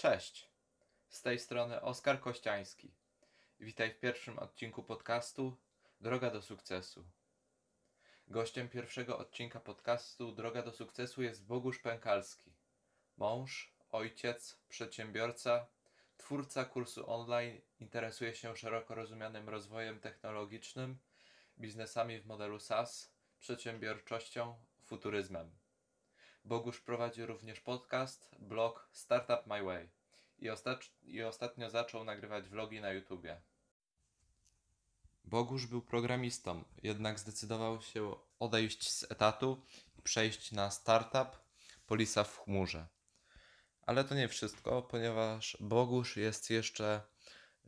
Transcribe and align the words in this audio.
Cześć, 0.00 0.50
z 1.08 1.22
tej 1.22 1.38
strony 1.38 1.80
Oskar 1.80 2.20
Kościański. 2.20 2.94
Witaj 3.60 3.94
w 3.94 3.98
pierwszym 3.98 4.38
odcinku 4.38 4.82
podcastu 4.82 5.56
Droga 6.00 6.30
do 6.30 6.42
sukcesu. 6.42 7.04
Gościem 8.28 8.68
pierwszego 8.68 9.18
odcinka 9.18 9.60
podcastu 9.60 10.32
Droga 10.32 10.62
do 10.62 10.72
sukcesu 10.72 11.22
jest 11.22 11.46
Bogusz 11.46 11.78
Pękalski. 11.78 12.52
Mąż, 13.16 13.74
ojciec, 13.90 14.58
przedsiębiorca, 14.68 15.66
twórca 16.16 16.64
kursu 16.64 17.10
online, 17.10 17.60
interesuje 17.80 18.34
się 18.34 18.56
szeroko 18.56 18.94
rozumianym 18.94 19.48
rozwojem 19.48 20.00
technologicznym, 20.00 20.98
biznesami 21.58 22.20
w 22.20 22.26
modelu 22.26 22.60
SaaS, 22.60 23.12
przedsiębiorczością, 23.40 24.64
futuryzmem. 24.84 25.59
Bogusz 26.44 26.80
prowadzi 26.80 27.26
również 27.26 27.60
podcast, 27.60 28.30
blog 28.38 28.88
Startup 28.92 29.46
My 29.46 29.62
Way 29.62 29.88
i, 30.38 30.48
i 31.02 31.22
ostatnio 31.22 31.70
zaczął 31.70 32.04
nagrywać 32.04 32.48
vlogi 32.48 32.80
na 32.80 32.92
YouTubie. 32.92 33.42
Bogusz 35.24 35.66
był 35.66 35.82
programistą, 35.82 36.64
jednak 36.82 37.18
zdecydował 37.18 37.82
się 37.82 38.16
odejść 38.38 38.92
z 38.92 39.12
etatu 39.12 39.62
i 39.98 40.02
przejść 40.02 40.52
na 40.52 40.70
startup 40.70 41.40
Polisa 41.86 42.24
w 42.24 42.38
chmurze. 42.38 42.86
Ale 43.82 44.04
to 44.04 44.14
nie 44.14 44.28
wszystko, 44.28 44.82
ponieważ 44.82 45.56
Bogusz 45.60 46.16
jest 46.16 46.50
jeszcze 46.50 47.02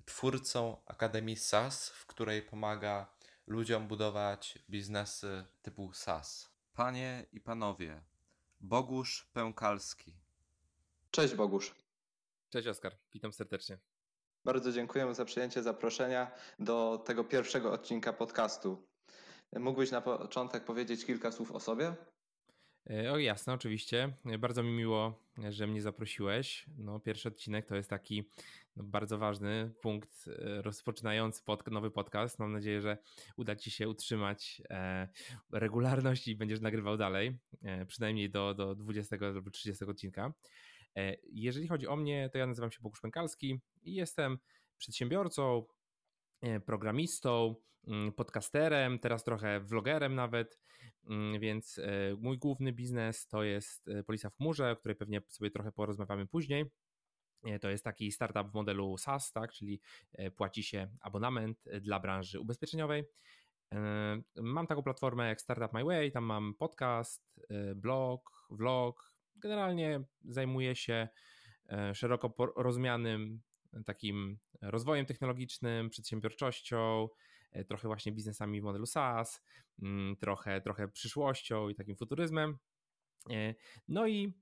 twórcą 0.04 0.82
Akademii 0.86 1.36
SaaS, 1.36 1.88
w 1.88 2.06
której 2.06 2.42
pomaga 2.42 3.14
ludziom 3.46 3.88
budować 3.88 4.58
biznesy 4.70 5.44
typu 5.62 5.92
SaaS. 5.92 6.50
Panie 6.74 7.26
i 7.32 7.40
panowie, 7.40 8.02
Bogusz 8.62 9.26
Pękalski. 9.32 10.14
Cześć 11.10 11.34
Bogusz. 11.34 11.74
Cześć 12.50 12.68
Oskar, 12.68 12.96
witam 13.12 13.32
serdecznie. 13.32 13.78
Bardzo 14.44 14.72
dziękujemy 14.72 15.14
za 15.14 15.24
przyjęcie 15.24 15.62
zaproszenia 15.62 16.30
do 16.58 17.02
tego 17.06 17.24
pierwszego 17.24 17.72
odcinka 17.72 18.12
podcastu. 18.12 18.88
Mógłbyś 19.52 19.90
na 19.90 20.00
początek 20.00 20.64
powiedzieć 20.64 21.04
kilka 21.06 21.32
słów 21.32 21.52
o 21.52 21.60
sobie? 21.60 21.94
O 23.10 23.18
jasne, 23.18 23.52
oczywiście. 23.52 24.12
Bardzo 24.38 24.62
mi 24.62 24.70
miło, 24.70 25.18
że 25.48 25.66
mnie 25.66 25.82
zaprosiłeś. 25.82 26.66
No, 26.78 27.00
pierwszy 27.00 27.28
odcinek 27.28 27.66
to 27.66 27.76
jest 27.76 27.90
taki 27.90 28.28
no, 28.76 28.84
bardzo 28.84 29.18
ważny 29.18 29.70
punkt 29.80 30.28
e, 30.28 30.62
rozpoczynający 30.62 31.42
pod, 31.44 31.70
nowy 31.70 31.90
podcast. 31.90 32.38
Mam 32.38 32.52
nadzieję, 32.52 32.80
że 32.80 32.98
uda 33.36 33.56
Ci 33.56 33.70
się 33.70 33.88
utrzymać 33.88 34.62
e, 34.70 35.08
regularność 35.52 36.28
i 36.28 36.36
będziesz 36.36 36.60
nagrywał 36.60 36.96
dalej, 36.96 37.38
e, 37.62 37.86
przynajmniej 37.86 38.30
do, 38.30 38.54
do 38.54 38.74
20 38.74 39.16
lub 39.20 39.50
30 39.50 39.84
odcinka. 39.84 40.32
E, 40.96 41.16
jeżeli 41.32 41.68
chodzi 41.68 41.86
o 41.86 41.96
mnie, 41.96 42.30
to 42.32 42.38
ja 42.38 42.46
nazywam 42.46 42.70
się 42.70 42.78
Bogusz 42.82 43.00
Pękalski 43.00 43.60
i 43.82 43.94
jestem 43.94 44.38
przedsiębiorcą, 44.78 45.58
e, 45.58 45.81
programistą, 46.66 47.54
mm, 47.86 48.12
podcasterem, 48.12 48.98
teraz 48.98 49.24
trochę 49.24 49.60
vlogerem 49.60 50.14
nawet, 50.14 50.58
mm, 51.04 51.40
więc 51.40 51.78
e, 51.78 52.16
mój 52.18 52.38
główny 52.38 52.72
biznes 52.72 53.26
to 53.28 53.42
jest 53.42 53.90
Polisa 54.06 54.30
w 54.30 54.36
chmurze, 54.36 54.70
o 54.70 54.76
której 54.76 54.96
pewnie 54.96 55.22
sobie 55.28 55.50
trochę 55.50 55.72
porozmawiamy 55.72 56.26
później. 56.26 56.70
To 57.60 57.70
jest 57.70 57.84
taki 57.84 58.12
startup 58.12 58.50
w 58.50 58.54
modelu 58.54 58.98
SaaS, 58.98 59.32
tak, 59.32 59.52
czyli 59.52 59.80
płaci 60.36 60.62
się 60.62 60.88
abonament 61.00 61.64
dla 61.80 62.00
branży 62.00 62.40
ubezpieczeniowej. 62.40 63.04
Mam 64.36 64.66
taką 64.66 64.82
platformę 64.82 65.28
jak 65.28 65.40
Startup 65.40 65.72
My 65.72 65.84
Way, 65.84 66.12
tam 66.12 66.24
mam 66.24 66.54
podcast, 66.54 67.40
blog, 67.76 68.46
vlog, 68.50 69.12
generalnie 69.42 70.00
zajmuje 70.24 70.76
się 70.76 71.08
e, 71.68 71.94
szeroko 71.94 72.52
rozumianym 72.56 73.40
takim 73.86 74.38
rozwojem 74.62 75.06
technologicznym, 75.06 75.90
przedsiębiorczością, 75.90 77.08
e, 77.52 77.64
trochę 77.64 77.88
właśnie 77.88 78.12
biznesami 78.12 78.60
w 78.60 78.64
modelu 78.64 78.86
SaaS, 78.86 79.42
mm, 79.82 80.16
trochę, 80.16 80.60
trochę 80.60 80.88
przyszłością 80.88 81.68
i 81.68 81.74
takim 81.74 81.96
futuryzmem. 81.96 82.58
E, 83.30 83.54
no 83.88 84.06
i 84.06 84.32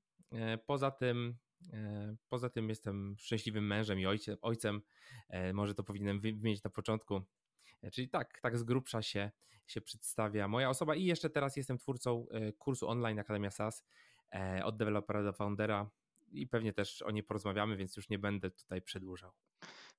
poza 0.66 0.90
tym, 0.90 1.36
poza 2.28 2.50
tym 2.50 2.68
jestem 2.68 3.14
szczęśliwym 3.18 3.66
mężem 3.66 4.00
i 4.00 4.06
ojcem. 4.42 4.82
Może 5.54 5.74
to 5.74 5.84
powinienem 5.84 6.20
wymienić 6.20 6.62
na 6.62 6.70
początku. 6.70 7.20
Czyli 7.92 8.08
tak, 8.08 8.40
tak 8.42 8.58
z 8.58 8.62
grubsza 8.62 9.02
się, 9.02 9.30
się 9.66 9.80
przedstawia 9.80 10.48
moja 10.48 10.70
osoba 10.70 10.94
i 10.94 11.04
jeszcze 11.04 11.30
teraz 11.30 11.56
jestem 11.56 11.78
twórcą 11.78 12.26
kursu 12.58 12.88
online 12.88 13.18
Akademia 13.18 13.50
SaaS, 13.50 13.84
E, 14.34 14.64
od 14.64 14.76
dewelopera 14.76 15.22
do 15.22 15.32
foundera 15.32 15.90
i 16.30 16.46
pewnie 16.46 16.72
też 16.72 17.02
o 17.02 17.10
niej 17.10 17.22
porozmawiamy, 17.22 17.76
więc 17.76 17.96
już 17.96 18.08
nie 18.08 18.18
będę 18.18 18.50
tutaj 18.50 18.82
przedłużał. 18.82 19.32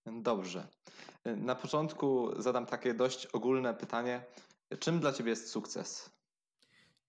Dobrze. 0.05 0.67
Na 1.25 1.55
początku 1.55 2.41
zadam 2.41 2.65
takie 2.65 2.93
dość 2.93 3.25
ogólne 3.25 3.73
pytanie. 3.73 4.23
Czym 4.79 4.99
dla 4.99 5.13
Ciebie 5.13 5.29
jest 5.29 5.49
sukces? 5.49 6.11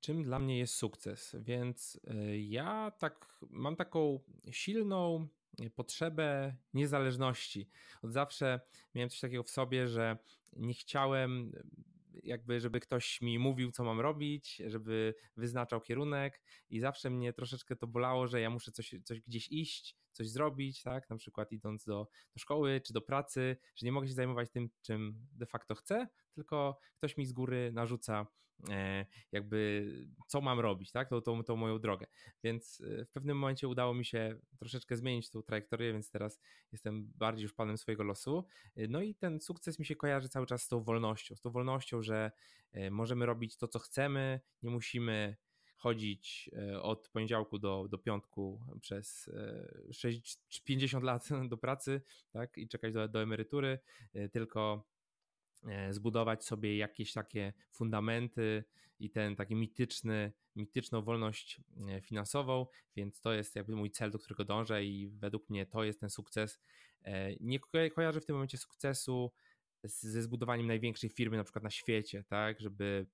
Czym 0.01 0.23
dla 0.23 0.39
mnie 0.39 0.59
jest 0.59 0.75
sukces? 0.75 1.37
Więc 1.41 2.01
e, 2.07 2.39
ja 2.39 2.93
tak 2.99 3.39
mam 3.51 3.77
taką 3.77 4.21
silną 4.51 5.29
potrzebę 5.75 6.57
niezależności. 6.75 7.69
Od 8.03 8.13
zawsze 8.13 8.61
miałem 8.95 9.11
coś 9.11 9.21
takiego 9.21 9.43
w 9.43 9.51
sobie, 9.51 9.89
że 9.89 10.19
nie 10.57 10.75
chciałem 10.75 11.53
jakby, 12.23 12.61
żeby 12.61 12.81
ktoś 12.81 13.21
mi 13.21 13.39
mówił, 13.39 13.71
co 13.73 13.85
mam 13.85 14.01
robić, 14.01 14.63
żeby 14.67 15.15
wyznaczał 15.37 15.81
kierunek 15.81 16.43
i 16.71 16.81
zawsze 16.81 17.11
mnie 17.11 17.33
troszeczkę 17.33 17.77
to 17.77 17.87
bolało, 17.87 18.27
że 18.27 18.41
ja 18.41 18.51
muszę 18.51 18.73
coś, 18.73 18.95
coś 19.05 19.21
gdzieś 19.21 19.49
iść, 19.51 19.97
coś 20.13 20.31
zrobić, 20.31 20.83
tak, 20.83 21.11
na 21.11 21.17
przykład 21.17 21.53
idąc 21.53 21.85
do, 21.85 22.09
do 22.35 22.39
szkoły 22.39 22.81
czy 22.87 22.93
do 22.93 23.01
pracy, 23.01 23.57
że 23.77 23.87
nie 23.87 23.93
mogę 23.93 24.09
się 24.09 24.15
zajmować 24.15 24.51
tym, 24.51 24.69
czym 24.83 25.27
de 25.33 25.47
facto 25.47 25.75
chcę, 25.75 26.09
tylko 26.35 26.79
ktoś 26.99 27.17
mi 27.17 27.27
z 27.27 27.33
góry 27.33 27.71
narzuca 27.73 28.27
jakby 29.33 29.87
co 30.27 30.41
mam 30.41 30.61
robić, 30.61 30.93
tak, 30.93 31.09
tą, 31.09 31.21
tą, 31.21 31.45
tą 31.45 31.57
moją 31.57 31.79
drogę. 31.79 32.07
Więc 32.45 32.81
e, 32.81 33.05
w 33.05 33.11
pewnym 33.11 33.39
momencie 33.39 33.69
udało 33.69 33.95
mi 33.95 34.05
się 34.05 34.39
troszeczkę 34.59 34.97
zmienić 34.97 35.31
tą 35.31 35.43
trajektorię, 35.43 35.93
więc 35.93 36.11
teraz 36.11 36.41
jestem 36.73 37.13
bardziej 37.17 37.43
już 37.43 37.53
panem 37.53 37.79
swojego 37.79 38.05
losu. 38.05 38.45
E, 38.77 38.89
no 38.89 39.03
i 39.03 39.15
ten 39.15 39.41
sukces 39.41 39.79
mi 39.79 39.87
się 39.87 39.97
kojarzy 39.97 40.29
cały 40.29 40.47
czas 40.47 40.63
z 40.63 40.69
tą 40.69 40.83
wolnością, 40.83 41.37
z 41.37 41.41
tą 41.41 41.51
wolnością, 41.51 42.03
że 42.03 42.33
możemy 42.91 43.27
robić 43.27 43.57
to, 43.57 43.69
co 43.69 43.79
chcemy, 43.79 44.41
nie 44.63 44.71
musimy 44.71 45.37
chodzić 45.83 46.51
e, 46.53 46.83
od 46.83 47.09
poniedziałku 47.09 47.59
do, 47.59 47.87
do 47.91 47.99
piątku 47.99 48.61
przez 48.81 49.31
6, 49.93 50.39
e, 50.59 50.61
50 50.65 51.05
lat 51.05 51.29
do 51.49 51.57
pracy 51.57 52.03
tak, 52.33 52.59
i 52.59 52.69
czekać 52.69 52.93
do, 52.93 53.09
do 53.09 53.23
emerytury, 53.23 53.79
e, 54.15 54.29
tylko 54.29 54.85
zbudować 55.91 56.45
sobie 56.45 56.77
jakieś 56.77 57.13
takie 57.13 57.53
fundamenty 57.71 58.65
i 58.99 59.11
ten 59.11 59.37
taki 59.37 59.55
mityczny, 59.55 60.33
mityczną 60.57 61.03
wolność 61.03 61.61
finansową, 62.03 62.67
więc 62.97 63.21
to 63.21 63.33
jest 63.33 63.57
jakby 63.57 63.77
mój 63.77 63.91
cel, 63.91 64.11
do 64.11 64.19
którego 64.19 64.45
dążę 64.45 64.85
i 64.85 65.09
według 65.09 65.51
mnie 65.51 65.67
to 65.67 65.85
jest 65.85 66.01
ten 66.01 66.11
sukces. 66.11 66.61
Nie 67.41 67.61
kojarzę 67.91 68.21
w 68.21 68.27
tym 68.27 68.37
momencie 68.37 68.59
sukcesu 68.59 69.33
ze 69.85 70.23
zbudowaniem 70.23 70.67
największej 70.67 71.11
firmy 71.11 71.37
na 71.37 71.45
przykład 71.45 71.65
na 71.65 71.71
świecie, 71.71 72.25
tak, 72.25 72.61
żeby 72.61 73.07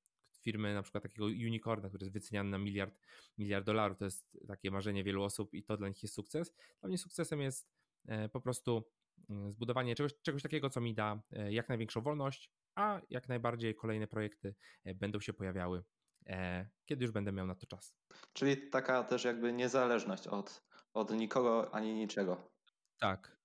firmy 0.43 0.75
na 0.75 0.83
przykład 0.83 1.03
takiego 1.03 1.25
unicorna, 1.25 1.89
który 1.89 2.05
jest 2.05 2.13
wyceniany 2.13 2.51
na 2.51 2.59
miliard, 2.59 3.01
miliard 3.39 3.67
dolarów. 3.67 3.99
To 3.99 4.05
jest 4.05 4.39
takie 4.47 4.71
marzenie 4.71 5.05
wielu 5.05 5.23
osób 5.23 5.55
i 5.55 5.63
to 5.63 5.77
dla 5.77 5.89
nich 5.89 6.03
jest 6.03 6.15
sukces. 6.15 6.55
Dla 6.81 6.89
mnie 6.89 6.99
sukcesem 6.99 7.41
jest 7.41 7.69
e, 8.07 8.29
po 8.29 8.41
prostu 8.41 8.85
zbudowanie 9.51 9.95
czegoś, 9.95 10.13
czegoś 10.23 10.43
takiego, 10.43 10.71
co 10.71 10.81
mi 10.81 10.95
da 10.95 11.23
e, 11.33 11.53
jak 11.53 11.69
największą 11.69 12.01
wolność, 12.01 12.51
a 12.75 13.01
jak 13.11 13.29
najbardziej 13.29 13.75
kolejne 13.75 14.07
projekty 14.07 14.55
e, 14.85 14.95
będą 14.95 15.21
się 15.21 15.33
pojawiały, 15.33 15.85
kiedy 16.85 17.05
już 17.05 17.13
będę 17.13 17.33
miał 17.33 17.47
na 17.47 17.55
to 17.55 17.67
czas. 17.67 17.95
Czyli 18.33 18.71
taka 18.71 19.05
też 19.05 19.25
jakby 19.25 19.53
niezależność 19.53 20.27
od, 20.27 20.63
od 20.93 21.11
nikogo 21.11 21.75
ani 21.75 21.95
niczego. 21.95 22.51
Tak, 22.99 23.39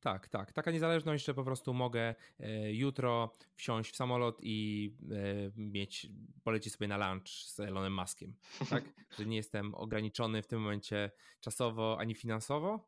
tak, 0.00 0.28
tak. 0.28 0.52
Taka 0.52 0.70
niezależność, 0.70 1.24
że 1.24 1.34
po 1.34 1.44
prostu 1.44 1.74
mogę 1.74 2.14
e, 2.40 2.72
jutro 2.72 3.32
wsiąść 3.54 3.92
w 3.92 3.96
samolot 3.96 4.38
i 4.42 4.90
e, 5.10 5.50
mieć, 5.56 6.06
polecieć 6.44 6.72
sobie 6.72 6.88
na 6.88 7.12
lunch 7.12 7.28
z 7.28 7.60
Elonem 7.60 7.94
Muskiem. 7.94 8.34
Tak? 8.70 8.84
że 9.18 9.26
nie 9.26 9.36
jestem 9.36 9.74
ograniczony 9.74 10.42
w 10.42 10.46
tym 10.46 10.60
momencie 10.60 11.10
czasowo 11.40 11.96
ani 12.00 12.14
finansowo. 12.14 12.87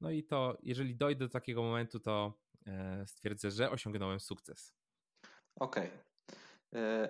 No 0.00 0.10
i 0.10 0.24
to, 0.24 0.58
jeżeli 0.62 0.96
dojdę 0.96 1.24
do 1.24 1.32
takiego 1.32 1.62
momentu, 1.62 2.00
to 2.00 2.32
e, 2.66 3.06
stwierdzę, 3.06 3.50
że 3.50 3.70
osiągnąłem 3.70 4.20
sukces. 4.20 4.74
Okej. 5.60 5.88
Okay. 5.88 6.06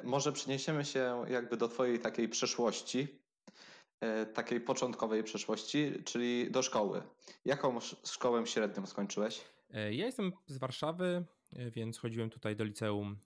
Może 0.05 0.33
przeniesiemy 0.33 0.85
się 0.85 1.25
jakby 1.29 1.57
do 1.57 1.69
Twojej 1.69 1.99
takiej 1.99 2.29
przeszłości, 2.29 3.09
E, 4.01 4.27
takiej 4.27 4.61
początkowej 4.61 5.23
przeszłości, 5.23 5.93
czyli 6.05 6.51
do 6.51 6.63
szkoły. 6.63 7.03
Jaką 7.45 7.81
szkołę 8.05 8.47
średnią 8.47 8.87
skończyłeś? 8.87 9.41
E, 9.71 9.95
ja 9.95 10.07
jestem 10.07 10.33
z 10.47 10.59
Warszawy, 10.59 11.25
e, 11.53 11.71
więc 11.71 11.99
chodziłem 11.99 12.31
tutaj 12.31 12.57
do 12.57 12.65
liceum 12.65 13.19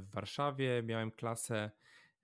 w 0.00 0.10
Warszawie. 0.10 0.82
Miałem 0.82 1.10
klasę 1.10 1.70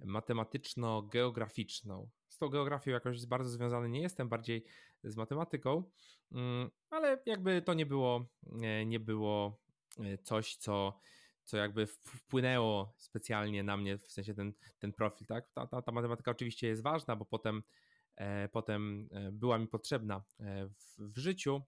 matematyczno-geograficzną. 0.00 2.08
Tą 2.42 2.48
geografią 2.48 2.90
jakoś 2.90 3.26
bardzo 3.26 3.50
związany 3.50 3.88
nie 3.88 4.00
jestem, 4.00 4.28
bardziej 4.28 4.64
z 5.04 5.16
matematyką, 5.16 5.84
mm, 6.32 6.70
ale 6.90 7.22
jakby 7.26 7.62
to 7.62 7.74
nie 7.74 7.86
było, 7.86 8.26
nie 8.86 9.00
było 9.00 9.60
coś, 10.22 10.56
co, 10.56 11.00
co 11.44 11.56
jakby 11.56 11.86
wpłynęło 11.86 12.94
specjalnie 12.98 13.62
na 13.62 13.76
mnie, 13.76 13.98
w 13.98 14.12
sensie 14.12 14.34
ten, 14.34 14.52
ten 14.78 14.92
profil, 14.92 15.26
tak? 15.26 15.50
Ta, 15.54 15.66
ta, 15.66 15.82
ta 15.82 15.92
matematyka 15.92 16.30
oczywiście 16.30 16.66
jest 16.68 16.82
ważna, 16.82 17.16
bo 17.16 17.24
potem, 17.24 17.62
e, 18.16 18.48
potem 18.48 19.08
była 19.32 19.58
mi 19.58 19.68
potrzebna 19.68 20.22
w, 20.78 21.12
w 21.14 21.18
życiu, 21.18 21.62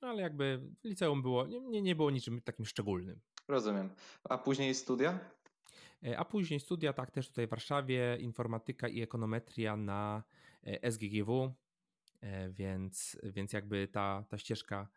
ale 0.00 0.22
jakby 0.22 0.60
liceum 0.84 1.22
było, 1.22 1.46
nie, 1.46 1.82
nie 1.82 1.96
było 1.96 2.10
niczym 2.10 2.42
takim 2.42 2.66
szczególnym. 2.66 3.20
Rozumiem. 3.48 3.90
A 4.24 4.38
później 4.38 4.74
studia? 4.74 5.18
E, 6.06 6.18
a 6.18 6.24
później 6.24 6.60
studia, 6.60 6.92
tak, 6.92 7.10
też 7.10 7.28
tutaj 7.28 7.46
w 7.46 7.50
Warszawie, 7.50 8.16
informatyka 8.20 8.88
i 8.88 9.02
ekonometria 9.02 9.76
na 9.76 10.22
e, 10.66 10.90
SGGW, 10.92 11.54
e, 12.20 12.50
więc, 12.50 13.18
więc 13.22 13.52
jakby 13.52 13.88
ta, 13.88 14.24
ta 14.28 14.38
ścieżka 14.38 14.88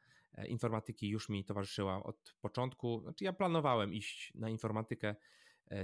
informatyki 0.48 1.10
już 1.10 1.30
mi 1.30 1.46
towarzyszyła 1.46 2.04
od 2.04 2.36
początku. 2.42 3.02
Znaczy 3.02 3.24
ja 3.24 3.34
planowałem 3.34 3.94
iść 3.94 4.32
na 4.36 4.50
informatykę 4.50 5.16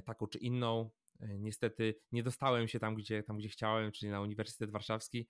taką 0.06 0.28
czy 0.28 0.38
inną. 0.38 0.90
Niestety 1.20 1.96
nie 2.12 2.24
dostałem 2.24 2.68
się 2.68 2.80
tam 2.80 2.96
gdzie, 2.96 3.24
tam, 3.24 3.38
gdzie 3.38 3.50
chciałem, 3.50 3.92
czyli 3.92 4.12
na 4.12 4.22
Uniwersytet 4.22 4.72
Warszawski, 4.72 5.28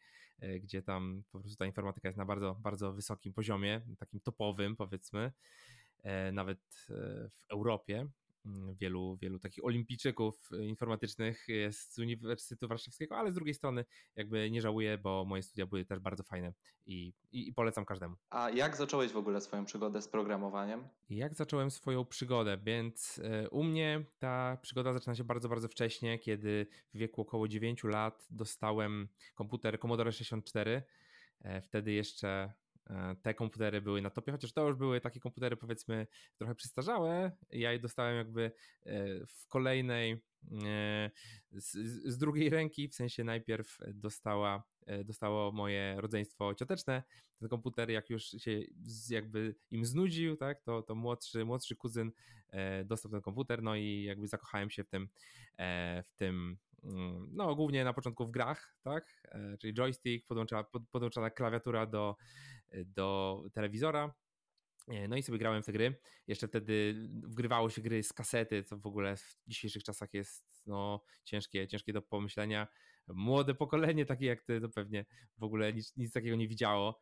gdzie 0.60 0.82
tam 0.82 1.24
po 1.32 1.40
prostu 1.40 1.58
ta 1.58 1.66
informatyka 1.66 2.08
jest 2.08 2.18
na 2.18 2.26
bardzo, 2.26 2.56
bardzo 2.56 2.94
wysokim 2.94 3.34
poziomie, 3.34 3.82
takim 4.00 4.20
topowym 4.20 4.76
powiedzmy, 4.76 5.32
nawet 6.32 6.60
w 7.30 7.46
Europie. 7.50 8.08
Mm, 8.48 8.76
wielu, 8.76 9.18
wielu 9.22 9.40
takich 9.40 9.66
olimpijczyków 9.66 10.50
informatycznych 10.62 11.46
jest 11.48 11.94
z 11.94 12.00
Uniwersytetu 12.00 12.68
Warszawskiego, 12.68 13.18
ale 13.18 13.32
z 13.32 13.36
drugiej 13.36 13.54
strony 13.54 13.86
jakby 14.16 14.52
nie 14.52 14.62
żałuję, 14.62 14.98
bo 14.98 15.26
moje 15.26 15.44
studia 15.44 15.66
były 15.66 15.86
też 15.86 16.00
bardzo 16.00 16.24
fajne 16.24 16.54
i, 16.86 17.14
i, 17.32 17.48
i 17.48 17.54
polecam 17.54 17.86
każdemu. 17.86 18.16
A 18.30 18.50
jak 18.50 18.76
zacząłeś 18.76 19.12
w 19.12 19.18
ogóle 19.18 19.42
swoją 19.42 19.66
przygodę 19.66 20.02
z 20.02 20.08
programowaniem? 20.08 20.88
Jak 21.10 21.34
zacząłem 21.34 21.72
swoją 21.72 22.06
przygodę? 22.06 22.58
Więc 22.64 23.22
e, 23.24 23.50
u 23.50 23.64
mnie 23.64 24.06
ta 24.20 24.58
przygoda 24.62 24.94
zaczyna 24.94 25.16
się 25.16 25.24
bardzo, 25.24 25.50
bardzo 25.50 25.68
wcześnie, 25.68 26.20
kiedy 26.20 26.68
w 26.94 26.98
wieku 26.98 27.22
około 27.22 27.48
9 27.48 27.84
lat 27.84 28.28
dostałem 28.30 29.08
komputer 29.36 29.80
Commodore 29.80 30.12
64. 30.12 30.84
E, 31.42 31.62
wtedy 31.62 31.92
jeszcze 31.92 32.28
E, 32.38 32.67
te 33.22 33.34
komputery 33.34 33.82
były 33.82 34.02
na 34.02 34.10
topie, 34.10 34.32
chociaż 34.32 34.54
to 34.54 34.68
już 34.68 34.78
były 34.78 35.02
takie 35.02 35.20
komputery 35.20 35.58
powiedzmy 35.58 36.08
trochę 36.38 36.56
przystarzałe. 36.56 37.32
Ja 37.50 37.72
je 37.72 37.80
dostałem 37.80 38.18
jakby 38.18 38.52
e, 38.86 38.92
w 39.26 39.48
kolejnej 39.48 40.12
e, 40.66 41.12
z, 41.52 42.18
drugiej 42.18 42.50
ręki, 42.50 42.88
w 42.88 42.96
sensie 42.96 43.24
najpierw 43.24 43.78
dostała, 43.94 44.64
dostało 45.06 45.52
moje 45.52 45.96
rodzeństwo 46.02 46.56
cioteczne. 46.56 47.04
Ten 47.40 47.50
komputer 47.50 47.90
jak 47.90 48.10
już 48.10 48.24
się 48.24 48.62
jakby 49.10 49.56
im 49.72 49.86
znudził, 49.86 50.38
tak, 50.38 50.62
to, 50.62 50.82
to 50.82 50.96
młodszy, 50.96 51.46
młodszy 51.46 51.76
kuzyn 51.76 52.12
dostał 52.86 53.12
ten 53.12 53.22
komputer, 53.22 53.64
no 53.64 53.76
i 53.76 54.04
jakby 54.04 54.28
zakochałem 54.28 54.70
się 54.70 54.84
w 54.84 54.90
tym, 54.90 55.10
w 56.04 56.12
tym 56.16 56.58
mm, 56.84 57.30
no 57.32 57.56
głównie 57.56 57.84
na 57.84 57.94
początku 57.94 58.26
w 58.26 58.32
grach, 58.32 58.78
tak, 58.82 59.28
czyli 59.60 59.74
joystick, 59.74 60.28
podłączona, 60.28 60.64
podłączona 60.92 61.30
klawiatura 61.30 61.86
do, 61.86 62.16
do 62.86 63.44
telewizora. 63.54 64.14
E, 64.88 65.08
no 65.08 65.18
i 65.18 65.24
sobie 65.24 65.38
grałem 65.38 65.64
w 65.64 65.66
te 65.66 65.72
gry. 65.72 66.00
Jeszcze 66.28 66.48
wtedy 66.48 66.96
wgrywało 67.10 67.70
się 67.70 67.82
gry 67.82 68.04
z 68.04 68.14
kasety, 68.14 68.64
co 68.64 68.78
w 68.78 68.86
ogóle 68.86 69.18
w 69.18 69.38
dzisiejszych 69.48 69.84
czasach 69.84 70.14
jest 70.14 70.46
no, 70.66 71.04
ciężkie, 71.24 71.68
ciężkie 71.68 71.94
do 71.94 72.02
pomyślenia. 72.02 72.68
Młode 73.08 73.56
pokolenie, 73.56 74.06
takie 74.06 74.26
jak 74.26 74.42
ty, 74.42 74.62
to 74.62 74.70
pewnie 74.70 75.06
w 75.38 75.44
ogóle 75.44 75.74
nic, 75.74 75.98
nic 75.98 76.14
takiego 76.14 76.36
nie 76.36 76.48
widziało. 76.48 77.00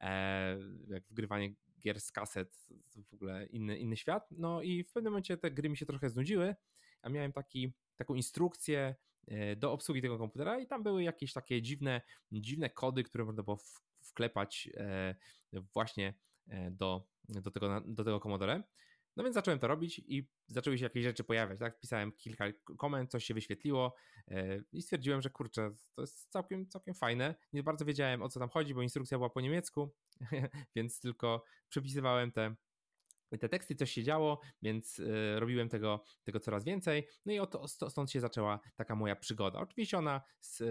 E, 0.00 0.58
jak 0.88 1.04
wgrywanie 1.10 1.54
gier 1.80 2.00
z 2.00 2.12
kaset, 2.12 2.68
to 2.94 3.02
w 3.02 3.14
ogóle 3.14 3.46
inny, 3.46 3.78
inny 3.78 3.96
świat. 3.96 4.28
No 4.30 4.62
i 4.62 4.84
w 4.84 4.92
pewnym 4.92 5.12
momencie 5.12 5.36
te 5.36 5.50
gry 5.50 5.68
mi 5.68 5.76
się 5.76 5.86
trochę 5.86 6.10
znudziły, 6.10 6.54
a 7.02 7.08
miałem 7.08 7.32
taki, 7.32 7.72
taką 7.96 8.14
instrukcję 8.14 8.94
e, 9.26 9.56
do 9.56 9.72
obsługi 9.72 10.02
tego 10.02 10.18
komputera 10.18 10.58
i 10.58 10.66
tam 10.66 10.82
były 10.82 11.02
jakieś 11.02 11.32
takie 11.32 11.62
dziwne, 11.62 12.00
dziwne 12.32 12.70
kody, 12.70 13.02
które 13.02 13.24
można 13.24 13.42
było 13.42 13.58
wklepać 14.08 14.70
e, 14.76 15.14
właśnie 15.74 16.14
e, 16.48 16.70
do, 16.70 17.06
do, 17.28 17.50
tego, 17.50 17.80
do 17.86 18.04
tego. 18.04 18.20
No 19.16 19.24
więc 19.24 19.34
zacząłem 19.34 19.58
to 19.58 19.68
robić 19.68 19.98
i 19.98 20.28
zaczęły 20.46 20.78
się 20.78 20.84
jakieś 20.84 21.04
rzeczy 21.04 21.24
pojawiać, 21.24 21.58
tak? 21.58 21.76
Wpisałem 21.76 22.12
kilka 22.12 22.44
komend, 22.78 23.10
coś 23.10 23.24
się 23.24 23.34
wyświetliło 23.34 23.94
e, 24.28 24.62
i 24.72 24.82
stwierdziłem, 24.82 25.22
że 25.22 25.30
kurczę, 25.30 25.70
to 25.94 26.02
jest 26.02 26.30
całkiem, 26.30 26.68
całkiem 26.68 26.94
fajne. 26.94 27.34
Nie 27.52 27.62
bardzo 27.62 27.84
wiedziałem 27.84 28.22
o 28.22 28.28
co 28.28 28.40
tam 28.40 28.48
chodzi, 28.48 28.74
bo 28.74 28.82
instrukcja 28.82 29.18
była 29.18 29.30
po 29.30 29.40
niemiecku, 29.40 29.94
więc 30.76 31.00
tylko 31.00 31.44
przepisywałem 31.68 32.32
te, 32.32 32.54
te 33.40 33.48
teksty, 33.48 33.74
coś 33.74 33.92
się 33.92 34.02
działo, 34.02 34.40
więc 34.62 35.00
robiłem 35.36 35.68
tego, 35.68 36.04
tego 36.22 36.40
coraz 36.40 36.64
więcej. 36.64 37.08
No 37.26 37.32
i 37.32 37.38
oto, 37.38 37.68
stąd 37.68 38.10
się 38.10 38.20
zaczęła 38.20 38.60
taka 38.76 38.94
moja 38.94 39.16
przygoda. 39.16 39.58
Oczywiście 39.58 39.98
ona 39.98 40.22
z, 40.40 40.62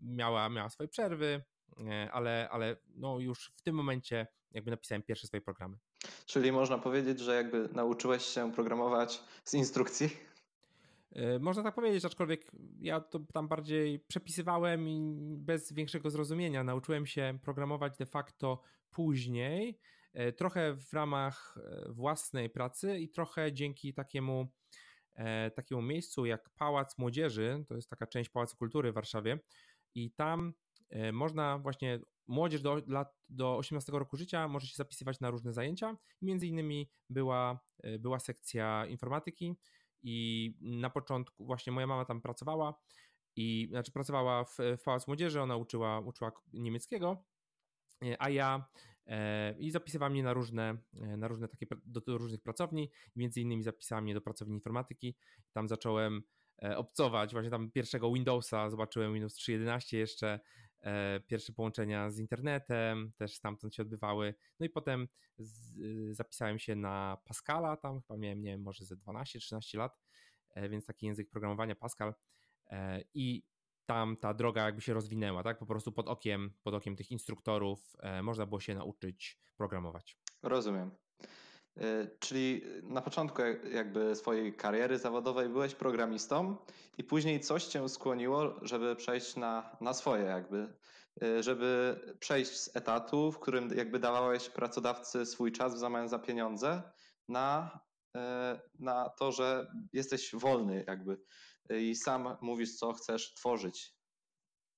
miała, 0.00 0.48
miała 0.48 0.68
swoje 0.68 0.88
przerwy, 0.88 1.44
ale, 2.12 2.48
ale 2.50 2.76
no 2.94 3.20
już 3.20 3.52
w 3.56 3.62
tym 3.62 3.74
momencie 3.74 4.26
jakby 4.52 4.70
napisałem 4.70 5.02
pierwsze 5.02 5.26
swoje 5.26 5.40
programy. 5.40 5.76
Czyli 6.26 6.52
można 6.52 6.78
powiedzieć, 6.78 7.20
że 7.20 7.34
jakby 7.34 7.68
nauczyłeś 7.72 8.22
się 8.22 8.52
programować 8.52 9.22
z 9.44 9.54
instrukcji? 9.54 10.10
E, 11.12 11.38
można 11.38 11.62
tak 11.62 11.74
powiedzieć, 11.74 12.04
aczkolwiek 12.04 12.50
ja 12.80 13.00
to 13.00 13.20
tam 13.32 13.48
bardziej 13.48 13.98
przepisywałem 13.98 14.88
i 14.88 15.36
bez 15.38 15.72
większego 15.72 16.10
zrozumienia. 16.10 16.64
Nauczyłem 16.64 17.06
się 17.06 17.38
programować 17.42 17.96
de 17.96 18.06
facto 18.06 18.60
później, 18.90 19.78
e, 20.12 20.32
trochę 20.32 20.74
w 20.74 20.92
ramach 20.92 21.58
własnej 21.88 22.50
pracy 22.50 22.98
i 22.98 23.08
trochę 23.08 23.52
dzięki 23.52 23.94
takiemu, 23.94 24.48
takiemu 25.54 25.82
miejscu 25.82 26.26
jak 26.26 26.50
Pałac 26.50 26.98
Młodzieży, 26.98 27.64
to 27.68 27.74
jest 27.74 27.90
taka 27.90 28.06
część 28.06 28.30
Pałacu 28.30 28.56
Kultury 28.56 28.92
w 28.92 28.94
Warszawie 28.94 29.38
i 29.94 30.10
tam 30.10 30.52
E, 30.52 30.65
można 31.12 31.58
właśnie 31.58 32.00
młodzież 32.28 32.62
do 32.62 32.82
lat 32.86 33.16
do 33.28 33.56
18 33.56 33.92
roku 33.92 34.16
życia 34.16 34.48
może 34.48 34.66
się 34.66 34.76
zapisywać 34.76 35.20
na 35.20 35.30
różne 35.30 35.52
zajęcia. 35.52 35.96
Między 36.22 36.46
innymi 36.46 36.90
była, 37.10 37.60
e, 37.82 37.98
była 37.98 38.18
sekcja 38.18 38.86
informatyki 38.86 39.54
i 40.02 40.54
na 40.60 40.90
początku 40.90 41.46
właśnie 41.46 41.72
moja 41.72 41.86
mama 41.86 42.04
tam 42.04 42.22
pracowała 42.22 42.80
i 43.36 43.66
znaczy 43.70 43.92
pracowała 43.92 44.44
w, 44.44 44.56
w 44.78 44.82
Pałacu 44.82 45.04
Młodzieży, 45.10 45.40
ona 45.40 45.56
uczyła, 45.56 46.00
uczyła 46.00 46.32
niemieckiego, 46.52 47.24
e, 48.04 48.22
a 48.22 48.30
ja 48.30 48.68
i 49.58 49.70
zapisywała 49.70 50.10
mnie 50.10 50.22
na 50.22 50.32
różne, 50.32 50.76
na 50.92 51.28
różne 51.28 51.48
takie, 51.48 51.66
do, 51.84 52.00
do 52.00 52.18
różnych 52.18 52.42
pracowni, 52.42 52.90
między 53.16 53.40
innymi 53.40 53.62
zapisała 53.62 54.00
mnie 54.00 54.14
do 54.14 54.20
pracowni 54.20 54.54
informatyki. 54.54 55.16
Tam 55.52 55.68
zacząłem 55.68 56.22
obcować, 56.76 57.32
właśnie 57.32 57.50
tam 57.50 57.70
pierwszego 57.70 58.12
Windowsa, 58.12 58.70
zobaczyłem 58.70 59.14
Windows 59.14 59.34
3.11 59.34 59.96
jeszcze, 59.96 60.40
E, 60.65 60.65
pierwsze 61.26 61.52
połączenia 61.52 62.10
z 62.10 62.18
internetem 62.18 63.12
też 63.16 63.34
stamtąd 63.34 63.74
się 63.74 63.82
odbywały. 63.82 64.34
No 64.60 64.66
i 64.66 64.70
potem 64.70 65.08
z, 65.38 65.76
zapisałem 66.16 66.58
się 66.58 66.76
na 66.76 67.18
Pascala, 67.24 67.76
tam 67.76 68.00
chyba 68.00 68.16
miałem, 68.16 68.42
nie 68.42 68.50
wiem, 68.50 68.62
może 68.62 68.84
ze 68.84 68.96
12-13 68.96 69.78
lat, 69.78 70.00
e, 70.54 70.68
więc 70.68 70.86
taki 70.86 71.06
język 71.06 71.30
programowania 71.30 71.74
Pascal 71.74 72.14
e, 72.66 73.02
i 73.14 73.42
tam 73.86 74.16
ta 74.16 74.34
droga 74.34 74.64
jakby 74.64 74.80
się 74.80 74.94
rozwinęła, 74.94 75.42
tak? 75.42 75.58
Po 75.58 75.66
prostu 75.66 75.92
pod 75.92 76.08
okiem, 76.08 76.54
pod 76.62 76.74
okiem 76.74 76.96
tych 76.96 77.10
instruktorów 77.10 77.96
można 78.22 78.46
było 78.46 78.60
się 78.60 78.74
nauczyć 78.74 79.38
programować. 79.56 80.18
Rozumiem. 80.42 80.90
E, 81.80 82.06
czyli 82.18 82.62
na 82.82 83.02
początku 83.02 83.42
jakby 83.72 84.16
swojej 84.16 84.54
kariery 84.54 84.98
zawodowej 84.98 85.48
byłeś 85.48 85.74
programistą 85.74 86.56
i 86.98 87.04
później 87.04 87.40
coś 87.40 87.64
cię 87.64 87.88
skłoniło, 87.88 88.54
żeby 88.62 88.96
przejść 88.96 89.36
na, 89.36 89.76
na 89.80 89.94
swoje 89.94 90.24
jakby, 90.24 90.74
e, 91.22 91.42
żeby 91.42 92.00
przejść 92.20 92.60
z 92.60 92.76
etatu, 92.76 93.32
w 93.32 93.38
którym 93.38 93.70
jakby 93.76 93.98
dawałeś 93.98 94.48
pracodawcy 94.48 95.26
swój 95.26 95.52
czas 95.52 95.74
w 95.74 95.78
zamian 95.78 96.08
za 96.08 96.18
pieniądze 96.18 96.82
na, 97.28 97.80
e, 98.16 98.60
na 98.78 99.08
to, 99.08 99.32
że 99.32 99.72
jesteś 99.92 100.34
wolny 100.34 100.84
jakby 100.86 101.18
i 101.70 101.94
sam 101.94 102.36
mówisz, 102.40 102.76
co 102.76 102.92
chcesz 102.92 103.34
tworzyć. 103.34 103.96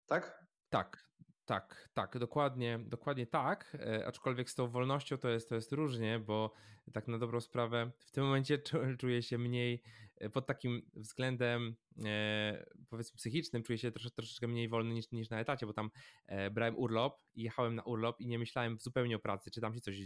Tak? 0.06 0.44
Tak, 0.70 1.07
tak, 1.48 1.88
tak, 1.94 2.18
dokładnie, 2.18 2.78
dokładnie 2.78 3.26
tak, 3.26 3.76
e, 3.80 4.06
aczkolwiek 4.06 4.50
z 4.50 4.54
tą 4.54 4.68
wolnością 4.68 5.18
to 5.18 5.28
jest, 5.28 5.48
to 5.48 5.54
jest 5.54 5.72
różnie, 5.72 6.18
bo 6.18 6.52
tak 6.92 7.08
na 7.08 7.18
dobrą 7.18 7.40
sprawę 7.40 7.90
w 7.98 8.10
tym 8.10 8.24
momencie 8.24 8.58
czuję 9.00 9.22
się 9.22 9.38
mniej 9.38 9.82
e, 10.16 10.30
pod 10.30 10.46
takim 10.46 10.82
względem 10.94 11.76
e, 12.04 12.66
powiedzmy 12.90 13.16
psychicznym, 13.16 13.62
czuję 13.62 13.78
się 13.78 13.92
trosze, 13.92 14.10
troszeczkę 14.10 14.48
mniej 14.48 14.68
wolny 14.68 14.94
niż, 14.94 15.10
niż 15.12 15.30
na 15.30 15.40
etacie, 15.40 15.66
bo 15.66 15.72
tam 15.72 15.90
brałem 16.50 16.78
urlop 16.78 17.22
i 17.34 17.42
jechałem 17.42 17.74
na 17.74 17.82
urlop 17.82 18.20
i 18.20 18.26
nie 18.26 18.38
myślałem 18.38 18.78
zupełnie 18.80 19.16
o 19.16 19.18
pracy, 19.18 19.50
czy 19.50 19.60
tam 19.60 19.74
się 19.74 19.80
coś 19.80 19.96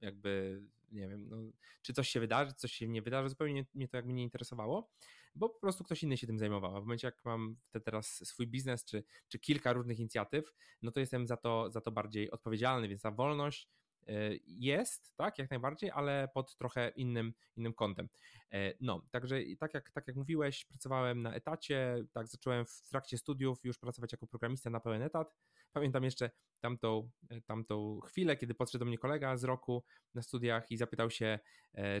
jakby, 0.00 0.62
nie 0.92 1.08
wiem, 1.08 1.28
no, 1.28 1.36
czy 1.82 1.92
coś 1.92 2.08
się 2.08 2.20
wydarzy, 2.20 2.52
coś 2.52 2.72
się 2.72 2.88
nie 2.88 3.02
wydarzy, 3.02 3.28
zupełnie 3.28 3.64
mnie 3.74 3.88
to 3.88 3.96
jakby 3.96 4.12
nie 4.12 4.22
interesowało. 4.22 4.90
Bo 5.34 5.48
po 5.48 5.60
prostu 5.60 5.84
ktoś 5.84 6.02
inny 6.02 6.16
się 6.16 6.26
tym 6.26 6.38
zajmował. 6.38 6.76
A 6.76 6.80
w 6.80 6.84
momencie, 6.84 7.08
jak 7.08 7.24
mam 7.24 7.56
te 7.70 7.80
teraz 7.80 8.28
swój 8.28 8.46
biznes, 8.46 8.84
czy, 8.84 9.04
czy 9.28 9.38
kilka 9.38 9.72
różnych 9.72 9.98
inicjatyw, 9.98 10.52
no 10.82 10.90
to 10.90 11.00
jestem 11.00 11.26
za 11.26 11.36
to, 11.36 11.70
za 11.70 11.80
to 11.80 11.92
bardziej 11.92 12.30
odpowiedzialny, 12.30 12.88
więc 12.88 13.02
ta 13.02 13.10
wolność 13.10 13.68
E, 14.08 14.30
jest, 14.46 15.16
tak, 15.16 15.38
jak 15.38 15.50
najbardziej, 15.50 15.90
ale 15.90 16.28
pod 16.34 16.56
trochę 16.56 16.88
innym, 16.88 17.34
innym 17.56 17.74
kątem. 17.74 18.08
E, 18.52 18.72
no, 18.80 19.02
także 19.10 19.40
tak 19.58 19.74
jak, 19.74 19.90
tak 19.90 20.08
jak 20.08 20.16
mówiłeś, 20.16 20.64
pracowałem 20.64 21.22
na 21.22 21.34
etacie, 21.34 22.04
tak, 22.12 22.28
zacząłem 22.28 22.66
w 22.66 22.88
trakcie 22.90 23.18
studiów 23.18 23.64
już 23.64 23.78
pracować 23.78 24.12
jako 24.12 24.26
programista 24.26 24.70
na 24.70 24.80
pełen 24.80 25.02
etat. 25.02 25.34
Pamiętam 25.74 26.04
jeszcze 26.04 26.30
tamtą, 26.60 27.10
e, 27.30 27.40
tamtą 27.40 28.00
chwilę, 28.00 28.36
kiedy 28.36 28.54
podszedł 28.54 28.84
do 28.84 28.88
mnie 28.88 28.98
kolega 28.98 29.36
z 29.36 29.44
roku 29.44 29.84
na 30.14 30.22
studiach 30.22 30.70
i 30.70 30.76
zapytał 30.76 31.10
się, 31.10 31.38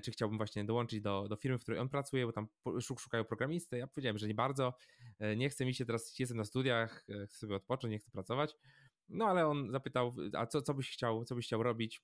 czy 0.02 0.10
chciałbym 0.10 0.38
właśnie 0.38 0.64
dołączyć 0.64 1.00
do, 1.00 1.28
do 1.28 1.36
firmy, 1.36 1.58
w 1.58 1.62
której 1.62 1.80
on 1.80 1.88
pracuje, 1.88 2.26
bo 2.26 2.32
tam 2.32 2.46
szukają 2.80 3.24
programisty. 3.24 3.78
Ja 3.78 3.86
powiedziałem, 3.86 4.18
że 4.18 4.28
nie 4.28 4.34
bardzo, 4.34 4.74
nie 5.36 5.50
chcę 5.50 5.64
mi 5.64 5.74
się 5.74 5.84
teraz, 5.84 6.18
jestem 6.18 6.38
na 6.38 6.44
studiach, 6.44 7.04
chcę 7.26 7.38
sobie 7.38 7.56
odpocząć, 7.56 7.92
nie 7.92 7.98
chcę 7.98 8.10
pracować. 8.10 8.54
No 9.08 9.26
ale 9.26 9.46
on 9.46 9.70
zapytał, 9.70 10.16
a 10.32 10.46
co, 10.46 10.62
co 10.62 10.74
byś 10.74 10.90
chciał, 10.90 11.24
co 11.24 11.34
byś 11.34 11.46
chciał 11.46 11.62
robić? 11.62 12.02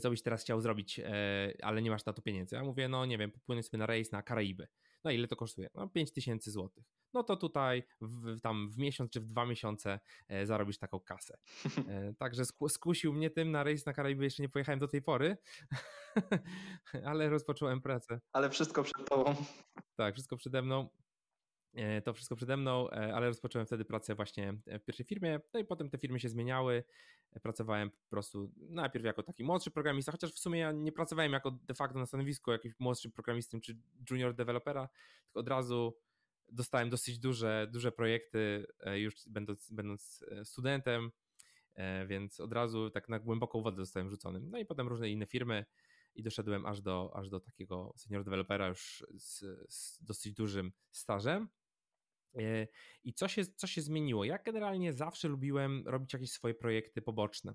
Co 0.00 0.10
byś 0.10 0.22
teraz 0.22 0.42
chciał 0.42 0.60
zrobić, 0.60 0.98
e, 1.00 1.52
ale 1.62 1.82
nie 1.82 1.90
masz 1.90 2.04
na 2.04 2.12
to 2.12 2.22
pieniędzy? 2.22 2.56
Ja 2.56 2.64
mówię, 2.64 2.88
no 2.88 3.06
nie 3.06 3.18
wiem, 3.18 3.30
popłynę 3.30 3.62
sobie 3.62 3.78
na 3.78 3.86
rejs 3.86 4.12
na 4.12 4.22
Karaiby. 4.22 4.68
No 5.04 5.10
ile 5.10 5.28
to 5.28 5.36
kosztuje? 5.36 5.70
No 5.74 5.88
5 5.88 6.12
tysięcy 6.12 6.50
złotych. 6.50 6.84
No 7.14 7.22
to 7.22 7.36
tutaj 7.36 7.82
w, 8.00 8.40
tam 8.40 8.70
w 8.70 8.78
miesiąc 8.78 9.10
czy 9.10 9.20
w 9.20 9.26
dwa 9.26 9.46
miesiące 9.46 10.00
e, 10.28 10.46
zarobisz 10.46 10.78
taką 10.78 11.00
kasę. 11.00 11.38
E, 11.88 12.14
także 12.14 12.42
skusił 12.68 13.12
mnie 13.12 13.30
tym 13.30 13.50
na 13.50 13.64
rejs 13.64 13.86
na 13.86 13.92
Karaiby, 13.92 14.24
jeszcze 14.24 14.42
nie 14.42 14.48
pojechałem 14.48 14.78
do 14.78 14.88
tej 14.88 15.02
pory, 15.02 15.36
ale 17.04 17.28
rozpocząłem 17.28 17.80
pracę. 17.80 18.20
Ale 18.32 18.50
wszystko 18.50 18.82
przed 18.82 19.08
tobą. 19.08 19.34
Tak, 19.96 20.14
wszystko 20.14 20.36
przede 20.36 20.62
mną. 20.62 20.88
E, 21.74 22.02
to 22.02 22.14
wszystko 22.14 22.36
przede 22.36 22.56
mną, 22.56 22.90
e, 22.90 23.14
ale 23.14 23.26
rozpocząłem 23.26 23.66
wtedy 23.66 23.84
pracę 23.84 24.14
właśnie 24.14 24.54
w 24.66 24.84
pierwszej 24.84 25.06
firmie, 25.06 25.40
no 25.54 25.60
i 25.60 25.64
potem 25.64 25.90
te 25.90 25.98
firmy 25.98 26.20
się 26.20 26.28
zmieniały. 26.28 26.84
E, 27.32 27.40
pracowałem 27.40 27.90
po 27.90 28.10
prostu 28.10 28.52
najpierw 28.56 29.04
jako 29.04 29.22
taki 29.22 29.44
młodszy 29.44 29.70
programista, 29.70 30.12
chociaż 30.12 30.32
w 30.32 30.38
sumie 30.38 30.60
ja 30.60 30.72
nie 30.72 30.92
pracowałem 30.92 31.32
jako 31.32 31.50
de 31.50 31.74
facto 31.74 31.98
na 31.98 32.06
stanowisku 32.06 32.52
jakimś 32.52 32.74
młodszym 32.78 33.12
programistą 33.12 33.60
czy 33.60 33.78
junior 34.10 34.34
dewelopera, 34.34 34.88
tylko 35.24 35.40
od 35.40 35.48
razu 35.48 35.96
dostałem 36.48 36.90
dosyć 36.90 37.18
duże, 37.18 37.68
duże 37.72 37.92
projekty 37.92 38.66
już 38.94 39.14
będąc, 39.28 39.70
będąc 39.70 40.24
studentem, 40.44 41.10
więc 42.06 42.40
od 42.40 42.52
razu 42.52 42.90
tak 42.90 43.08
na 43.08 43.18
głęboką 43.18 43.62
wodę 43.62 43.76
zostałem 43.76 44.10
rzuconym. 44.10 44.50
No 44.50 44.58
i 44.58 44.66
potem 44.66 44.88
różne 44.88 45.10
inne 45.10 45.26
firmy, 45.26 45.64
i 46.14 46.22
doszedłem 46.22 46.66
aż 46.66 46.80
do, 46.80 47.16
aż 47.16 47.28
do 47.28 47.40
takiego 47.40 47.92
senior 47.96 48.24
dewelopera 48.24 48.68
już 48.68 49.06
z, 49.14 49.44
z 49.74 50.02
dosyć 50.02 50.34
dużym 50.34 50.72
stażem. 50.90 51.48
E, 52.36 52.66
I 53.04 53.14
co 53.14 53.28
się, 53.28 53.44
co 53.44 53.66
się 53.66 53.82
zmieniło? 53.82 54.24
Ja 54.24 54.38
generalnie 54.38 54.92
zawsze 54.92 55.28
lubiłem 55.28 55.82
robić 55.86 56.12
jakieś 56.12 56.32
swoje 56.32 56.54
projekty 56.54 57.02
poboczne, 57.02 57.54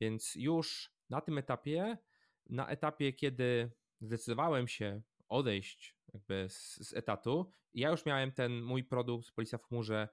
więc 0.00 0.34
już 0.34 0.92
na 1.10 1.20
tym 1.20 1.38
etapie, 1.38 1.98
na 2.46 2.68
etapie, 2.68 3.12
kiedy 3.12 3.70
zdecydowałem 4.00 4.68
się 4.68 5.02
odejść 5.28 5.96
jakby 6.14 6.46
z, 6.48 6.88
z 6.88 6.94
etatu, 6.94 7.52
ja 7.74 7.90
już 7.90 8.06
miałem 8.06 8.32
ten 8.32 8.62
mój 8.62 8.84
produkt 8.84 9.32
Policja 9.32 9.58
w 9.58 9.64
chmurze 9.64 10.08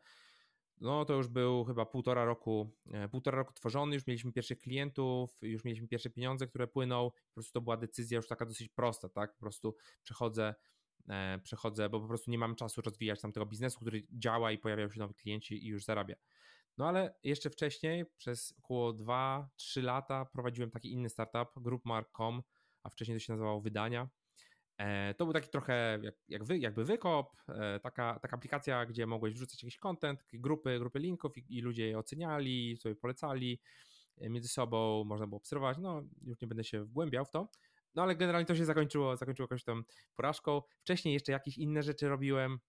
no 0.83 1.05
to 1.05 1.13
już 1.13 1.27
był 1.27 1.65
chyba 1.65 1.85
półtora 1.85 2.25
roku, 2.25 2.75
e, 2.91 3.09
półtora 3.09 3.37
roku 3.37 3.53
tworzony, 3.53 3.95
już 3.95 4.07
mieliśmy 4.07 4.31
pierwszych 4.31 4.59
klientów, 4.59 5.37
już 5.41 5.63
mieliśmy 5.63 5.87
pierwsze 5.87 6.09
pieniądze, 6.09 6.47
które 6.47 6.67
płyną, 6.67 7.11
po 7.11 7.33
prostu 7.33 7.53
to 7.53 7.61
była 7.61 7.77
decyzja 7.77 8.15
już 8.15 8.27
taka 8.27 8.45
dosyć 8.45 8.69
prosta, 8.69 9.09
tak, 9.09 9.33
po 9.33 9.39
prostu 9.39 9.75
przechodzę, 10.03 10.55
przechodzę, 11.43 11.89
bo 11.89 12.01
po 12.01 12.07
prostu 12.07 12.31
nie 12.31 12.37
mam 12.37 12.55
czasu 12.55 12.81
rozwijać 12.81 13.21
tam 13.21 13.31
tego 13.31 13.45
biznesu, 13.45 13.79
który 13.79 14.07
działa 14.11 14.51
i 14.51 14.57
pojawiają 14.57 14.89
się 14.89 14.99
nowi 14.99 15.13
klienci 15.13 15.65
i 15.65 15.67
już 15.67 15.83
zarabia. 15.83 16.15
No 16.77 16.87
ale 16.87 17.15
jeszcze 17.23 17.49
wcześniej, 17.49 18.05
przez 18.17 18.53
około 18.59 18.93
2-3 18.93 19.83
lata 19.83 20.25
prowadziłem 20.25 20.71
taki 20.71 20.91
inny 20.91 21.09
startup, 21.09 21.49
groupmark.com, 21.55 22.41
a 22.83 22.89
wcześniej 22.89 23.17
to 23.17 23.23
się 23.23 23.33
nazywało 23.33 23.61
Wydania, 23.61 24.09
E, 24.77 25.13
to 25.13 25.25
był 25.25 25.33
taki 25.33 25.49
trochę 25.49 25.99
jak, 26.03 26.15
jak 26.29 26.43
wy, 26.43 26.57
jakby 26.57 26.85
wykop, 26.85 27.35
e, 27.47 27.79
taka, 27.79 28.19
taka 28.19 28.37
aplikacja, 28.37 28.85
gdzie 28.85 29.07
mogłeś 29.07 29.33
wrzucać 29.33 29.63
jakiś 29.63 29.77
content, 29.77 30.25
grupy, 30.33 30.79
grupy 30.79 30.99
linków 30.99 31.37
i, 31.37 31.57
i 31.57 31.61
ludzie 31.61 31.87
je 31.87 31.97
oceniali, 31.97 32.77
sobie 32.77 32.95
polecali 32.95 33.59
e, 34.17 34.29
między 34.29 34.49
sobą, 34.49 35.03
można 35.03 35.27
było 35.27 35.37
obserwować, 35.37 35.77
no 35.77 36.03
już 36.21 36.41
nie 36.41 36.47
będę 36.47 36.63
się 36.63 36.83
wgłębiał 36.83 37.25
w 37.25 37.31
to, 37.31 37.47
no 37.95 38.03
ale 38.03 38.15
generalnie 38.15 38.45
to 38.45 38.55
się 38.55 38.65
zakończyło, 38.65 39.17
zakończyło 39.17 39.43
jakąś 39.43 39.63
tam 39.63 39.83
porażką. 40.15 40.61
Wcześniej 40.79 41.13
jeszcze 41.13 41.31
jakieś 41.31 41.57
inne 41.57 41.83
rzeczy 41.83 42.09
robiłem, 42.09 42.59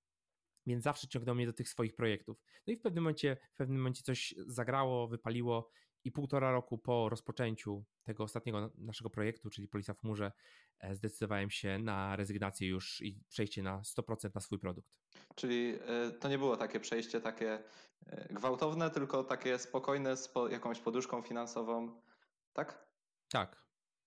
więc 0.66 0.85
zawsze 0.85 1.09
ciągnął 1.09 1.35
mnie 1.35 1.47
do 1.47 1.52
tych 1.52 1.69
swoich 1.69 1.95
projektów. 1.95 2.38
No 2.66 2.73
i 2.73 2.76
w 2.76 2.81
pewnym 2.81 3.04
momencie, 3.04 3.37
w 3.52 3.57
pewnym 3.57 3.78
momencie 3.78 4.02
coś 4.02 4.35
zagrało, 4.47 5.09
wypaliło 5.09 5.71
i 6.04 6.12
półtora 6.12 6.52
roku 6.52 6.78
po 6.78 7.09
rozpoczęciu 7.09 7.85
tego 8.02 8.25
ostatniego 8.25 8.71
naszego 8.78 9.11
projektu, 9.11 9.50
czyli 9.50 9.69
Policja 9.69 9.95
w 9.95 10.00
chmurze, 10.00 10.33
e, 10.78 10.95
zdecydowałem 10.95 11.50
się 11.50 11.78
na 11.78 12.16
rezygnację 12.16 12.69
już 12.69 13.02
i 13.02 13.21
przejście 13.28 13.62
na 13.62 13.83
100% 13.83 14.35
na 14.35 14.40
swój 14.40 14.59
produkt. 14.59 14.88
Czyli 15.35 15.75
e, 15.87 16.11
to 16.11 16.28
nie 16.28 16.38
było 16.38 16.57
takie 16.57 16.81
przejście 16.81 17.21
takie 17.21 17.62
e, 18.07 18.35
gwałtowne, 18.35 18.90
tylko 18.90 19.25
takie 19.25 19.59
spokojne 19.59 20.16
z 20.16 20.33
jakąś 20.50 20.81
poduszką 20.81 21.23
finansową, 21.23 22.00
tak? 22.52 22.87
Tak, 23.31 23.63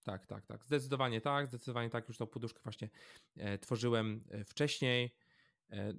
tak, 0.08 0.26
tak, 0.26 0.46
tak. 0.46 0.66
Zdecydowanie 0.66 1.22
tak, 1.22 1.48
zdecydowanie 1.48 1.90
tak. 1.90 2.08
Już 2.08 2.18
tą 2.18 2.28
poduszkę 2.28 2.60
właśnie 2.64 2.90
tworzyłem 3.62 4.24
wcześniej. 4.46 5.16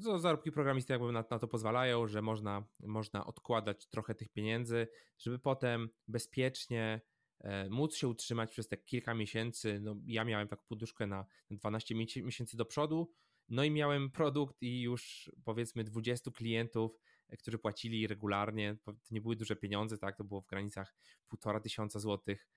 No, 0.00 0.18
zarobki 0.18 0.52
programisty 0.52 0.92
jakby 0.92 1.12
na, 1.12 1.24
na, 1.30 1.38
to 1.38 1.48
pozwalają, 1.48 2.06
że 2.06 2.22
można, 2.22 2.64
można 2.80 3.26
odkładać 3.26 3.86
trochę 3.86 4.14
tych 4.14 4.28
pieniędzy, 4.28 4.88
żeby 5.18 5.38
potem 5.38 5.88
bezpiecznie 6.08 7.00
e, 7.40 7.68
móc 7.70 7.96
się 7.96 8.08
utrzymać 8.08 8.50
przez 8.50 8.68
te 8.68 8.76
kilka 8.76 9.14
miesięcy. 9.14 9.80
No, 9.80 9.96
ja 10.06 10.24
miałem 10.24 10.48
taką 10.48 10.62
poduszkę 10.68 11.06
na 11.06 11.26
12 11.50 11.94
miesięcy 11.94 12.56
do 12.56 12.64
przodu, 12.64 13.12
no 13.48 13.64
i 13.64 13.70
miałem 13.70 14.10
produkt 14.10 14.62
i 14.62 14.80
już 14.80 15.32
powiedzmy 15.44 15.84
20 15.84 16.30
klientów, 16.30 17.00
e, 17.28 17.36
którzy 17.36 17.58
płacili 17.58 18.06
regularnie. 18.06 18.76
To 18.82 18.94
nie 19.10 19.20
były 19.20 19.36
duże 19.36 19.56
pieniądze, 19.56 19.98
tak? 19.98 20.16
To 20.16 20.24
było 20.24 20.40
w 20.40 20.46
granicach 20.46 20.94
półtora 21.28 21.60
tysiąca 21.60 21.98
złotych 21.98 22.48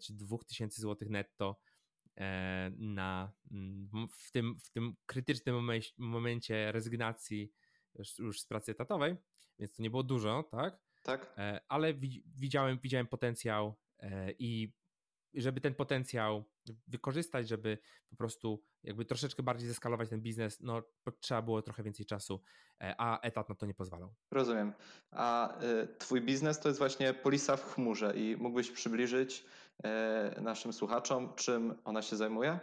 czy 0.00 0.12
dwóch 0.14 0.44
tysięcy 0.44 0.80
złotych 0.80 1.10
netto 1.10 1.60
E, 2.20 2.70
na, 2.78 3.32
mm, 3.50 4.08
w, 4.10 4.30
tym, 4.30 4.58
w 4.58 4.70
tym 4.70 4.96
krytycznym 5.06 5.54
momencie, 5.54 5.92
momencie 5.98 6.72
rezygnacji 6.72 7.52
już, 8.18 8.40
z 8.40 8.46
pracy 8.46 8.72
etatowej, 8.72 9.16
więc 9.58 9.74
to 9.74 9.82
nie 9.82 9.90
było 9.90 10.02
dużo, 10.02 10.42
tak? 10.50 10.78
Tak. 11.02 11.34
E, 11.38 11.60
ale 11.68 11.94
widziałem, 12.26 12.78
widziałem 12.82 13.06
potencjał 13.06 13.78
e, 13.98 14.32
i 14.38 14.72
żeby 15.34 15.60
ten 15.60 15.74
potencjał 15.74 16.44
wykorzystać, 16.88 17.48
żeby 17.48 17.78
po 18.10 18.16
prostu 18.16 18.62
jakby 18.82 19.04
troszeczkę 19.04 19.42
bardziej 19.42 19.68
zeskalować 19.68 20.08
ten 20.08 20.20
biznes, 20.20 20.60
no 20.60 20.82
trzeba 21.20 21.42
było 21.42 21.62
trochę 21.62 21.82
więcej 21.82 22.06
czasu, 22.06 22.40
a 22.80 23.20
etat 23.20 23.48
na 23.48 23.54
to 23.54 23.66
nie 23.66 23.74
pozwalał. 23.74 24.14
Rozumiem. 24.30 24.72
A 25.10 25.58
y, 25.62 25.88
twój 25.98 26.20
biznes 26.20 26.60
to 26.60 26.68
jest 26.68 26.78
właśnie 26.78 27.14
polisa 27.14 27.56
w 27.56 27.74
chmurze 27.74 28.14
i 28.16 28.36
mógłbyś 28.36 28.70
przybliżyć, 28.70 29.44
E, 29.82 30.40
naszym 30.40 30.72
słuchaczom, 30.72 31.34
czym 31.34 31.74
ona 31.84 32.02
się 32.02 32.16
zajmuje? 32.16 32.58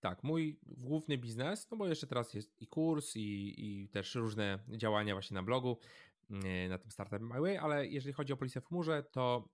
Tak, 0.00 0.22
mój 0.22 0.60
główny 0.62 1.18
biznes, 1.18 1.70
no 1.70 1.76
bo 1.76 1.86
jeszcze 1.86 2.06
teraz 2.06 2.34
jest 2.34 2.62
i 2.62 2.66
kurs, 2.66 3.16
i, 3.16 3.54
i 3.58 3.88
też 3.88 4.14
różne 4.14 4.58
działania 4.68 5.14
właśnie 5.14 5.34
na 5.34 5.42
blogu, 5.42 5.78
e, 6.30 6.68
na 6.68 6.78
tym 6.78 6.90
Startup 6.90 7.20
My 7.20 7.40
Way, 7.40 7.58
ale 7.58 7.86
jeżeli 7.86 8.12
chodzi 8.12 8.32
o 8.32 8.36
policję 8.36 8.60
w 8.60 8.66
chmurze, 8.66 9.02
to 9.02 9.48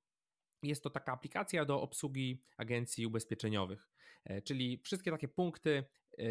jest 0.62 0.82
to 0.82 0.90
taka 0.90 1.12
aplikacja 1.12 1.64
do 1.64 1.80
obsługi 1.80 2.42
agencji 2.56 3.06
ubezpieczeniowych, 3.06 3.88
e, 4.24 4.42
czyli 4.42 4.78
wszystkie 4.78 5.10
takie 5.10 5.28
punkty 5.28 5.84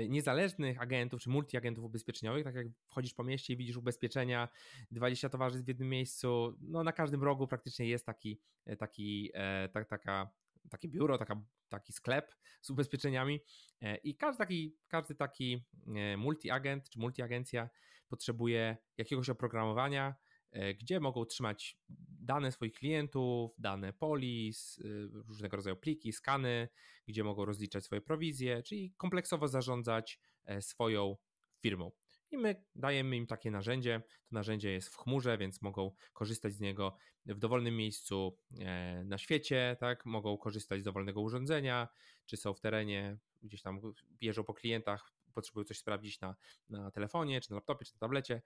niezależnych 0.09 0.81
agentów 0.81 1.21
czy 1.21 1.29
multiagentów 1.29 1.85
ubezpieczeniowych, 1.85 2.43
tak 2.43 2.55
jak 2.55 2.67
wchodzisz 2.87 3.13
po 3.13 3.23
mieście 3.23 3.53
i 3.53 3.57
widzisz 3.57 3.77
ubezpieczenia, 3.77 4.49
20 4.91 5.29
towarzystw 5.29 5.65
w 5.65 5.67
jednym 5.67 5.89
miejscu, 5.89 6.57
no 6.61 6.83
na 6.83 6.91
każdym 6.91 7.23
rogu 7.23 7.47
praktycznie 7.47 7.87
jest 7.87 8.05
taki, 8.05 8.39
taki, 8.77 9.31
tak, 9.73 9.87
taka 9.87 10.31
takie 10.69 10.87
biuro, 10.87 11.17
taka, 11.17 11.41
taki 11.69 11.93
sklep 11.93 12.35
z 12.61 12.69
ubezpieczeniami 12.69 13.39
e, 13.81 13.95
i 13.95 14.15
każdy 14.15 14.37
taki, 14.37 14.75
każdy 14.87 15.15
taki 15.15 15.65
e, 15.87 16.17
multi-agent 16.17 16.89
czy 16.89 16.99
multi-agencja 16.99 17.69
potrzebuje 18.07 18.77
jakiegoś 18.97 19.29
oprogramowania, 19.29 20.07
e, 20.09 20.15
gdzie 20.79 20.99
mogą 20.99 21.25
trzymać 21.25 21.77
dane 22.19 22.51
swoich 22.51 22.73
klientów, 22.73 23.51
dane 23.57 23.93
polis, 23.93 24.79
różnego 25.27 25.57
rodzaju 25.57 25.75
pliki, 25.75 26.13
skany, 26.13 26.69
gdzie 27.07 27.23
mogą 27.23 27.45
rozliczać 27.45 27.85
swoje 27.85 28.01
prowizje, 28.01 28.63
czyli 28.63 28.93
kompleksowo 28.97 29.47
zarządzać 29.47 30.19
swoją 30.59 31.17
firmą. 31.61 31.91
I 32.31 32.37
my 32.37 32.63
dajemy 32.75 33.17
im 33.17 33.27
takie 33.27 33.51
narzędzie. 33.51 34.01
To 34.09 34.35
narzędzie 34.35 34.71
jest 34.71 34.89
w 34.89 34.97
chmurze, 34.97 35.37
więc 35.37 35.61
mogą 35.61 35.91
korzystać 36.13 36.53
z 36.53 36.59
niego 36.59 36.97
w 37.25 37.39
dowolnym 37.39 37.77
miejscu 37.77 38.37
e, 38.59 39.03
na 39.05 39.17
świecie, 39.17 39.77
tak? 39.79 40.05
Mogą 40.05 40.37
korzystać 40.37 40.81
z 40.81 40.83
dowolnego 40.83 41.21
urządzenia, 41.21 41.87
czy 42.25 42.37
są 42.37 42.53
w 42.53 42.59
terenie, 42.59 43.17
gdzieś 43.43 43.61
tam 43.61 43.81
jeżdżą 44.21 44.43
po 44.43 44.53
klientach, 44.53 45.13
potrzebują 45.35 45.63
coś 45.63 45.77
sprawdzić 45.77 46.19
na, 46.19 46.35
na 46.69 46.91
telefonie, 46.91 47.41
czy 47.41 47.51
na 47.51 47.55
laptopie, 47.55 47.85
czy 47.85 47.93
na 47.93 47.99
tablecie. 47.99 48.41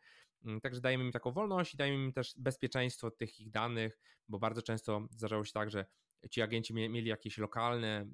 Mm, 0.45 0.61
także 0.61 0.81
dajemy 0.81 1.03
im 1.03 1.11
taką 1.11 1.31
wolność 1.31 1.73
i 1.73 1.77
dajemy 1.77 2.03
im 2.03 2.13
też 2.13 2.33
bezpieczeństwo 2.37 3.11
tych 3.11 3.39
ich 3.39 3.51
danych, 3.51 3.99
bo 4.27 4.39
bardzo 4.39 4.61
często 4.61 5.07
zdarzało 5.11 5.45
się 5.45 5.51
tak, 5.51 5.69
że 5.69 5.85
ci 6.31 6.41
agenci 6.41 6.73
mieli 6.73 7.09
jakieś 7.09 7.37
lokalne 7.37 8.05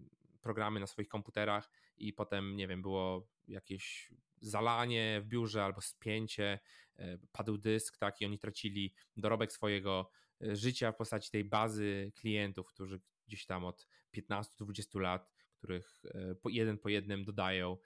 programy 0.41 0.79
na 0.79 0.87
swoich 0.87 1.07
komputerach 1.07 1.69
i 1.97 2.13
potem, 2.13 2.55
nie 2.55 2.67
wiem, 2.67 2.81
było 2.81 3.27
jakieś 3.47 4.11
zalanie 4.41 5.21
w 5.23 5.27
biurze 5.27 5.63
albo 5.63 5.81
spięcie, 5.81 6.59
e, 6.95 7.17
padł 7.31 7.57
dysk, 7.57 7.97
tak, 7.97 8.21
i 8.21 8.25
oni 8.25 8.39
tracili 8.39 8.93
dorobek 9.17 9.51
swojego 9.51 10.09
e, 10.41 10.55
życia 10.55 10.91
w 10.91 10.95
postaci 10.95 11.31
tej 11.31 11.43
bazy 11.43 12.11
klientów, 12.15 12.67
którzy 12.67 13.01
gdzieś 13.27 13.45
tam 13.45 13.65
od 13.65 13.87
15-20 14.17 14.99
lat, 14.99 15.31
których 15.57 16.01
e, 16.05 16.35
jeden 16.49 16.77
po 16.77 16.89
jednym 16.89 17.25
dodają 17.25 17.77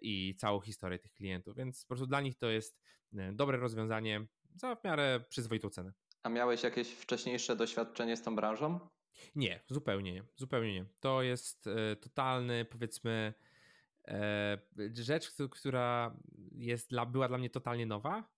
i 0.00 0.34
całą 0.38 0.60
historię 0.60 0.98
tych 0.98 1.12
klientów, 1.12 1.56
więc 1.56 1.84
po 1.84 1.88
prostu 1.88 2.06
dla 2.06 2.20
nich 2.20 2.38
to 2.38 2.46
jest 2.46 2.80
dobre 3.32 3.58
rozwiązanie 3.58 4.26
za 4.54 4.76
w 4.76 4.84
miarę 4.84 5.20
przyzwoitą 5.28 5.70
cenę. 5.70 5.92
A 6.22 6.28
miałeś 6.28 6.62
jakieś 6.62 6.88
wcześniejsze 6.88 7.56
doświadczenie 7.56 8.16
z 8.16 8.22
tą 8.22 8.36
branżą? 8.36 8.80
Nie, 9.34 9.60
zupełnie 9.68 10.12
nie. 10.12 10.24
Zupełnie 10.36 10.74
nie. 10.74 10.86
To 11.00 11.22
jest 11.22 11.66
e, 11.66 11.96
totalny, 11.96 12.64
powiedzmy, 12.64 13.34
e, 14.08 14.58
rzecz, 14.94 15.32
która 15.50 16.16
jest 16.52 16.90
dla, 16.90 17.06
była 17.06 17.28
dla 17.28 17.38
mnie 17.38 17.50
totalnie 17.50 17.86
nowa. 17.86 18.28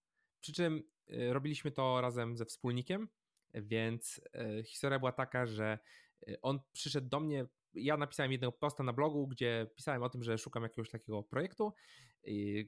Przy 0.40 0.52
czym 0.52 0.83
e, 1.09 1.33
robiliśmy 1.33 1.71
to 1.71 2.00
razem 2.00 2.37
ze 2.37 2.45
wspólnikiem, 2.45 3.09
więc 3.54 4.21
historia 4.64 4.99
była 4.99 5.12
taka, 5.12 5.47
że 5.47 5.78
on 6.42 6.61
przyszedł 6.73 7.09
do 7.09 7.21
mnie. 7.21 7.47
Ja 7.74 7.96
napisałem 7.96 8.32
jednego 8.32 8.52
posta 8.52 8.82
na 8.82 8.92
blogu, 8.92 9.26
gdzie 9.26 9.66
pisałem 9.74 10.02
o 10.02 10.08
tym, 10.08 10.22
że 10.22 10.38
szukam 10.38 10.62
jakiegoś 10.62 10.90
takiego 10.90 11.22
projektu, 11.22 11.72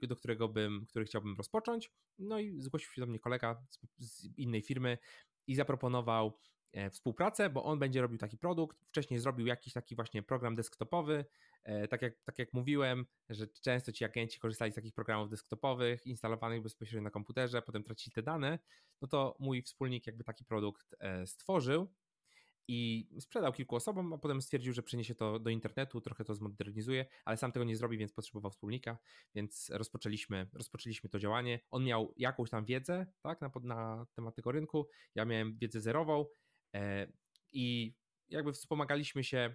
do 0.02 0.16
którego 0.16 0.48
bym, 0.48 0.86
który 0.88 1.04
chciałbym 1.04 1.36
rozpocząć. 1.36 1.90
No 2.18 2.38
i 2.38 2.60
zgłosił 2.60 2.92
się 2.92 3.00
do 3.00 3.06
mnie 3.06 3.18
kolega 3.18 3.62
z, 3.70 3.78
z 3.98 4.38
innej 4.38 4.62
firmy 4.62 4.98
i 5.46 5.54
zaproponował 5.54 6.38
E, 6.72 6.90
współpracę, 6.90 7.50
bo 7.50 7.64
on 7.64 7.78
będzie 7.78 8.00
robił 8.00 8.18
taki 8.18 8.38
produkt. 8.38 8.78
Wcześniej 8.88 9.20
zrobił 9.20 9.46
jakiś 9.46 9.72
taki 9.72 9.96
właśnie 9.96 10.22
program 10.22 10.56
desktopowy. 10.56 11.24
E, 11.64 11.88
tak 11.88 12.02
jak, 12.02 12.14
tak 12.24 12.38
jak 12.38 12.52
mówiłem, 12.52 13.06
że 13.28 13.46
często 13.46 13.92
ci 13.92 14.04
agenci 14.04 14.38
korzystali 14.38 14.72
z 14.72 14.74
takich 14.74 14.94
programów 14.94 15.30
desktopowych, 15.30 16.06
instalowanych 16.06 16.62
bezpośrednio 16.62 17.02
na 17.02 17.10
komputerze, 17.10 17.62
potem 17.62 17.82
tracili 17.82 18.14
te 18.14 18.22
dane, 18.22 18.58
no 19.02 19.08
to 19.08 19.36
mój 19.38 19.62
wspólnik 19.62 20.06
jakby 20.06 20.24
taki 20.24 20.44
produkt 20.44 20.94
e, 21.00 21.26
stworzył 21.26 21.92
i 22.68 23.08
sprzedał 23.20 23.52
kilku 23.52 23.76
osobom, 23.76 24.12
a 24.12 24.18
potem 24.18 24.42
stwierdził, 24.42 24.72
że 24.72 24.82
przeniesie 24.82 25.14
to 25.14 25.38
do 25.38 25.50
internetu, 25.50 26.00
trochę 26.00 26.24
to 26.24 26.34
zmodernizuje, 26.34 27.06
ale 27.24 27.36
sam 27.36 27.52
tego 27.52 27.64
nie 27.64 27.76
zrobi, 27.76 27.98
więc 27.98 28.12
potrzebował 28.12 28.50
wspólnika, 28.50 28.98
więc 29.34 29.70
rozpoczęliśmy, 29.70 30.50
rozpoczęliśmy 30.52 31.10
to 31.10 31.18
działanie. 31.18 31.60
On 31.70 31.84
miał 31.84 32.14
jakąś 32.16 32.50
tam 32.50 32.64
wiedzę 32.64 33.06
tak, 33.22 33.40
na, 33.40 33.50
na 33.62 34.06
temat 34.14 34.34
tego 34.34 34.52
rynku, 34.52 34.88
ja 35.14 35.24
miałem 35.24 35.58
wiedzę 35.58 35.80
zerową, 35.80 36.26
E, 36.76 37.12
I 37.52 37.94
jakby 38.28 38.52
wspomagaliśmy 38.52 39.24
się 39.24 39.54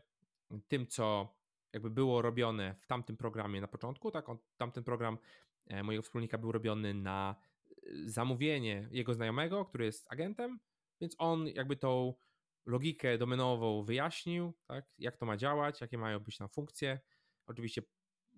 tym, 0.67 0.87
co 0.87 1.35
jakby 1.73 1.89
było 1.89 2.21
robione 2.21 2.75
w 2.81 2.87
tamtym 2.87 3.17
programie 3.17 3.61
na 3.61 3.67
początku. 3.67 4.11
Tak, 4.11 4.29
on, 4.29 4.37
tamten 4.57 4.83
program 4.83 5.17
e, 5.67 5.83
mojego 5.83 6.03
wspólnika 6.03 6.37
był 6.37 6.51
robiony 6.51 6.93
na 6.93 7.35
e, 7.35 7.73
zamówienie 8.05 8.87
jego 8.91 9.13
znajomego, 9.13 9.65
który 9.65 9.85
jest 9.85 10.11
agentem, 10.11 10.59
więc 11.01 11.15
on 11.17 11.47
jakby 11.47 11.75
tą 11.75 12.13
logikę 12.67 13.17
domenową 13.17 13.83
wyjaśnił, 13.83 14.53
tak, 14.67 14.85
jak 14.97 15.17
to 15.17 15.25
ma 15.25 15.37
działać, 15.37 15.81
jakie 15.81 15.97
mają 15.97 16.19
być 16.19 16.37
tam 16.37 16.49
funkcje. 16.49 16.99
Oczywiście 17.47 17.81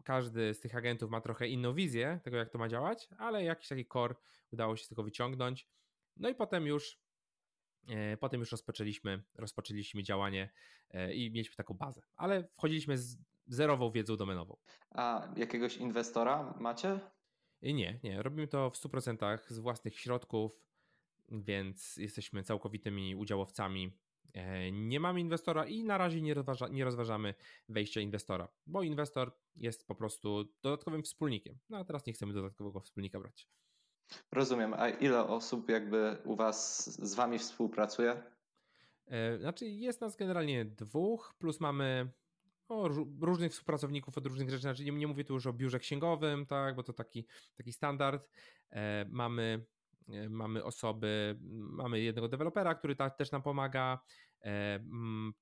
każdy 0.03 0.53
z 0.53 0.59
tych 0.59 0.75
agentów 0.75 1.12
ma 1.12 1.21
trochę 1.21 1.48
inną 1.48 1.74
wizję 1.74 2.19
tego, 2.24 2.38
jak 2.38 2.50
to 2.50 2.57
ma 2.57 2.67
działać, 2.67 3.09
ale 3.17 3.43
jakiś 3.43 3.67
taki 3.67 3.86
core 3.86 4.15
udało 4.51 4.77
się 4.77 4.86
z 4.86 4.88
tego 4.88 5.03
wyciągnąć. 5.03 5.67
No 6.17 6.29
i 6.29 6.36
potem 6.36 6.67
już 6.67 7.00
E, 7.88 8.17
potem 8.17 8.39
już 8.39 8.51
rozpoczęliśmy, 8.51 9.24
rozpoczęliśmy 9.36 10.03
działanie 10.03 10.50
e, 10.91 11.13
i 11.13 11.31
mieliśmy 11.31 11.55
taką 11.55 11.74
bazę, 11.74 12.01
ale 12.15 12.48
wchodziliśmy 12.57 12.98
z 12.98 13.17
zerową 13.48 13.91
wiedzą 13.91 14.17
domenową. 14.17 14.57
A 14.89 15.27
jakiegoś 15.38 15.77
inwestora 15.77 16.53
macie? 16.60 16.99
Nie, 17.62 17.99
nie. 18.03 18.23
Robimy 18.23 18.47
to 18.47 18.69
w 18.69 18.73
100% 18.73 19.38
z 19.47 19.60
własnych 19.60 19.99
środków, 19.99 20.51
więc 21.32 21.97
jesteśmy 21.97 22.43
całkowitymi 22.43 23.15
udziałowcami. 23.15 23.97
E, 24.33 24.71
nie 24.71 24.99
mamy 24.99 25.19
inwestora 25.19 25.65
i 25.65 25.83
na 25.83 25.97
razie 25.97 26.21
nie, 26.21 26.33
rozważa, 26.33 26.67
nie 26.67 26.85
rozważamy 26.85 27.33
wejścia 27.69 28.01
inwestora, 28.01 28.47
bo 28.67 28.83
inwestor 28.83 29.31
jest 29.55 29.87
po 29.87 29.95
prostu 29.95 30.45
dodatkowym 30.61 31.03
wspólnikiem. 31.03 31.57
No 31.69 31.77
a 31.77 31.83
teraz 31.83 32.05
nie 32.05 32.13
chcemy 32.13 32.33
dodatkowego 32.33 32.79
wspólnika 32.79 33.19
brać. 33.19 33.49
Rozumiem. 34.31 34.73
A 34.73 34.89
ile 34.89 35.27
osób 35.27 35.69
jakby 35.69 36.17
u 36.25 36.35
Was 36.35 36.89
z 37.09 37.15
Wami 37.15 37.39
współpracuje? 37.39 38.23
E, 39.07 39.37
znaczy 39.39 39.65
jest 39.65 40.01
nas 40.01 40.15
generalnie 40.15 40.65
dwóch, 40.65 41.33
plus 41.37 41.59
mamy 41.59 42.11
o, 42.69 42.87
różnych 43.21 43.51
współpracowników 43.51 44.17
od 44.17 44.25
różnych 44.25 44.49
rzeczy. 44.49 44.61
Znaczy 44.61 44.85
nie, 44.85 44.91
nie 44.91 45.07
mówię 45.07 45.23
tu 45.23 45.33
już 45.33 45.47
o 45.47 45.53
biurze 45.53 45.79
księgowym, 45.79 46.45
tak, 46.45 46.75
bo 46.75 46.83
to 46.83 46.93
taki, 46.93 47.27
taki 47.57 47.73
standard. 47.73 48.29
E, 48.71 49.05
mamy, 49.09 49.65
mamy 50.30 50.63
osoby, 50.63 51.39
mamy 51.52 52.00
jednego 52.00 52.28
dewelopera, 52.28 52.76
który 52.76 52.95
ta, 52.95 53.10
też 53.10 53.32
nam 53.32 53.41
pomaga. 53.41 54.00
E, 54.43 54.80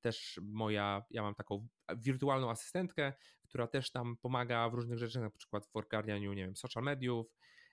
też 0.02 0.40
moja, 0.44 1.04
ja 1.10 1.22
mam 1.22 1.36
taką 1.36 1.68
wirtualną 1.98 2.50
asystentkę, 2.50 3.14
która 3.44 3.68
też 3.68 3.94
nam 3.94 4.18
pomaga 4.18 4.70
w 4.70 4.74
różnych 4.74 4.98
rzeczach, 4.98 5.24
na 5.24 5.30
przykład 5.30 5.66
w 5.66 5.76
ogarnianiu, 5.76 6.34
nie 6.34 6.46
wiem, 6.46 6.56
social 6.56 6.84
mediów. 6.84 7.28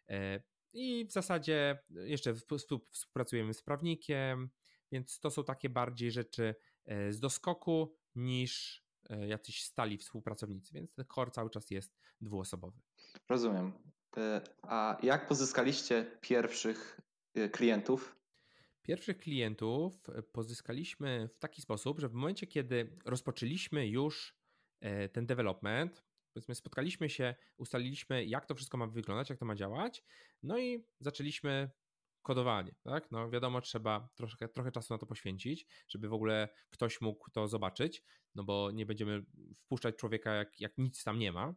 E, 0.09 0.41
i 0.73 1.07
w 1.07 1.13
zasadzie 1.13 1.79
jeszcze 1.91 2.35
współpracujemy 2.91 3.55
z 3.55 3.63
prawnikiem, 3.63 4.51
więc 4.93 5.21
to 5.21 5.31
są 5.31 5.45
takie 5.45 5.69
bardziej 5.69 6.11
rzeczy 6.11 6.55
e, 6.85 7.13
z 7.13 7.21
doskoku 7.21 7.97
niż 8.15 8.85
e, 9.11 9.29
jacyś 9.29 9.65
stali 9.65 9.99
współpracownicy, 9.99 10.75
więc 10.75 10.95
ten 10.95 11.05
core 11.15 11.31
cały 11.31 11.51
czas 11.51 11.71
jest 11.71 11.97
dwuosobowy. 12.21 12.81
Rozumiem. 13.29 13.73
E, 14.17 14.41
a 14.63 14.99
jak 15.03 15.27
pozyskaliście 15.27 16.19
pierwszych 16.21 17.01
klientów? 17.53 18.17
Pierwszych 18.83 19.19
klientów 19.19 20.01
pozyskaliśmy 20.33 21.29
w 21.29 21.39
taki 21.39 21.63
sposób, 21.63 22.01
że 22.01 22.09
w 22.09 22.13
momencie, 22.13 22.47
kiedy 22.47 22.99
rozpoczęliśmy 23.05 23.89
już 23.89 24.37
ten 25.13 25.27
development, 25.27 26.05
powiedzmy, 26.33 26.55
spotkaliśmy 26.55 27.11
się, 27.11 27.35
ustaliliśmy, 27.57 28.25
jak 28.25 28.47
to 28.47 28.55
wszystko 28.55 28.79
ma 28.79 28.87
wyglądać, 28.87 29.31
jak 29.31 29.39
to 29.39 29.45
ma 29.45 29.55
działać, 29.55 30.05
no 30.43 30.59
i 30.59 30.85
zaczęliśmy 31.01 31.71
kodowanie, 32.23 32.75
tak? 32.83 33.11
No 33.11 33.31
wiadomo, 33.31 33.61
trzeba 33.61 34.09
troszkę, 34.15 34.49
trochę 34.49 34.73
czasu 34.73 34.95
na 34.95 34.99
to 34.99 35.07
poświęcić, 35.07 35.67
żeby 35.89 36.09
w 36.09 36.13
ogóle 36.13 36.49
ktoś 36.71 37.01
mógł 37.01 37.31
to 37.31 37.49
zobaczyć, 37.49 38.03
no 38.35 38.45
bo 38.45 38.71
nie 38.71 38.87
będziemy 38.87 39.25
wpuszczać 39.59 39.97
człowieka, 39.97 40.35
jak, 40.35 40.61
jak 40.61 40.79
nic 40.79 41.05
tam 41.05 41.19
nie 41.19 41.33
ma, 41.33 41.55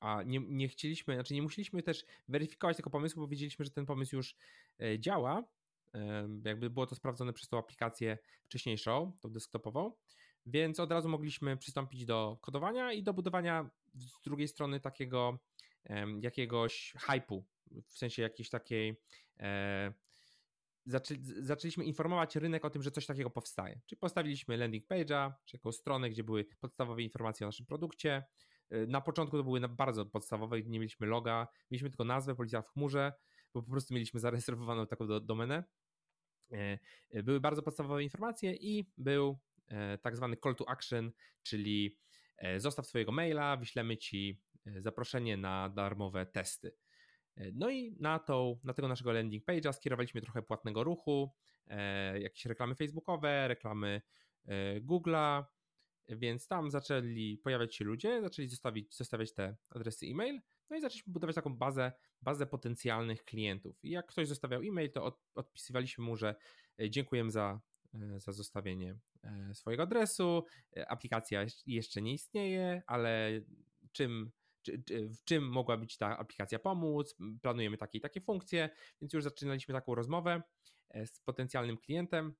a 0.00 0.22
nie, 0.22 0.40
nie 0.48 0.68
chcieliśmy, 0.68 1.14
znaczy 1.14 1.34
nie 1.34 1.42
musieliśmy 1.42 1.82
też 1.82 2.04
weryfikować 2.28 2.76
tego 2.76 2.90
pomysłu, 2.90 3.22
bo 3.22 3.28
wiedzieliśmy, 3.28 3.64
że 3.64 3.70
ten 3.70 3.86
pomysł 3.86 4.16
już 4.16 4.36
e, 4.82 4.98
działa, 4.98 5.44
jakby 6.44 6.70
było 6.70 6.86
to 6.86 6.94
sprawdzone 6.94 7.32
przez 7.32 7.48
tą 7.48 7.58
aplikację 7.58 8.18
wcześniejszą, 8.44 9.12
tą 9.20 9.30
desktopową, 9.32 9.92
więc 10.46 10.80
od 10.80 10.92
razu 10.92 11.08
mogliśmy 11.08 11.56
przystąpić 11.56 12.04
do 12.04 12.38
kodowania 12.40 12.92
i 12.92 13.02
do 13.02 13.14
budowania 13.14 13.70
z 13.94 14.20
drugiej 14.22 14.48
strony 14.48 14.80
takiego 14.80 15.38
jakiegoś 16.20 16.94
hypu, 16.98 17.44
w 17.86 17.98
sensie 17.98 18.22
jakiejś 18.22 18.50
takiej 18.50 19.00
e, 19.40 19.92
zaczę, 20.86 21.14
zaczęliśmy 21.20 21.84
informować 21.84 22.36
rynek 22.36 22.64
o 22.64 22.70
tym, 22.70 22.82
że 22.82 22.90
coś 22.90 23.06
takiego 23.06 23.30
powstaje. 23.30 23.80
Czyli 23.86 23.98
postawiliśmy 23.98 24.56
landing 24.56 24.86
page'a, 24.86 25.32
czy 25.44 25.56
jakąś 25.56 25.74
stronę, 25.74 26.10
gdzie 26.10 26.24
były 26.24 26.44
podstawowe 26.44 27.02
informacje 27.02 27.46
o 27.46 27.48
naszym 27.48 27.66
produkcie. 27.66 28.24
E, 28.70 28.86
na 28.86 29.00
początku 29.00 29.36
to 29.36 29.44
były 29.44 29.60
bardzo 29.68 30.06
podstawowe, 30.06 30.62
nie 30.62 30.78
mieliśmy 30.78 31.06
loga, 31.06 31.48
mieliśmy 31.70 31.90
tylko 31.90 32.04
nazwę 32.04 32.34
Policja 32.34 32.62
w 32.62 32.68
chmurze, 32.68 33.12
bo 33.54 33.62
po 33.62 33.70
prostu 33.70 33.94
mieliśmy 33.94 34.20
zarezerwowaną 34.30 34.86
taką 34.86 35.06
do, 35.06 35.20
domenę. 35.20 35.64
E, 36.52 36.78
były 37.22 37.40
bardzo 37.40 37.62
podstawowe 37.62 38.02
informacje 38.02 38.54
i 38.54 38.90
był 38.98 39.38
tak 40.02 40.16
zwany 40.16 40.36
call 40.36 40.54
to 40.54 40.68
action, 40.68 41.12
czyli 41.42 41.98
zostaw 42.56 42.86
swojego 42.86 43.12
maila, 43.12 43.56
wyślemy 43.56 43.96
ci 43.96 44.40
zaproszenie 44.76 45.36
na 45.36 45.68
darmowe 45.68 46.26
testy. 46.26 46.76
No 47.52 47.70
i 47.70 47.96
na, 48.00 48.18
tą, 48.18 48.60
na 48.64 48.74
tego 48.74 48.88
naszego 48.88 49.12
landing 49.12 49.44
page'a 49.44 49.72
skierowaliśmy 49.72 50.20
trochę 50.20 50.42
płatnego 50.42 50.84
ruchu, 50.84 51.34
jakieś 52.20 52.46
reklamy 52.46 52.74
facebookowe, 52.74 53.48
reklamy 53.48 54.02
Google'a, 54.80 55.44
więc 56.10 56.48
tam 56.48 56.70
zaczęli 56.70 57.38
pojawiać 57.38 57.76
się 57.76 57.84
ludzie, 57.84 58.22
zaczęli 58.22 58.48
zostawić, 58.48 58.96
zostawiać 58.96 59.32
te 59.32 59.56
adresy 59.70 60.06
e-mail, 60.06 60.40
no 60.70 60.76
i 60.76 60.80
zaczęliśmy 60.80 61.12
budować 61.12 61.36
taką 61.36 61.56
bazę, 61.56 61.92
bazę 62.22 62.46
potencjalnych 62.46 63.24
klientów. 63.24 63.84
I 63.84 63.90
jak 63.90 64.06
ktoś 64.06 64.28
zostawiał 64.28 64.62
e-mail, 64.62 64.92
to 64.92 65.04
od, 65.04 65.20
odpisywaliśmy 65.34 66.04
mu, 66.04 66.16
że 66.16 66.34
dziękujemy 66.90 67.30
za 67.30 67.60
E, 67.94 68.20
za 68.20 68.32
zostawienie 68.32 68.98
e, 69.22 69.54
swojego 69.54 69.82
adresu. 69.82 70.44
E, 70.76 70.90
aplikacja 70.90 71.46
jeszcze 71.66 72.02
nie 72.02 72.12
istnieje, 72.12 72.82
ale 72.86 73.40
czym, 73.92 74.30
czy, 74.62 74.82
czy, 74.82 75.08
w 75.08 75.24
czym 75.24 75.48
mogła 75.48 75.76
być 75.76 75.96
ta 75.96 76.18
aplikacja 76.18 76.58
pomóc, 76.58 77.16
planujemy 77.42 77.76
takie 77.76 77.98
i 77.98 78.00
takie 78.00 78.20
funkcje, 78.20 78.70
więc 79.00 79.12
już 79.12 79.24
zaczynaliśmy 79.24 79.74
taką 79.74 79.94
rozmowę 79.94 80.42
z 81.06 81.20
potencjalnym 81.20 81.78
klientem 81.78 82.34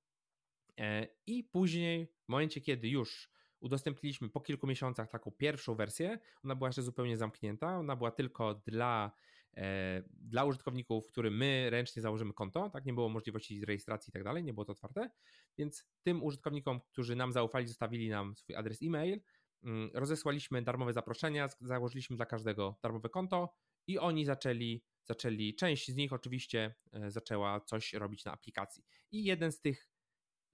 i 1.27 1.43
później 1.43 2.07
w 2.25 2.29
momencie, 2.29 2.61
kiedy 2.61 2.89
już 2.89 3.29
udostępniliśmy 3.61 4.29
po 4.29 4.41
kilku 4.41 4.67
miesiącach 4.67 5.09
taką 5.09 5.31
pierwszą 5.31 5.75
wersję. 5.75 6.19
Ona 6.43 6.55
była 6.55 6.69
jeszcze 6.69 6.81
zupełnie 6.81 7.17
zamknięta. 7.17 7.77
Ona 7.77 7.95
była 7.95 8.11
tylko 8.11 8.53
dla, 8.53 9.11
e, 9.57 10.03
dla 10.07 10.45
użytkowników, 10.45 11.07
którym 11.07 11.37
my 11.37 11.69
ręcznie 11.69 12.01
założymy 12.01 12.33
konto. 12.33 12.69
Tak, 12.69 12.85
nie 12.85 12.93
było 12.93 13.09
możliwości 13.09 13.65
rejestracji 13.65 14.11
i 14.11 14.13
tak 14.13 14.23
dalej, 14.23 14.43
nie 14.43 14.53
było 14.53 14.65
to 14.65 14.71
otwarte. 14.71 15.09
Więc 15.57 15.85
tym 16.03 16.23
użytkownikom, 16.23 16.81
którzy 16.81 17.15
nam 17.15 17.31
zaufali, 17.31 17.67
zostawili 17.67 18.09
nam 18.09 18.35
swój 18.35 18.55
adres 18.55 18.81
e-mail. 18.83 19.21
Mm, 19.63 19.89
rozesłaliśmy 19.93 20.61
darmowe 20.61 20.93
zaproszenia, 20.93 21.49
założyliśmy 21.61 22.15
dla 22.15 22.25
każdego 22.25 22.79
darmowe 22.83 23.09
konto 23.09 23.53
i 23.87 23.99
oni 23.99 24.25
zaczęli, 24.25 24.83
zaczęli 25.03 25.55
część 25.55 25.91
z 25.91 25.95
nich 25.95 26.13
oczywiście 26.13 26.75
e, 26.93 27.11
zaczęła 27.11 27.59
coś 27.59 27.93
robić 27.93 28.25
na 28.25 28.31
aplikacji. 28.31 28.85
I 29.11 29.23
jeden 29.23 29.51
z 29.51 29.61
tych, 29.61 29.89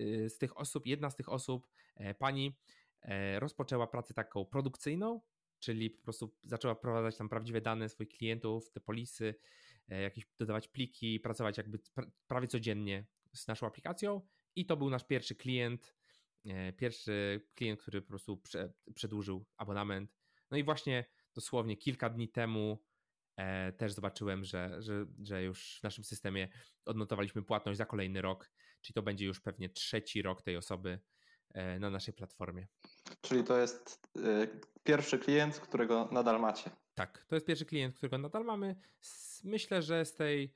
y, 0.02 0.30
z 0.30 0.38
tych 0.38 0.58
osób, 0.58 0.88
jedna 0.88 1.10
z 1.10 1.15
tych 1.15 1.30
osób, 1.30 1.67
e, 1.96 2.13
pani, 2.13 2.58
rozpoczęła 3.40 3.88
pracę 3.88 4.14
taką 4.14 4.46
produkcyjną, 4.46 5.22
czyli 5.60 5.90
po 5.90 6.04
prostu 6.04 6.36
zaczęła 6.44 6.76
wprowadzać 6.76 7.18
tam 7.18 7.30
prawdziwe 7.30 7.62
dane 7.62 7.90
swoich 7.90 8.10
klientów, 8.10 8.72
te 8.72 8.80
polisy, 8.80 9.36
e, 9.90 10.02
jakieś 10.02 10.26
dodawać 10.40 10.68
pliki, 10.68 11.20
pracować 11.20 11.58
jakby 11.58 11.80
prawie 12.28 12.48
codziennie 12.48 13.08
z 13.34 13.48
naszą 13.48 13.68
aplikacją 13.68 14.22
i 14.56 14.66
to 14.66 14.78
był 14.78 14.90
nasz 14.90 15.08
pierwszy 15.08 15.36
klient, 15.36 15.96
e, 16.46 16.74
pierwszy 16.74 17.46
klient, 17.56 17.82
który 17.82 18.02
po 18.02 18.08
prostu 18.08 18.42
przedłużył 18.96 19.46
abonament. 19.58 20.18
No 20.52 20.58
i 20.58 20.64
właśnie 20.64 21.06
dosłownie 21.34 21.78
kilka 21.78 22.10
dni 22.10 22.30
temu 22.30 22.84
też 23.78 23.94
zobaczyłem, 23.94 24.44
że, 24.44 24.82
że, 24.82 25.06
że 25.24 25.44
już 25.44 25.80
w 25.80 25.84
naszym 25.84 26.04
systemie 26.04 26.50
odnotowaliśmy 26.86 27.44
płatność 27.44 27.78
za 27.78 27.86
kolejny 27.86 28.22
rok, 28.22 28.52
czyli 28.82 28.94
to 28.94 29.02
będzie 29.02 29.26
już 29.26 29.42
pewnie 29.42 29.70
trzeci 29.70 30.22
rok 30.22 30.42
tej 30.42 30.58
osoby 30.58 31.00
E, 31.00 31.16
na 31.80 31.90
naszej 31.90 32.14
platformie. 32.14 32.68
Czyli 33.22 33.44
to 33.44 33.58
jest 33.58 34.08
e, 34.16 34.48
pierwszy 34.84 35.20
klient, 35.20 35.60
którego 35.60 36.10
nadal 36.12 36.40
macie. 36.40 36.70
Tak, 36.96 37.26
to 37.28 37.36
jest 37.36 37.46
pierwszy 37.48 37.66
klient, 37.66 37.96
którego 37.96 38.18
nadal 38.18 38.46
mamy. 38.46 38.76
Myślę, 39.44 39.82
że 39.82 40.06
z 40.06 40.14
tej 40.14 40.54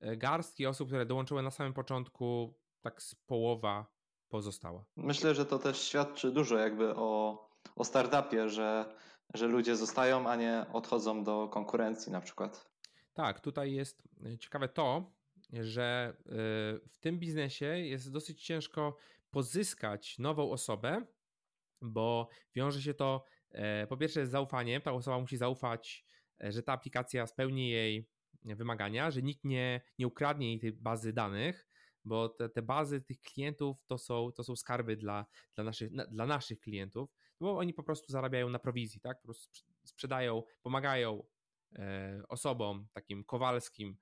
e, 0.00 0.16
garstki 0.16 0.66
osób, 0.66 0.88
które 0.88 1.06
dołączyły 1.06 1.42
na 1.42 1.50
samym 1.50 1.72
początku, 1.72 2.54
tak 2.80 3.02
z 3.02 3.14
połowa 3.14 3.86
pozostała. 4.28 4.84
Myślę, 4.96 5.34
że 5.34 5.46
to 5.46 5.58
też 5.58 5.82
świadczy 5.82 6.30
dużo 6.30 6.58
jakby 6.58 6.94
o, 6.94 7.40
o 7.76 7.84
startupie, 7.84 8.48
że, 8.48 8.94
że 9.34 9.46
ludzie 9.46 9.76
zostają, 9.76 10.28
a 10.28 10.36
nie 10.36 10.66
odchodzą 10.72 11.24
do 11.24 11.48
konkurencji 11.48 12.12
na 12.12 12.20
przykład. 12.20 12.70
Tak, 13.14 13.40
tutaj 13.40 13.72
jest 13.72 14.02
ciekawe 14.38 14.68
to, 14.68 15.12
że 15.52 16.16
w 16.88 16.98
tym 17.00 17.18
biznesie 17.18 17.66
jest 17.66 18.12
dosyć 18.12 18.44
ciężko 18.44 18.96
pozyskać 19.30 20.18
nową 20.18 20.50
osobę, 20.50 21.06
bo 21.82 22.28
wiąże 22.54 22.82
się 22.82 22.94
to 22.94 23.24
e, 23.50 23.86
po 23.86 23.96
pierwsze 23.96 24.26
z 24.26 24.30
zaufaniem, 24.30 24.82
ta 24.82 24.92
osoba 24.92 25.18
musi 25.18 25.36
zaufać, 25.36 26.06
e, 26.44 26.52
że 26.52 26.62
ta 26.62 26.72
aplikacja 26.72 27.26
spełni 27.26 27.70
jej 27.70 28.08
wymagania, 28.44 29.10
że 29.10 29.22
nikt 29.22 29.44
nie, 29.44 29.80
nie 29.98 30.06
ukradnie 30.06 30.48
jej 30.48 30.58
tej 30.58 30.72
bazy 30.72 31.12
danych, 31.12 31.68
bo 32.04 32.28
te, 32.28 32.48
te 32.48 32.62
bazy 32.62 33.00
tych 33.00 33.20
klientów 33.20 33.84
to 33.86 33.98
są, 33.98 34.32
to 34.32 34.44
są 34.44 34.56
skarby 34.56 34.96
dla, 34.96 35.26
dla, 35.54 35.64
naszych, 35.64 35.90
dla 36.10 36.26
naszych 36.26 36.60
klientów, 36.60 37.10
bo 37.40 37.58
oni 37.58 37.74
po 37.74 37.82
prostu 37.82 38.12
zarabiają 38.12 38.48
na 38.48 38.58
prowizji, 38.58 39.00
tak? 39.00 39.18
Po 39.20 39.24
prostu 39.24 39.48
sprzedają, 39.84 40.42
pomagają 40.62 41.22
e, 41.78 42.22
osobom 42.28 42.88
takim 42.92 43.24
kowalskim 43.24 43.96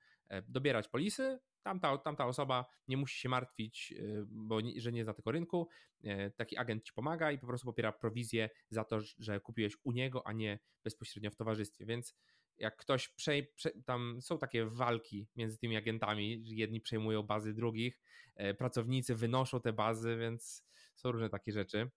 dobierać 0.49 0.89
polisy, 0.89 1.39
tamta, 1.65 1.99
tamta 1.99 2.27
osoba 2.27 2.67
nie 2.89 2.97
musi 2.97 3.21
się 3.21 3.29
martwić, 3.29 3.95
y, 3.99 4.25
bo 4.27 4.61
nie, 4.61 4.81
że 4.81 4.93
nie 4.93 5.05
zna 5.05 5.15
tego 5.15 5.33
rynku. 5.33 5.69
E, 6.05 6.31
taki 6.31 6.57
agent 6.57 6.85
ci 6.85 6.93
pomaga 6.93 7.33
i 7.33 7.39
po 7.39 7.47
prostu 7.47 7.67
popiera 7.67 7.93
prowizję 7.93 8.51
za 8.71 8.85
to, 8.85 9.01
że 9.19 9.41
kupiłeś 9.41 9.77
u 9.85 9.93
niego, 9.93 10.27
a 10.27 10.33
nie 10.33 10.59
bezpośrednio 10.85 11.31
w 11.31 11.37
towarzystwie. 11.37 11.87
Więc 11.87 12.15
jak 12.59 12.77
ktoś 12.77 13.09
przej, 13.09 13.47
prze, 13.47 13.71
tam 13.71 14.23
są 14.23 14.39
takie 14.39 14.67
walki 14.67 15.29
między 15.37 15.59
tymi 15.59 15.77
agentami, 15.77 16.43
że 16.45 16.55
jedni 16.55 16.81
przejmują 16.81 17.23
bazy 17.23 17.55
drugich, 17.55 18.01
e, 18.37 18.55
pracownicy 18.55 19.15
wynoszą 19.15 19.61
te 19.61 19.73
bazy, 19.73 20.17
więc 20.17 20.65
są 20.95 21.13
różne 21.13 21.31
takie 21.31 21.53
rzeczy. 21.53 21.91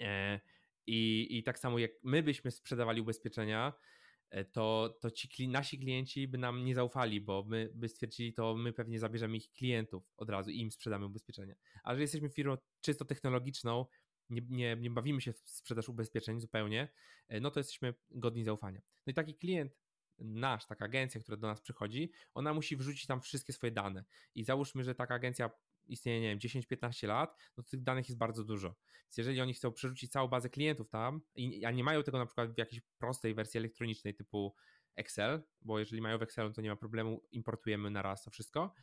E, 0.00 0.40
I, 0.86 1.26
I 1.30 1.42
tak 1.42 1.58
samo 1.58 1.78
jak 1.78 1.90
my 2.02 2.22
byśmy 2.22 2.50
sprzedawali 2.50 3.00
ubezpieczenia, 3.00 3.72
E, 3.72 3.95
to, 4.52 4.96
to 5.00 5.10
ci 5.10 5.48
nasi 5.48 5.78
klienci 5.78 6.28
by 6.28 6.38
nam 6.38 6.64
nie 6.64 6.74
zaufali, 6.74 7.20
bo 7.20 7.44
my 7.48 7.70
by 7.74 7.88
stwierdzili, 7.88 8.32
to 8.32 8.54
my 8.54 8.72
pewnie 8.72 8.98
zabierzemy 8.98 9.36
ich 9.36 9.52
klientów 9.52 10.12
od 10.16 10.30
razu 10.30 10.50
i 10.50 10.60
im 10.60 10.70
sprzedamy 10.70 11.06
ubezpieczenia. 11.06 11.54
A 11.84 11.94
że 11.94 12.00
jesteśmy 12.00 12.28
firmą 12.28 12.56
czysto 12.80 13.04
technologiczną, 13.04 13.86
nie, 14.30 14.42
nie, 14.48 14.76
nie 14.76 14.90
bawimy 14.90 15.20
się 15.20 15.32
w 15.32 15.38
sprzedaż 15.44 15.88
ubezpieczeń 15.88 16.40
zupełnie, 16.40 16.88
e, 17.28 17.40
no 17.40 17.50
to 17.50 17.60
jesteśmy 17.60 17.94
godni 18.10 18.44
zaufania. 18.44 18.80
No 19.06 19.10
i 19.10 19.14
taki 19.14 19.34
klient 19.34 19.72
nasz, 20.18 20.66
taka 20.66 20.84
agencja, 20.84 21.20
która 21.20 21.36
do 21.36 21.46
nas 21.46 21.60
przychodzi, 21.60 22.12
ona 22.34 22.54
musi 22.54 22.76
wrzucić 22.76 23.06
tam 23.06 23.20
wszystkie 23.20 23.52
swoje 23.52 23.72
dane. 23.72 24.04
I 24.34 24.44
załóżmy, 24.44 24.84
że 24.84 24.94
taka 24.94 25.14
agencja 25.14 25.50
istnieje, 25.86 26.20
nie 26.20 26.28
wiem, 26.28 26.38
10-15 26.38 27.08
lat, 27.08 27.36
no 27.56 27.62
to 27.62 27.70
tych 27.70 27.82
danych 27.82 28.08
jest 28.08 28.18
bardzo 28.18 28.44
dużo. 28.44 28.68
Więc 29.04 29.16
jeżeli 29.16 29.40
oni 29.40 29.54
chcą 29.54 29.72
przerzucić 29.72 30.12
całą 30.12 30.28
bazę 30.28 30.50
klientów 30.50 30.90
tam, 30.90 31.20
a 31.66 31.70
nie 31.70 31.84
mają 31.84 32.02
tego 32.02 32.18
na 32.18 32.26
przykład 32.26 32.54
w 32.54 32.58
jakiejś 32.58 32.82
prostej 32.98 33.34
wersji 33.34 33.58
elektronicznej 33.58 34.14
typu 34.14 34.54
Excel, 34.96 35.42
bo 35.60 35.78
jeżeli 35.78 36.02
mają 36.02 36.18
w 36.18 36.22
Excelu, 36.22 36.52
to 36.52 36.60
nie 36.60 36.70
ma 36.70 36.76
problemu, 36.76 37.22
importujemy 37.32 37.90
na 37.90 38.02
raz 38.02 38.22
to 38.22 38.30
wszystko, 38.30 38.74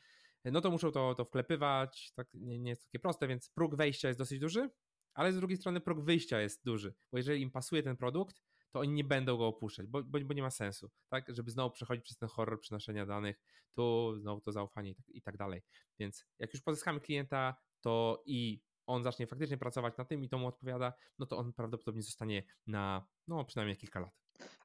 no 0.45 0.61
to 0.61 0.71
muszą 0.71 0.91
to, 0.91 1.15
to 1.15 1.25
wklepywać, 1.25 2.11
tak 2.15 2.27
nie, 2.33 2.59
nie 2.59 2.69
jest 2.69 2.83
takie 2.83 2.99
proste, 2.99 3.27
więc 3.27 3.49
próg 3.49 3.75
wejścia 3.75 4.07
jest 4.07 4.19
dosyć 4.19 4.39
duży, 4.39 4.69
ale 5.13 5.33
z 5.33 5.35
drugiej 5.35 5.57
strony 5.57 5.81
próg 5.81 6.05
wyjścia 6.05 6.41
jest 6.41 6.65
duży, 6.65 6.93
bo 7.11 7.17
jeżeli 7.17 7.41
im 7.41 7.51
pasuje 7.51 7.83
ten 7.83 7.97
produkt, 7.97 8.41
to 8.73 8.79
oni 8.79 8.93
nie 8.93 9.03
będą 9.03 9.37
go 9.37 9.47
opuszczać, 9.47 9.87
bo, 9.87 10.03
bo, 10.03 10.19
bo, 10.19 10.33
nie 10.33 10.41
ma 10.41 10.51
sensu, 10.51 10.89
tak? 11.09 11.25
Żeby 11.27 11.51
znowu 11.51 11.71
przechodzić 11.71 12.03
przez 12.05 12.17
ten 12.17 12.29
horror 12.29 12.59
przenoszenia 12.59 13.05
danych, 13.05 13.41
tu 13.75 14.15
znowu 14.19 14.41
to 14.41 14.51
zaufanie 14.51 14.91
i 14.91 14.95
tak, 14.95 15.09
i 15.09 15.21
tak 15.21 15.37
dalej. 15.37 15.61
Więc 15.99 16.25
jak 16.39 16.53
już 16.53 16.61
pozyskamy 16.61 16.99
klienta, 16.99 17.55
to 17.81 18.23
i 18.25 18.61
on 18.85 19.03
zacznie 19.03 19.27
faktycznie 19.27 19.57
pracować 19.57 19.97
na 19.97 20.05
tym 20.05 20.23
i 20.23 20.29
to 20.29 20.37
mu 20.37 20.47
odpowiada, 20.47 20.93
no 21.19 21.25
to 21.25 21.37
on 21.37 21.53
prawdopodobnie 21.53 22.01
zostanie 22.01 22.43
na 22.67 23.07
no 23.27 23.45
przynajmniej 23.45 23.77
kilka 23.77 23.99
lat. 23.99 24.11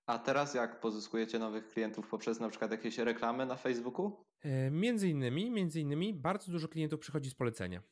A 0.06 0.18
teraz 0.18 0.54
jak 0.54 0.80
pozyskujecie 0.80 1.38
nowych 1.38 1.68
klientów 1.68 2.08
poprzez 2.08 2.40
na 2.40 2.48
przykład 2.48 2.70
jakieś 2.70 2.98
reklamy 2.98 3.46
na 3.46 3.56
Facebooku? 3.56 4.24
E, 4.40 4.70
między 4.70 5.08
innymi, 5.08 5.50
między 5.50 5.80
innymi 5.80 6.14
bardzo 6.14 6.52
dużo 6.52 6.68
klientów 6.68 7.00
przychodzi 7.00 7.30
z 7.30 7.34
polecenia. 7.34 7.82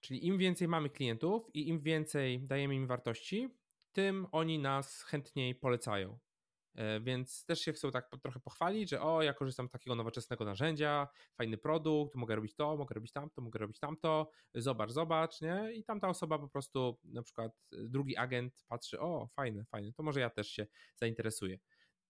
Czyli 0.00 0.26
im 0.26 0.38
więcej 0.38 0.68
mamy 0.68 0.90
klientów 0.90 1.54
i 1.54 1.68
im 1.68 1.80
więcej 1.80 2.46
dajemy 2.46 2.74
im 2.74 2.86
wartości, 2.86 3.48
tym 3.94 4.26
oni 4.32 4.58
nas 4.58 5.02
chętniej 5.02 5.54
polecają. 5.54 6.18
E, 6.74 7.00
więc 7.00 7.44
też 7.44 7.60
się 7.60 7.72
chcą 7.72 7.90
tak 7.90 8.10
trochę 8.22 8.40
pochwalić, 8.40 8.90
że 8.90 9.02
o, 9.02 9.22
ja 9.22 9.34
korzystam 9.34 9.68
z 9.68 9.70
takiego 9.70 9.94
nowoczesnego 9.94 10.44
narzędzia, 10.44 11.08
fajny 11.36 11.58
produkt, 11.58 12.14
mogę 12.14 12.36
robić 12.36 12.54
to, 12.54 12.76
mogę 12.76 12.94
robić 12.94 13.12
tamto, 13.12 13.42
mogę 13.42 13.58
robić 13.58 13.78
tamto, 13.78 14.30
zobacz, 14.54 14.90
zobacz, 14.90 15.40
nie? 15.40 15.72
I 15.74 15.84
tamta 15.84 16.08
osoba 16.08 16.38
po 16.38 16.48
prostu, 16.48 16.98
na 17.04 17.22
przykład 17.22 17.52
drugi 17.72 18.16
agent 18.16 18.64
patrzy, 18.68 19.00
o, 19.00 19.28
fajne, 19.36 19.64
fajne, 19.64 19.92
to 19.92 20.02
może 20.02 20.20
ja 20.20 20.30
też 20.30 20.48
się 20.48 20.66
zainteresuję. 20.96 21.58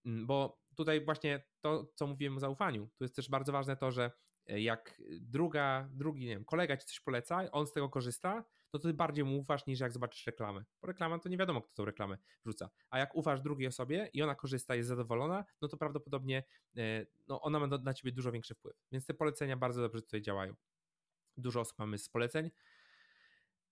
Mm, 0.07 0.27
bo 0.27 0.59
tutaj 0.77 1.05
właśnie 1.05 1.43
to, 1.61 1.87
co 1.95 2.07
mówiłem 2.07 2.37
o 2.37 2.41
zaufaniu, 2.41 2.89
tu 2.97 3.05
jest 3.05 3.17
też 3.17 3.29
bardzo 3.29 3.53
ważne 3.53 3.77
to, 3.77 3.91
że 3.91 4.11
e, 4.47 4.61
jak 4.61 5.03
druga, 5.21 5.89
drugi, 5.93 6.27
nie 6.27 6.35
wiem, 6.35 6.45
kolega 6.45 6.77
ci 6.77 6.87
coś 6.87 7.01
poleca, 7.01 7.51
on 7.53 7.67
z 7.67 7.73
tego 7.73 7.89
korzysta, 7.89 8.45
to 8.79 8.89
ty 8.89 8.95
bardziej 8.95 9.25
mu 9.25 9.39
ufasz 9.39 9.67
niż 9.67 9.81
jak 9.81 9.93
zobaczysz 9.93 10.27
reklamę. 10.27 10.65
Bo 10.81 10.87
reklama 10.87 11.19
to 11.19 11.29
nie 11.29 11.37
wiadomo, 11.37 11.63
kto 11.63 11.75
tą 11.75 11.85
reklamę 11.85 12.19
wrzuca. 12.45 12.71
A 12.91 12.99
jak 12.99 13.15
ufasz 13.15 13.41
drugiej 13.41 13.69
osobie 13.69 14.11
i 14.13 14.23
ona 14.23 14.35
korzysta, 14.35 14.75
jest 14.75 14.89
zadowolona, 14.89 15.45
no 15.61 15.69
to 15.69 15.77
prawdopodobnie 15.77 16.45
e, 16.77 17.07
no 17.29 17.41
ona 17.41 17.61
ma 17.61 17.67
na 17.67 17.95
ciebie 17.95 18.13
dużo 18.13 18.33
większy 18.33 18.55
wpływ. 18.55 18.77
Więc 18.93 19.07
te 19.07 19.15
polecenia 19.15 19.57
bardzo 19.57 19.83
dobrze 19.83 20.03
tutaj 20.03 20.23
działają. 20.23 20.55
Dużo 21.37 21.61
osób 21.61 21.79
mamy 21.79 21.99
z 21.99 22.09
poleceń. 22.09 22.51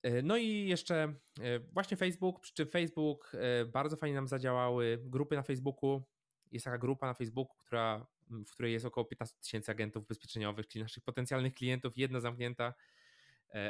E, 0.03 0.23
no 0.23 0.37
i 0.37 0.67
jeszcze 0.67 1.15
e, 1.41 1.59
właśnie 1.61 1.97
Facebook, 1.97 2.41
przy 2.41 2.55
czym 2.55 2.69
Facebook 2.69 3.33
bardzo 3.73 3.97
fajnie 3.97 4.17
nam 4.17 4.29
zadziałały 4.29 4.99
grupy 5.05 5.37
na 5.37 5.43
Facebooku. 5.43 6.03
Jest 6.51 6.65
taka 6.65 6.79
grupa 6.79 7.07
na 7.07 7.15
Facebooku, 7.15 7.57
która, 7.59 8.07
w 8.31 8.51
której 8.51 8.73
jest 8.73 8.87
około 8.87 9.05
15 9.05 9.37
tysięcy 9.41 9.71
agentów 9.71 10.05
ubezpieczeniowych, 10.05 10.67
czyli 10.67 10.83
naszych 10.83 11.05
potencjalnych 11.05 11.55
klientów, 11.55 11.97
jedna 11.97 12.21
zamknięta 12.21 12.75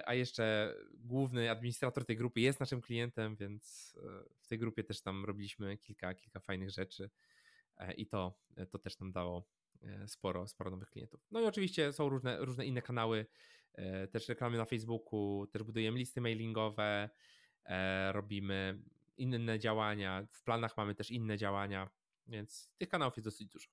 a 0.05 0.15
jeszcze 0.15 0.75
główny 0.95 1.51
administrator 1.51 2.05
tej 2.05 2.17
grupy 2.17 2.41
jest 2.41 2.61
naszym 2.61 2.81
klientem, 2.81 3.37
więc 3.37 3.95
e, 3.97 4.25
w 4.41 4.47
tej 4.47 4.59
grupie 4.59 4.85
też 4.85 5.03
tam 5.03 5.25
robiliśmy 5.25 5.77
kilka, 5.77 6.15
kilka 6.15 6.41
fajnych 6.41 6.71
rzeczy 6.71 7.11
e, 7.77 7.93
i 7.93 8.07
to, 8.07 8.39
to 8.71 8.79
też 8.79 8.99
nam 8.99 9.13
dało 9.13 9.49
sporo, 10.07 10.49
sporo 10.49 10.71
nowych 10.71 10.91
klientów. 10.91 11.27
No 11.31 11.41
i 11.41 11.45
oczywiście 11.45 11.93
są 11.93 12.09
różne, 12.09 12.45
różne 12.45 12.67
inne 12.67 12.83
kanały, 12.83 13.27
też 14.13 14.29
reklamy 14.29 14.59
na 14.59 14.65
Facebooku, 14.65 15.47
też 15.47 15.63
budujemy 15.63 15.99
listy 15.99 16.21
mailingowe, 16.21 17.11
robimy 18.13 18.83
inne 19.17 19.59
działania, 19.59 20.27
w 20.33 20.43
planach 20.43 20.77
mamy 20.77 20.95
też 20.95 21.11
inne 21.11 21.39
działania, 21.39 21.91
Więc 22.27 22.71
tych 22.79 22.89
kanałów 22.89 23.17
jest 23.17 23.27
dosyć 23.27 23.49
dużo. 23.49 23.69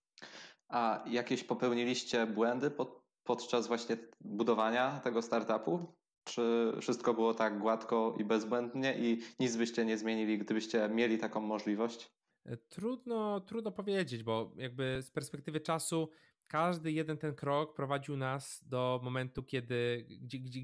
A 0.67 1.03
jakieś 1.07 1.43
popełniliście 1.43 2.27
błędy 2.27 2.71
pod, 2.71 3.03
podczas 3.23 3.67
właśnie 3.67 3.97
budowania 4.21 4.99
tego 4.99 5.21
startupu? 5.21 5.98
Czy 6.23 6.71
wszystko 6.81 7.13
było 7.13 7.33
tak 7.33 7.59
gładko 7.59 8.15
i 8.19 8.25
bezbłędnie 8.25 8.95
i 8.97 9.21
nic 9.39 9.57
byście 9.57 9.85
nie 9.85 9.97
zmienili, 9.97 10.37
gdybyście 10.37 10.89
mieli 10.89 11.17
taką 11.17 11.41
możliwość? 11.41 12.11
E, 12.45 12.57
trudno, 12.57 13.39
trudno 13.39 13.71
powiedzieć, 13.71 14.23
bo 14.23 14.53
jakby 14.57 15.01
z 15.01 15.11
perspektywy 15.11 15.59
czasu 15.59 16.09
każdy 16.47 16.91
jeden 16.91 17.17
ten 17.17 17.35
krok 17.35 17.75
prowadził 17.75 18.17
nas 18.17 18.63
do 18.67 18.99
momentu, 19.03 19.43
kiedy, 19.43 20.05
gdzie, 20.09 20.39
gdzie, 20.39 20.61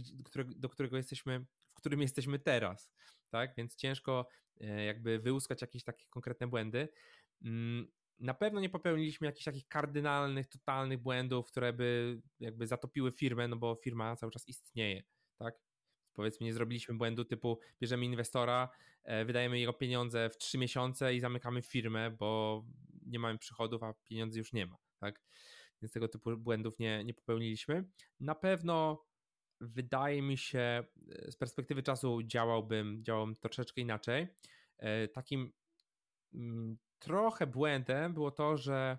do 0.56 0.70
którego 0.70 0.98
jesteśmy, 0.98 1.46
w 1.74 1.74
którym 1.74 2.02
jesteśmy 2.02 2.40
teraz, 2.40 2.92
tak? 3.30 3.56
Więc 3.58 3.76
ciężko 3.76 4.28
e, 4.62 4.86
jakby 4.86 5.20
wyłuskać 5.20 5.62
jakieś 5.62 5.84
takie 5.84 6.06
konkretne 6.10 6.48
błędy. 6.48 6.88
Mm, 7.42 7.88
na 8.20 8.34
pewno 8.34 8.60
nie 8.60 8.70
popełniliśmy 8.70 9.28
jakichś 9.28 9.46
takich 9.46 9.68
kardynalnych, 9.68 10.48
totalnych 10.48 11.00
błędów, 11.00 11.48
które 11.48 11.74
by 11.74 12.22
jakby 12.40 12.68
zatopiły 12.68 13.12
firmę, 13.12 13.48
no 13.48 13.56
bo 13.56 13.76
firma 13.76 14.16
cały 14.16 14.32
czas 14.32 14.48
istnieje, 14.48 15.04
tak? 15.38 15.56
Powiedzmy, 16.14 16.46
nie 16.46 16.54
zrobiliśmy 16.54 16.96
błędu 16.96 17.26
typu 17.26 17.60
bierzemy 17.82 18.06
inwestora, 18.06 18.70
e, 19.04 19.26
wydajemy 19.26 19.60
jego 19.60 19.74
pieniądze 19.74 20.30
w 20.30 20.38
trzy 20.38 20.58
miesiące 20.58 21.16
i 21.16 21.20
zamykamy 21.20 21.62
firmę, 21.62 22.12
bo 22.12 22.64
nie 23.06 23.20
mamy 23.20 23.38
przychodów, 23.38 23.84
a 23.84 23.94
pieniędzy 23.94 24.40
już 24.40 24.54
nie 24.54 24.66
ma, 24.66 24.78
tak? 25.00 25.22
Więc 25.82 25.94
tego 25.94 26.08
typu 26.08 26.38
błędów 26.38 26.80
nie, 26.80 27.04
nie 27.04 27.14
popełniliśmy. 27.14 27.90
Na 28.20 28.36
pewno 28.36 29.06
wydaje 29.62 30.22
mi 30.22 30.38
się, 30.38 30.84
e, 31.12 31.32
z 31.32 31.36
perspektywy 31.38 31.84
czasu 31.84 32.24
działałbym, 32.24 33.04
działałbym 33.04 33.36
troszeczkę 33.36 33.82
inaczej. 33.82 34.28
E, 34.78 35.08
takim 35.08 35.52
mm, 36.34 36.78
trochę 37.00 37.48
błędem 37.48 38.14
było 38.14 38.32
to, 38.32 38.58
że 38.58 38.98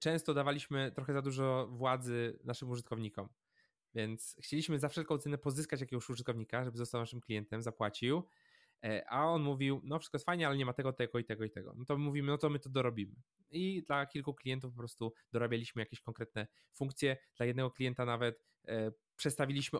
często 0.00 0.34
dawaliśmy 0.34 0.92
trochę 0.92 1.12
za 1.12 1.22
dużo 1.22 1.68
władzy 1.70 2.38
naszym 2.44 2.70
użytkownikom. 2.70 3.28
Więc 3.96 4.36
chcieliśmy 4.40 4.78
za 4.78 4.88
wszelką 4.88 5.18
cenę 5.18 5.38
pozyskać 5.38 5.80
jakiegoś 5.80 6.10
użytkownika, 6.10 6.64
żeby 6.64 6.78
został 6.78 7.00
naszym 7.00 7.20
klientem, 7.20 7.62
zapłacił, 7.62 8.22
e, 8.84 9.10
a 9.10 9.24
on 9.24 9.42
mówił, 9.42 9.80
no 9.84 9.98
wszystko 9.98 10.16
jest 10.16 10.26
fajnie, 10.26 10.46
ale 10.46 10.56
nie 10.56 10.66
ma 10.66 10.72
tego, 10.72 10.92
tego 10.92 11.18
i 11.18 11.24
tego 11.24 11.44
i 11.44 11.50
tego. 11.50 11.74
No 11.76 11.84
to 11.84 11.98
mówimy, 11.98 12.32
no 12.32 12.38
to 12.38 12.50
my 12.50 12.58
to 12.58 12.70
dorobimy. 12.70 13.14
I 13.50 13.82
dla 13.82 14.06
kilku 14.06 14.34
klientów 14.34 14.72
po 14.72 14.78
prostu 14.78 15.12
dorabialiśmy 15.32 15.82
jakieś 15.82 16.00
konkretne 16.00 16.46
funkcje. 16.72 17.16
Dla 17.36 17.46
jednego 17.46 17.70
klienta 17.70 18.04
nawet 18.04 18.44
e, 18.68 18.92
przestawiliśmy 19.16 19.78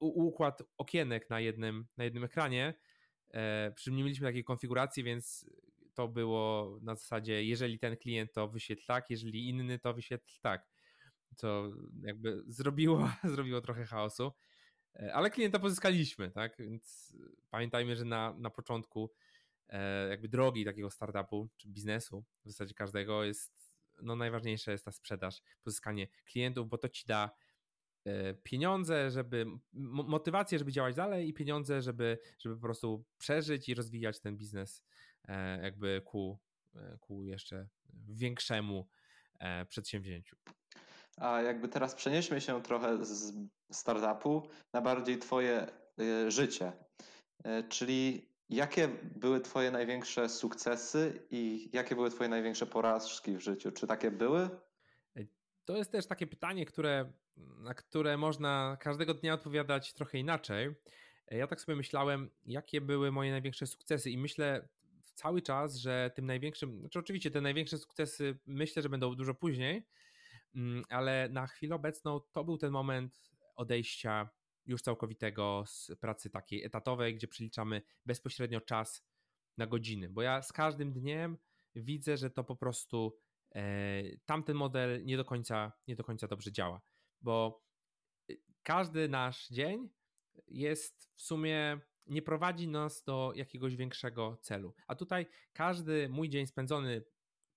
układ 0.00 0.62
okienek 0.76 1.30
na 1.30 1.40
jednym, 1.40 1.86
na 1.96 2.04
jednym 2.04 2.24
ekranie. 2.24 2.74
E, 3.30 3.72
przy 3.76 3.92
nie 3.92 4.04
mieliśmy 4.04 4.26
takiej 4.26 4.44
konfiguracji, 4.44 5.04
więc 5.04 5.50
to 5.94 6.08
było 6.08 6.78
na 6.82 6.94
zasadzie, 6.94 7.44
jeżeli 7.44 7.78
ten 7.78 7.96
klient 7.96 8.32
to 8.32 8.48
wyświetl 8.48 8.82
tak, 8.86 9.10
jeżeli 9.10 9.48
inny 9.48 9.78
to 9.78 9.94
wyświetl 9.94 10.40
tak. 10.40 10.66
Co 11.36 11.70
jakby 12.02 12.42
zrobiło, 12.46 13.10
zrobiło 13.34 13.60
trochę 13.60 13.84
chaosu. 13.84 14.32
E, 14.94 15.14
ale 15.14 15.30
klienta 15.30 15.58
pozyskaliśmy, 15.58 16.30
tak? 16.30 16.56
Więc 16.58 17.16
pamiętajmy, 17.50 17.96
że 17.96 18.04
na, 18.04 18.34
na 18.38 18.50
początku 18.50 19.12
e, 19.68 20.08
jakby 20.08 20.28
drogi 20.28 20.64
takiego 20.64 20.90
startupu 20.90 21.48
czy 21.56 21.68
biznesu 21.68 22.24
w 22.44 22.48
zasadzie 22.48 22.74
każdego 22.74 23.24
jest 23.24 23.68
no 24.02 24.16
najważniejsza 24.16 24.72
jest 24.72 24.84
ta 24.84 24.92
sprzedaż, 24.92 25.42
pozyskanie 25.62 26.08
klientów, 26.24 26.68
bo 26.68 26.78
to 26.78 26.88
ci 26.88 27.06
da 27.06 27.30
e, 28.04 28.34
pieniądze, 28.34 29.10
żeby 29.10 29.46
motywację, 29.72 30.58
żeby 30.58 30.72
działać 30.72 30.94
dalej 30.94 31.28
i 31.28 31.34
pieniądze, 31.34 31.82
żeby, 31.82 32.18
żeby 32.38 32.54
po 32.54 32.60
prostu 32.60 33.04
przeżyć 33.18 33.68
i 33.68 33.74
rozwijać 33.74 34.20
ten 34.20 34.36
biznes 34.36 34.84
E, 35.28 35.62
jakby 35.62 36.02
ku, 36.04 36.38
e, 36.74 36.98
ku 37.00 37.24
jeszcze 37.24 37.68
większemu 38.08 38.88
e, 39.38 39.66
przedsięwzięciu. 39.66 40.36
A 41.20 41.42
jakby 41.42 41.68
teraz 41.68 41.94
przenieśmy 41.94 42.40
się 42.40 42.62
trochę 42.62 43.04
z 43.04 43.32
startupu 43.72 44.48
na 44.72 44.80
bardziej 44.80 45.18
Twoje 45.18 45.66
życie. 46.28 46.72
Czyli 47.68 48.28
jakie 48.48 48.88
były 49.16 49.40
Twoje 49.40 49.70
największe 49.70 50.28
sukcesy 50.28 51.26
i 51.30 51.70
jakie 51.72 51.94
były 51.94 52.10
Twoje 52.10 52.28
największe 52.28 52.66
porażki 52.66 53.36
w 53.36 53.40
życiu? 53.40 53.72
Czy 53.72 53.86
takie 53.86 54.10
były? 54.10 54.50
To 55.64 55.76
jest 55.76 55.92
też 55.92 56.06
takie 56.06 56.26
pytanie, 56.26 56.66
które, 56.66 57.12
na 57.36 57.74
które 57.74 58.16
można 58.16 58.76
każdego 58.80 59.14
dnia 59.14 59.34
odpowiadać 59.34 59.94
trochę 59.94 60.18
inaczej. 60.18 60.74
Ja 61.30 61.46
tak 61.46 61.60
sobie 61.60 61.76
myślałem, 61.76 62.30
jakie 62.44 62.80
były 62.80 63.12
moje 63.12 63.30
największe 63.30 63.66
sukcesy, 63.66 64.10
i 64.10 64.18
myślę 64.18 64.68
cały 65.14 65.42
czas, 65.42 65.76
że 65.76 66.10
tym 66.14 66.26
największym, 66.26 66.80
znaczy 66.80 66.98
oczywiście 66.98 67.30
te 67.30 67.40
największe 67.40 67.78
sukcesy 67.78 68.38
myślę, 68.46 68.82
że 68.82 68.88
będą 68.88 69.14
dużo 69.14 69.34
później, 69.34 69.86
ale 70.88 71.28
na 71.28 71.46
chwilę 71.46 71.74
obecną 71.74 72.20
to 72.32 72.44
był 72.44 72.58
ten 72.58 72.70
moment 72.70 73.20
odejścia 73.56 74.28
już 74.66 74.82
całkowitego 74.82 75.64
z 75.66 75.90
pracy 76.00 76.30
takiej 76.30 76.64
etatowej, 76.64 77.14
gdzie 77.14 77.28
przeliczamy 77.28 77.82
bezpośrednio 78.06 78.60
czas 78.60 79.06
na 79.56 79.66
godziny, 79.66 80.08
bo 80.08 80.22
ja 80.22 80.42
z 80.42 80.52
każdym 80.52 80.92
dniem 80.92 81.38
widzę, 81.74 82.16
że 82.16 82.30
to 82.30 82.44
po 82.44 82.56
prostu 82.56 83.18
e, 83.54 84.02
tamten 84.26 84.56
model 84.56 85.04
nie 85.04 85.16
do 85.16 85.24
końca, 85.24 85.72
nie 85.88 85.96
do 85.96 86.04
końca 86.04 86.28
dobrze 86.28 86.52
działa, 86.52 86.80
bo 87.20 87.64
e, 88.30 88.34
każdy 88.62 89.08
nasz 89.08 89.48
dzień 89.48 89.88
jest 90.46 91.10
w 91.14 91.22
sumie 91.22 91.80
nie 92.06 92.22
prowadzi 92.22 92.68
nas 92.68 93.04
do 93.04 93.32
jakiegoś 93.36 93.76
większego 93.76 94.36
celu. 94.42 94.74
A 94.86 94.94
tutaj 94.94 95.26
każdy 95.52 96.08
mój 96.08 96.28
dzień 96.28 96.46
spędzony 96.46 97.04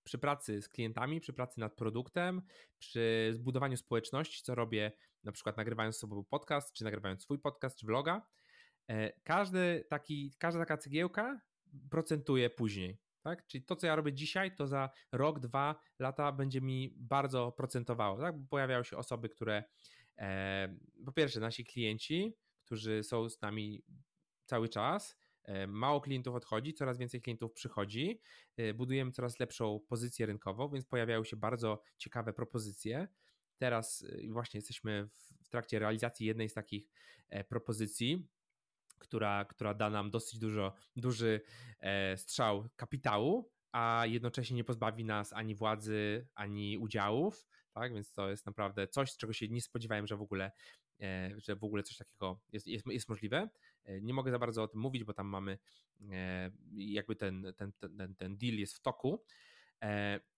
przy 0.04 0.18
pracy 0.18 0.62
z 0.62 0.70
klientami, 0.70 1.22
przy 1.22 1.34
pracy 1.34 1.60
nad 1.60 1.76
produktem, 1.76 2.42
przy 2.80 3.30
zbudowaniu 3.34 3.78
społeczności, 3.78 4.44
co 4.44 4.56
robię 4.56 4.92
na 5.24 5.32
przykład 5.32 5.58
nagrywając 5.58 5.98
sobie 5.98 6.24
podcast, 6.30 6.74
czy 6.74 6.84
nagrywając 6.84 7.22
swój 7.22 7.40
podcast, 7.40 7.78
czy 7.78 7.86
vloga, 7.86 8.28
e, 8.88 9.12
każdy 9.24 9.86
taki, 9.90 10.34
każda 10.38 10.60
taka 10.60 10.78
cegiełka 10.78 11.42
procentuje 11.90 12.50
później. 12.50 12.98
Tak? 13.22 13.48
Czyli 13.48 13.64
to, 13.64 13.76
co 13.76 13.88
ja 13.88 13.96
robię 13.96 14.14
dzisiaj, 14.14 14.56
to 14.56 14.68
za 14.68 14.90
rok, 15.12 15.40
dwa 15.40 15.76
lata 16.00 16.32
będzie 16.32 16.62
mi 16.62 16.94
bardzo 16.98 17.52
procentowało. 17.52 18.22
Tak? 18.22 18.36
Pojawiają 18.50 18.84
się 18.84 18.98
osoby, 18.98 19.30
które 19.30 19.64
e, 20.18 20.78
po 21.06 21.12
pierwsze 21.12 21.40
nasi 21.40 21.66
klienci, 21.66 22.34
którzy 22.66 23.04
są 23.04 23.30
z 23.30 23.42
nami 23.42 23.84
cały 24.46 24.70
czas. 24.70 25.18
E, 25.44 25.68
mało 25.68 26.02
klientów 26.02 26.36
odchodzi, 26.36 26.74
coraz 26.74 26.98
więcej 26.98 27.22
klientów 27.22 27.54
przychodzi. 27.54 28.22
E, 28.58 28.74
budujemy 28.74 29.12
coraz 29.12 29.40
lepszą 29.40 29.80
pozycję 29.90 30.26
rynkową, 30.26 30.70
więc 30.70 30.86
pojawiają 30.86 31.24
się 31.24 31.36
bardzo 31.36 31.82
ciekawe 31.98 32.34
propozycje. 32.34 33.08
Teraz 33.58 34.06
e, 34.10 34.32
właśnie 34.32 34.58
jesteśmy 34.58 35.10
w 35.44 35.50
trakcie 35.50 35.80
realizacji 35.80 36.26
jednej 36.26 36.50
z 36.50 36.54
takich 36.54 36.90
propozycji, 37.50 38.28
która, 39.00 39.46
która 39.46 39.74
da 39.74 39.90
nam 39.90 40.12
dosyć 40.12 40.40
dużo, 40.40 40.74
duży 40.96 41.42
strzał 42.16 42.70
kapitału, 42.76 43.52
a 43.72 44.04
jednocześnie 44.08 44.56
nie 44.56 44.64
pozbawi 44.64 45.06
nas 45.06 45.34
ani 45.34 45.56
władzy, 45.56 46.28
ani 46.36 46.78
udziałów. 46.78 47.48
Tak, 47.74 47.94
więc 47.94 48.14
to 48.14 48.30
jest 48.30 48.46
naprawdę 48.46 48.88
coś, 48.88 49.18
czego 49.18 49.34
się 49.34 49.48
nie 49.48 49.62
spodziewałem, 49.62 50.08
że 50.08 50.18
w 50.18 50.22
ogóle 50.22 50.52
że 51.38 51.56
w 51.56 51.64
ogóle 51.64 51.84
coś 51.84 51.98
takiego 51.98 52.42
jest, 52.52 52.68
jest, 52.68 52.88
jest 52.88 53.10
możliwe. 53.10 53.50
E, 53.84 54.02
nie 54.02 54.14
mogę 54.14 54.32
za 54.32 54.40
bardzo 54.40 54.64
o 54.64 54.68
tym 54.68 54.82
mówić, 54.82 55.04
bo 55.04 55.14
tam 55.14 55.28
mamy 55.28 55.58
e, 56.12 56.52
jakby 56.72 57.16
ten, 57.16 57.54
ten, 57.58 57.72
ten, 57.74 58.16
ten 58.16 58.38
deal 58.38 58.56
jest 58.56 58.74
w 58.76 58.80
toku, 58.80 59.26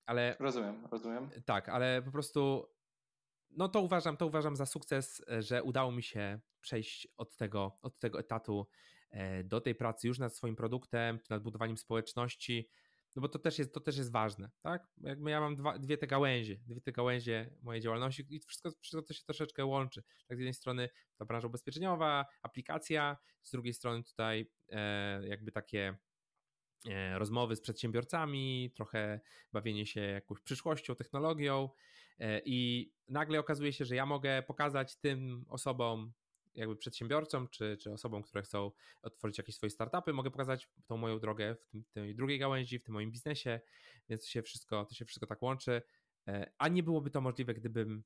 ale... 0.06 0.36
Rozumiem, 0.40 0.88
rozumiem. 0.92 1.30
Tak, 1.46 1.70
ale 1.70 2.02
po 2.02 2.12
prostu 2.12 2.70
no 3.52 3.70
to 3.70 3.82
uważam, 3.82 4.18
to 4.18 4.28
uważam 4.28 4.56
za 4.56 4.66
sukces, 4.66 5.26
że 5.40 5.64
udało 5.64 5.92
mi 5.92 6.04
się 6.04 6.40
przejść 6.62 7.08
od 7.18 7.36
tego, 7.36 7.78
od 7.82 8.00
tego 8.00 8.20
etatu 8.20 8.68
do 9.44 9.62
tej 9.62 9.76
pracy 9.76 10.08
już 10.08 10.20
nad 10.20 10.36
swoim 10.36 10.56
produktem, 10.56 11.20
nad 11.30 11.44
budowaniem 11.44 11.78
społeczności, 11.78 12.70
no 13.16 13.22
bo 13.22 13.28
to 13.28 13.40
też 13.40 13.60
jest, 13.60 13.74
to 13.74 13.80
też 13.80 13.98
jest 13.98 14.12
ważne, 14.12 14.52
tak? 14.62 14.88
Jakby 14.98 15.32
ja 15.32 15.40
mam 15.40 15.56
dwa, 15.56 15.80
dwie 15.80 15.98
te 15.98 16.08
gałęzie, 16.08 16.58
dwie 16.68 16.82
te 16.82 16.92
gałęzie 16.92 17.54
mojej 17.62 17.82
działalności 17.82 18.26
i 18.30 18.40
wszystko, 18.40 18.72
wszystko 18.82 19.02
to 19.02 19.14
się 19.14 19.24
troszeczkę 19.26 19.66
łączy. 19.66 20.04
Tak 20.28 20.38
z 20.38 20.40
jednej 20.40 20.54
strony 20.54 20.90
ta 21.18 21.26
branża 21.26 21.48
ubezpieczeniowa, 21.48 22.26
aplikacja, 22.42 23.18
z 23.44 23.52
drugiej 23.52 23.74
strony 23.74 24.04
tutaj 24.04 24.52
e, 24.70 25.28
jakby 25.28 25.52
takie 25.52 25.98
e, 26.90 27.20
rozmowy 27.20 27.56
z 27.56 27.62
przedsiębiorcami, 27.62 28.72
trochę 28.76 29.20
bawienie 29.52 29.86
się 29.86 30.02
jakąś 30.02 30.42
przyszłością, 30.42 30.96
technologią 30.96 31.70
e, 32.20 32.42
i 32.46 32.92
nagle 33.08 33.40
okazuje 33.40 33.74
się, 33.74 33.86
że 33.86 33.96
ja 33.96 34.06
mogę 34.06 34.44
pokazać 34.44 34.98
tym 34.98 35.46
osobom, 35.48 36.14
jakby 36.56 36.76
przedsiębiorcom, 36.76 37.48
czy, 37.48 37.78
czy 37.78 37.92
osobom, 37.92 38.24
które 38.24 38.42
chcą 38.42 38.72
otworzyć 39.02 39.38
jakieś 39.38 39.56
swoje 39.56 39.70
startupy, 39.70 40.14
mogę 40.14 40.32
pokazać 40.32 40.70
tą 40.86 40.98
moją 40.98 41.20
drogę 41.20 41.56
w 41.56 41.66
tym, 41.66 41.84
tej 41.92 42.16
drugiej 42.16 42.40
gałęzi, 42.40 42.80
w 42.80 42.84
tym 42.84 42.94
moim 42.94 43.12
biznesie, 43.12 43.60
więc 44.10 44.22
to 44.22 44.28
się 44.28 44.42
wszystko, 44.42 44.86
to 44.86 44.96
się 44.96 45.06
wszystko 45.06 45.28
tak 45.28 45.42
łączy. 45.42 45.82
E, 46.28 46.52
a 46.58 46.68
nie 46.68 46.84
byłoby 46.84 47.10
to 47.10 47.22
możliwe, 47.22 47.54
gdybym 47.54 48.04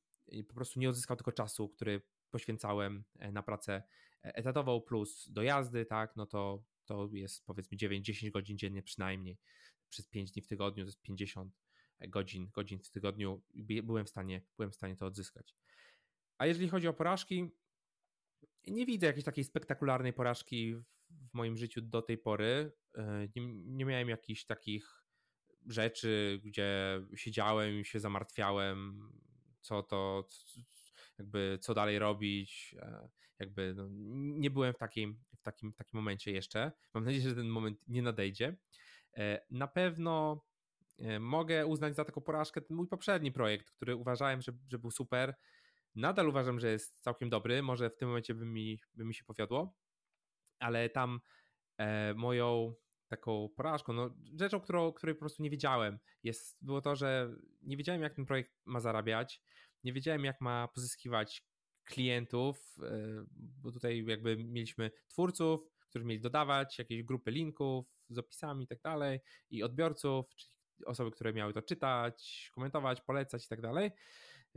po 0.48 0.54
prostu 0.54 0.80
nie 0.80 0.90
odzyskał 0.90 1.18
tylko 1.18 1.32
czasu, 1.32 1.70
który 1.70 2.02
poświęcałem 2.32 3.04
e, 3.20 3.32
na 3.32 3.44
pracę 3.44 3.84
e, 4.26 4.36
etatową 4.36 4.82
plus 4.82 5.30
dojazdy, 5.30 5.86
tak, 5.86 6.16
no 6.16 6.26
to, 6.26 6.64
to 6.86 7.10
jest 7.14 7.46
powiedzmy 7.46 7.78
9-10 7.78 8.32
godzin 8.32 8.58
dziennie 8.58 8.84
przynajmniej 8.84 9.38
przez 9.90 10.08
5 10.08 10.32
dni 10.32 10.42
w 10.42 10.48
tygodniu, 10.48 10.84
to 10.84 10.88
jest 10.88 11.02
50 11.02 11.54
godzin, 12.08 12.50
godzin 12.54 12.80
w 12.80 12.90
tygodniu. 12.90 13.42
Byłem 13.84 14.06
w 14.06 14.10
stanie, 14.10 14.42
byłem 14.58 14.72
w 14.72 14.76
stanie 14.76 14.96
to 14.96 15.06
odzyskać. 15.06 15.56
A 16.38 16.46
jeżeli 16.46 16.70
chodzi 16.70 16.88
o 16.88 16.94
porażki, 16.94 17.52
nie 18.68 18.86
widzę 18.86 19.08
jakiejś 19.08 19.26
takiej 19.26 19.44
spektakularnej 19.44 20.14
porażki 20.14 20.76
w 21.10 21.34
moim 21.34 21.58
życiu 21.58 21.82
do 21.82 22.02
tej 22.02 22.18
pory. 22.18 22.72
E, 22.98 23.28
nie, 23.36 23.54
nie 23.54 23.86
miałem 23.86 24.10
jakichś 24.10 24.46
takich 24.46 25.04
rzeczy, 25.66 26.42
gdzie 26.44 27.02
siedziałem 27.16 27.80
i 27.80 27.86
się 27.86 28.00
zamartwiałem, 28.00 29.10
co 29.62 29.84
to, 29.84 30.28
jakby 31.20 31.58
co 31.62 31.74
dalej 31.74 32.00
robić. 32.00 32.76
E, 32.80 33.10
jakby 33.40 33.74
no, 33.76 33.88
nie 34.40 34.50
byłem 34.50 34.74
w 34.74 34.78
takim, 34.78 35.24
w, 35.38 35.42
takim, 35.42 35.74
takim 35.74 35.98
momencie 35.98 36.32
jeszcze. 36.32 36.72
Mam 36.94 37.04
nadzieję, 37.04 37.30
że 37.30 37.36
ten 37.36 37.48
moment 37.48 37.80
nie 37.88 38.02
nadejdzie. 38.02 38.58
E, 39.18 39.46
na 39.50 39.68
pewno 39.68 40.46
mogę 41.20 41.66
uznać 41.66 41.96
za 41.96 42.06
taką 42.06 42.22
porażkę 42.22 42.62
ten 42.62 42.78
mój 42.78 42.88
poprzedni 42.88 43.32
projekt, 43.32 43.72
który 43.72 43.96
uważałem, 43.96 44.42
że, 44.42 44.52
że 44.72 44.80
był 44.80 44.92
super 44.92 45.36
Nadal 45.96 46.30
uważam, 46.30 46.60
że 46.60 46.72
jest 46.72 47.02
całkiem 47.02 47.30
dobry. 47.30 47.64
Może 47.64 47.90
w 47.90 47.98
tym 47.98 48.08
momencie 48.08 48.34
by 48.34 48.46
mi, 48.46 48.82
by 48.94 49.06
mi 49.06 49.14
się 49.14 49.24
powiodło, 49.24 49.76
ale 50.60 50.90
tam 50.90 51.20
e, 51.78 52.14
moją 52.14 52.76
taką 53.08 53.50
porażką, 53.56 53.94
no, 53.94 54.16
rzeczą, 54.40 54.60
którą, 54.60 54.94
której 54.94 55.16
po 55.16 55.20
prostu 55.20 55.44
nie 55.44 55.50
wiedziałem, 55.50 56.00
jest, 56.24 56.58
było 56.62 56.82
to, 56.82 56.96
że 56.96 57.36
nie 57.62 57.78
wiedziałem, 57.78 58.02
jak 58.02 58.14
ten 58.14 58.26
projekt 58.26 58.52
ma 58.66 58.80
zarabiać, 58.80 59.42
nie 59.84 59.94
wiedziałem, 59.94 60.26
jak 60.26 60.42
ma 60.42 60.68
pozyskiwać 60.68 61.44
klientów, 61.84 62.76
e, 62.84 63.26
bo 63.36 63.72
tutaj 63.72 64.06
jakby 64.08 64.38
mieliśmy 64.38 64.92
twórców, 65.08 65.62
którzy 65.90 66.06
mieli 66.06 66.22
dodawać 66.22 66.80
jakieś 66.80 67.04
grupy 67.04 67.32
linków 67.32 67.86
z 68.10 68.18
opisami 68.18 68.64
i 68.64 68.68
tak 68.68 68.82
dalej, 68.82 69.20
i 69.50 69.64
odbiorców, 69.64 70.36
czyli 70.36 70.52
osoby, 70.86 71.12
które 71.12 71.34
miały 71.34 71.54
to 71.54 71.62
czytać, 71.62 72.50
komentować, 72.54 73.02
polecać 73.02 73.46
i 73.46 73.48
tak 73.48 73.62
dalej. 73.62 73.92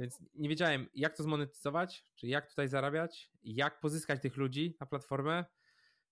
Więc 0.01 0.23
nie 0.35 0.49
wiedziałem, 0.49 0.89
jak 0.95 1.17
to 1.17 1.23
zmonetyzować, 1.23 2.05
czy 2.15 2.27
jak 2.27 2.49
tutaj 2.49 2.69
zarabiać, 2.69 3.31
jak 3.43 3.81
pozyskać 3.81 4.23
tych 4.23 4.37
ludzi 4.37 4.77
na 4.81 4.87
platformę. 4.87 5.45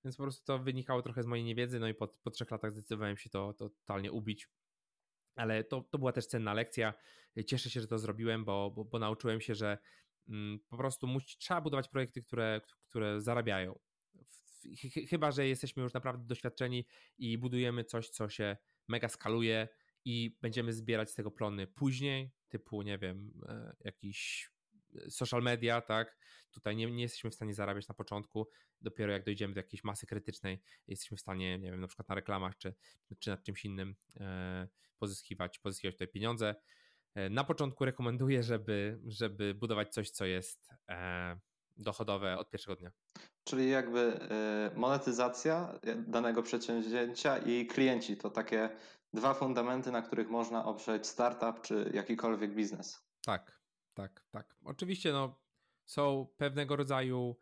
Więc 0.05 0.17
po 0.17 0.23
prostu 0.23 0.45
to 0.45 0.59
wynikało 0.59 1.03
trochę 1.03 1.23
z 1.23 1.27
mojej 1.27 1.45
niewiedzy, 1.45 1.81
no 1.81 1.89
i 1.89 1.95
po, 1.95 2.09
po 2.09 2.31
trzech 2.31 2.51
latach 2.51 2.73
zdecydowałem 2.73 3.17
się 3.17 3.31
to, 3.31 3.53
to 3.53 3.69
totalnie 3.69 4.13
ubić. 4.13 4.49
Ale 5.37 5.65
to, 5.65 5.83
to 5.91 5.99
była 5.99 6.13
też 6.13 6.27
cenna 6.27 6.55
lekcja. 6.55 6.95
Cieszę 7.47 7.71
się, 7.71 7.81
że 7.81 7.87
to 7.87 7.99
zrobiłem, 7.99 8.45
bo, 8.45 8.71
bo, 8.71 8.85
bo 8.85 8.99
nauczyłem 8.99 9.41
się, 9.41 9.55
że 9.55 9.79
mm, 10.29 10.59
po 10.69 10.77
prostu 10.77 11.07
musi, 11.07 11.39
trzeba 11.39 11.61
budować 11.61 11.89
projekty, 11.89 12.23
które, 12.23 12.61
które 12.89 13.21
zarabiają. 13.21 13.79
Chyba, 15.11 15.31
że 15.31 15.49
jesteśmy 15.49 15.83
już 15.83 15.93
naprawdę 15.93 16.27
doświadczeni 16.27 16.87
i 17.19 17.39
budujemy 17.39 17.85
coś, 17.85 18.09
co 18.09 18.29
się 18.29 18.57
mega 18.89 19.09
skaluje, 19.09 19.69
i 20.05 20.39
będziemy 20.43 20.73
zbierać 20.73 21.11
z 21.11 21.15
tego 21.15 21.31
plony 21.31 21.67
później, 21.67 22.33
typu, 22.49 22.83
nie 22.83 22.99
wiem, 22.99 23.33
e, 23.49 23.77
jakiś 23.85 24.51
e, 25.07 25.11
social 25.11 25.43
media, 25.43 25.81
tak? 25.81 26.19
Tutaj 26.51 26.77
nie, 26.77 26.91
nie 26.91 27.03
jesteśmy 27.03 27.31
w 27.31 27.35
stanie 27.35 27.55
zarabiać 27.55 27.89
na 27.89 27.95
początku, 27.95 28.49
dopiero 28.81 29.13
jak 29.13 29.25
dojdziemy 29.25 29.55
do 29.55 29.61
jakiejś 29.61 29.85
masy 29.85 30.07
krytycznej, 30.07 30.63
jesteśmy 30.87 31.17
w 31.17 31.21
stanie, 31.21 31.59
nie 31.59 31.71
wiem, 31.71 31.81
na 31.81 31.87
przykład 31.87 32.09
na 32.09 32.15
reklamach 32.15 32.57
czy, 32.57 32.75
czy 33.19 33.31
nad 33.31 33.43
czymś 33.43 33.65
innym 33.65 33.97
e, 34.21 34.69
pozyskiwać, 34.99 35.59
pozyskiwać 35.59 35.95
tutaj 35.95 36.09
pieniądze. 36.09 36.55
Na 37.31 37.45
początku 37.45 37.85
rekomenduję, 37.85 38.43
żeby, 38.43 39.01
żeby 39.07 39.55
budować 39.55 39.89
coś, 39.89 40.11
co 40.11 40.27
jest 40.27 40.71
dochodowe 41.77 42.39
od 42.39 42.51
pierwszego 42.51 42.77
dnia. 42.77 42.93
Czyli 43.45 43.71
jakby 43.71 44.21
monetyzacja 44.75 45.79
danego 46.07 46.43
przedsięwzięcia 46.43 47.39
i 47.39 47.67
klienci 47.67 48.17
to 48.17 48.31
takie 48.31 48.71
dwa 49.13 49.35
fundamenty, 49.35 49.93
na 49.93 50.03
których 50.03 50.31
można 50.31 50.65
oprzeć 50.65 51.07
startup 51.07 51.61
czy 51.63 51.91
jakikolwiek 51.95 52.55
biznes. 52.55 53.09
Tak, 53.25 53.61
tak, 53.95 54.25
tak. 54.31 54.57
Oczywiście 54.65 55.13
no, 55.13 55.41
są 55.85 56.27
pewnego 56.37 56.77
rodzaju 56.77 57.37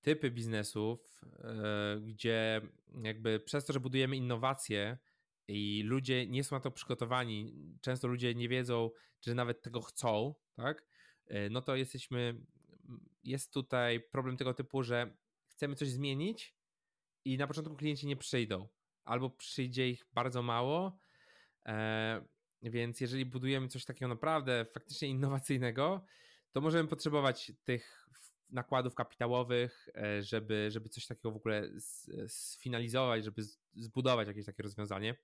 typy 0.00 0.30
biznesów, 0.30 1.20
yy, 1.22 2.00
gdzie 2.00 2.60
jakby 3.02 3.40
przez 3.40 3.64
to, 3.64 3.72
że 3.72 3.80
budujemy 3.80 4.16
innowacje 4.16 4.98
i 5.48 5.82
ludzie 5.86 6.26
nie 6.26 6.44
są 6.44 6.56
na 6.56 6.60
to 6.60 6.70
przygotowani, 6.70 7.54
często 7.80 8.08
ludzie 8.08 8.34
nie 8.34 8.48
wiedzą, 8.48 8.90
czy 9.20 9.34
nawet 9.34 9.62
tego 9.62 9.80
chcą, 9.82 10.34
tak? 10.56 10.84
Yy, 11.26 11.50
no 11.50 11.62
to 11.62 11.76
jesteśmy, 11.76 12.40
jest 13.24 13.52
tutaj 13.52 14.00
problem 14.00 14.36
tego 14.36 14.54
typu, 14.54 14.82
że 14.82 15.16
chcemy 15.46 15.74
coś 15.74 15.88
zmienić 15.88 16.56
i 17.24 17.38
na 17.38 17.46
początku 17.46 17.76
klienci 17.76 18.06
nie 18.06 18.16
przyjdą 18.16 18.68
albo 19.10 19.30
przyjdzie 19.30 19.88
ich 19.88 20.06
bardzo 20.12 20.42
mało, 20.42 20.98
e, 21.66 22.24
więc 22.62 23.00
jeżeli 23.00 23.26
budujemy 23.26 23.68
coś 23.68 23.84
takiego 23.84 24.08
naprawdę 24.08 24.66
faktycznie 24.74 25.08
innowacyjnego, 25.08 26.04
to 26.52 26.60
możemy 26.60 26.88
potrzebować 26.88 27.52
tych 27.64 28.08
nakładów 28.50 28.94
kapitałowych, 28.94 29.88
e, 29.94 30.22
żeby, 30.22 30.70
żeby 30.70 30.88
coś 30.88 31.06
takiego 31.06 31.30
w 31.32 31.36
ogóle 31.36 31.70
sfinalizować, 32.26 33.24
żeby 33.24 33.42
zbudować 33.74 34.28
jakieś 34.28 34.46
takie 34.46 34.62
rozwiązanie. 34.62 35.16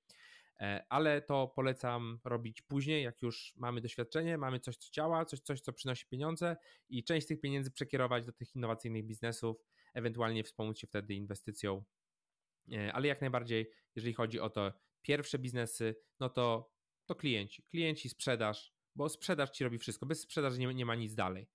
E, 0.61 0.87
ale 0.89 1.23
to 1.23 1.49
polecam 1.49 2.19
robić 2.25 2.63
później, 2.63 3.05
jak 3.05 3.23
już 3.23 3.55
mamy 3.57 3.81
doświadczenie, 3.81 4.39
mamy 4.39 4.61
coś, 4.61 4.77
co 4.77 4.91
działa, 4.93 5.25
coś, 5.25 5.41
coś, 5.41 5.61
co 5.61 5.73
przynosi 5.73 6.07
pieniądze 6.07 6.57
i 6.89 7.05
część 7.05 7.27
tych 7.27 7.41
pieniędzy 7.41 7.71
przekierować 7.71 8.27
do 8.27 8.33
tych 8.33 8.57
innowacyjnych 8.57 9.07
biznesów, 9.07 9.57
ewentualnie 9.95 10.45
wspomóc 10.45 10.79
się 10.79 10.87
wtedy 10.87 11.15
inwestycją 11.15 11.85
ale 12.93 13.09
jak 13.09 13.21
najbardziej, 13.21 13.71
jeżeli 13.95 14.15
chodzi 14.15 14.41
o 14.41 14.51
to 14.51 14.73
pierwsze 15.03 15.39
biznesy, 15.39 15.97
no 16.21 16.29
to, 16.29 16.73
to 17.07 17.15
klienci. 17.15 17.63
Klienci, 17.63 18.09
sprzedaż, 18.09 18.75
bo 18.95 19.09
sprzedaż 19.09 19.51
ci 19.51 19.65
robi 19.65 19.79
wszystko. 19.79 20.07
Bez 20.07 20.21
sprzedaży 20.21 20.59
nie, 20.59 20.75
nie 20.75 20.87
ma 20.87 20.95
nic 20.95 21.15
dalej. 21.15 21.49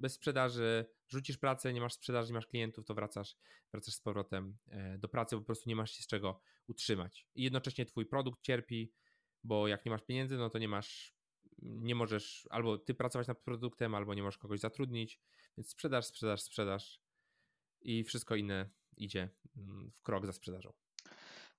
Bez 0.00 0.14
sprzedaży 0.14 0.86
rzucisz 1.08 1.38
pracę, 1.38 1.72
nie 1.72 1.80
masz 1.80 1.94
sprzedaży, 1.94 2.28
nie 2.28 2.34
masz 2.34 2.46
klientów, 2.46 2.84
to 2.84 2.94
wracasz, 2.94 3.36
wracasz 3.72 3.94
z 3.94 4.00
powrotem 4.00 4.58
e, 4.68 4.98
do 4.98 5.08
pracy, 5.08 5.36
bo 5.36 5.42
po 5.42 5.46
prostu 5.46 5.68
nie 5.68 5.76
masz 5.76 5.90
się 5.90 6.02
z 6.02 6.06
czego 6.06 6.40
utrzymać. 6.66 7.26
I 7.34 7.42
jednocześnie 7.42 7.86
twój 7.86 8.06
produkt 8.06 8.42
cierpi, 8.42 8.92
bo 9.44 9.68
jak 9.68 9.84
nie 9.84 9.90
masz 9.90 10.02
pieniędzy, 10.02 10.36
no 10.36 10.50
to 10.50 10.58
nie 10.58 10.68
masz, 10.68 11.16
nie 11.58 11.94
możesz 11.94 12.48
albo 12.50 12.78
ty 12.78 12.94
pracować 12.94 13.28
nad 13.28 13.42
produktem, 13.42 13.94
albo 13.94 14.14
nie 14.14 14.22
możesz 14.22 14.38
kogoś 14.38 14.60
zatrudnić, 14.60 15.20
więc 15.56 15.70
sprzedaż, 15.70 16.06
sprzedaż, 16.06 16.42
sprzedaż 16.42 17.00
i 17.80 18.04
wszystko 18.04 18.36
inne 18.36 18.70
idzie 18.96 19.28
mm, 19.56 19.90
w 19.90 20.02
krok 20.02 20.26
za 20.26 20.32
sprzedażą. 20.32 20.72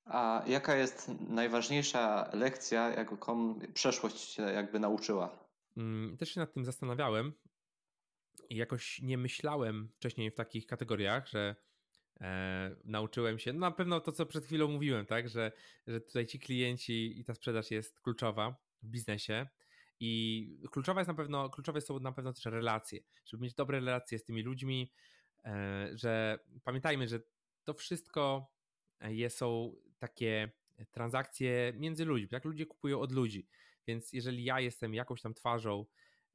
A 0.06 0.44
jaka 0.48 0.76
jest 0.76 1.12
najważniejsza 1.30 2.30
lekcja, 2.34 2.90
jaką 2.90 3.60
przeszłość 3.74 4.34
cię 4.34 4.42
jakby 4.42 4.80
nauczyła? 4.80 5.48
Mm, 5.78 6.18
też 6.18 6.30
się 6.30 6.40
nad 6.40 6.54
tym 6.54 6.66
zastanawiałem 6.66 7.34
i 8.50 8.56
jakoś 8.56 9.02
nie 9.02 9.18
myślałem 9.18 9.90
wcześniej 9.96 10.32
w 10.32 10.36
takich 10.36 10.66
kategoriach, 10.66 11.28
że 11.28 11.56
e, 12.22 12.76
nauczyłem 12.86 13.40
się, 13.40 13.54
no 13.54 13.60
na 13.60 13.72
pewno 13.72 14.00
to, 14.00 14.12
co 14.12 14.26
przed 14.26 14.46
chwilą 14.46 14.68
mówiłem, 14.68 15.06
tak, 15.06 15.30
że, 15.30 15.52
że 15.88 16.02
tutaj 16.02 16.26
ci 16.26 16.40
klienci 16.40 17.20
i 17.20 17.24
ta 17.24 17.34
sprzedaż 17.34 17.72
jest 17.72 18.00
kluczowa 18.02 18.56
w 18.84 18.88
biznesie. 18.88 19.48
I 20.00 20.62
kluczowa 20.72 21.00
jest 21.02 21.08
na 21.08 21.14
pewno, 21.14 21.50
kluczowe 21.50 21.82
są 21.82 22.00
na 22.00 22.12
pewno 22.12 22.34
też 22.34 22.46
relacje, 22.46 23.00
żeby 23.26 23.44
mieć 23.44 23.54
dobre 23.54 23.80
relacje 23.80 24.20
z 24.20 24.24
tymi 24.24 24.44
ludźmi, 24.44 24.92
że 25.94 26.40
pamiętajmy, 26.64 27.08
że 27.08 27.20
to 27.64 27.74
wszystko 27.74 28.52
e, 29.00 29.30
są 29.30 29.76
takie 30.00 30.52
transakcje 30.92 31.74
między 31.76 32.06
ludźmi, 32.06 32.28
tak? 32.28 32.46
Ludzie 32.46 32.66
kupują 32.66 33.00
od 33.00 33.12
ludzi, 33.12 33.48
więc 33.88 34.14
jeżeli 34.14 34.44
ja 34.44 34.60
jestem 34.60 34.94
jakąś 34.94 35.22
tam 35.22 35.34
twarzą 35.34 35.86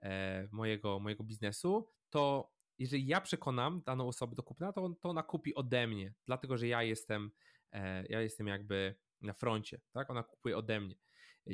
e, 0.00 0.48
mojego, 0.52 1.00
mojego 1.00 1.24
biznesu, 1.24 1.88
to 2.10 2.52
jeżeli 2.78 3.06
ja 3.06 3.20
przekonam 3.20 3.82
daną 3.86 4.08
osobę 4.08 4.34
do 4.34 4.42
kupna, 4.42 4.72
to, 4.72 4.88
to 5.00 5.08
ona 5.08 5.22
kupi 5.22 5.54
ode 5.54 5.86
mnie, 5.86 6.14
dlatego 6.26 6.56
że 6.56 6.68
ja 6.68 6.82
jestem, 6.82 7.30
ja 8.08 8.20
jestem 8.20 8.46
jakby 8.46 8.94
na 9.20 9.32
froncie, 9.32 9.80
tak? 9.92 10.10
Ona 10.10 10.22
kupuje 10.22 10.56
ode 10.56 10.80
mnie. 10.80 10.94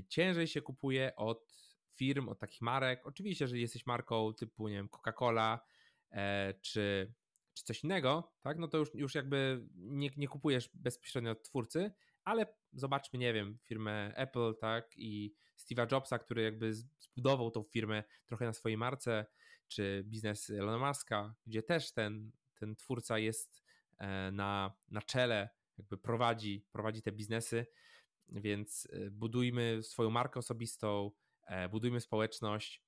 Ciężej 0.08 0.46
się 0.46 0.62
kupuje 0.62 1.16
od 1.16 1.54
firm, 1.94 2.28
od 2.28 2.38
takich 2.38 2.60
marek. 2.60 3.06
Oczywiście, 3.06 3.48
że 3.48 3.58
jesteś 3.58 3.86
marką 3.86 4.34
typu, 4.34 4.68
nie 4.68 4.74
wiem, 4.74 4.88
Coca-Cola, 4.88 5.58
czy 6.60 7.12
czy 7.58 7.64
coś 7.64 7.84
innego, 7.84 8.32
tak, 8.42 8.58
no 8.58 8.68
to 8.68 8.78
już, 8.78 8.94
już 8.94 9.14
jakby 9.14 9.66
nie, 9.74 10.10
nie 10.16 10.28
kupujesz 10.28 10.70
bezpośrednio 10.74 11.30
od 11.30 11.42
twórcy, 11.42 11.92
ale 12.24 12.46
zobaczmy, 12.72 13.18
nie 13.18 13.32
wiem, 13.32 13.58
firmę 13.62 14.12
Apple, 14.16 14.54
tak, 14.60 14.90
i 14.96 15.34
Steve'a 15.58 15.92
Jobsa, 15.92 16.18
który 16.18 16.42
jakby 16.42 16.74
zbudował 16.98 17.50
tą 17.50 17.62
firmę 17.62 18.04
trochę 18.26 18.44
na 18.44 18.52
swojej 18.52 18.78
marce, 18.78 19.26
czy 19.68 20.04
biznes 20.06 20.50
Elona 20.50 20.88
Muska, 20.88 21.34
gdzie 21.46 21.62
też 21.62 21.92
ten, 21.92 22.32
ten 22.54 22.76
twórca 22.76 23.18
jest 23.18 23.62
e, 23.98 24.30
na, 24.32 24.76
na 24.88 25.02
czele, 25.02 25.48
jakby 25.78 25.98
prowadzi, 25.98 26.66
prowadzi 26.72 27.02
te 27.02 27.12
biznesy, 27.12 27.66
więc 28.28 28.88
e, 28.92 29.10
budujmy 29.10 29.82
swoją 29.82 30.10
markę 30.10 30.38
osobistą, 30.38 31.10
e, 31.46 31.68
budujmy 31.68 32.00
społeczność, 32.00 32.82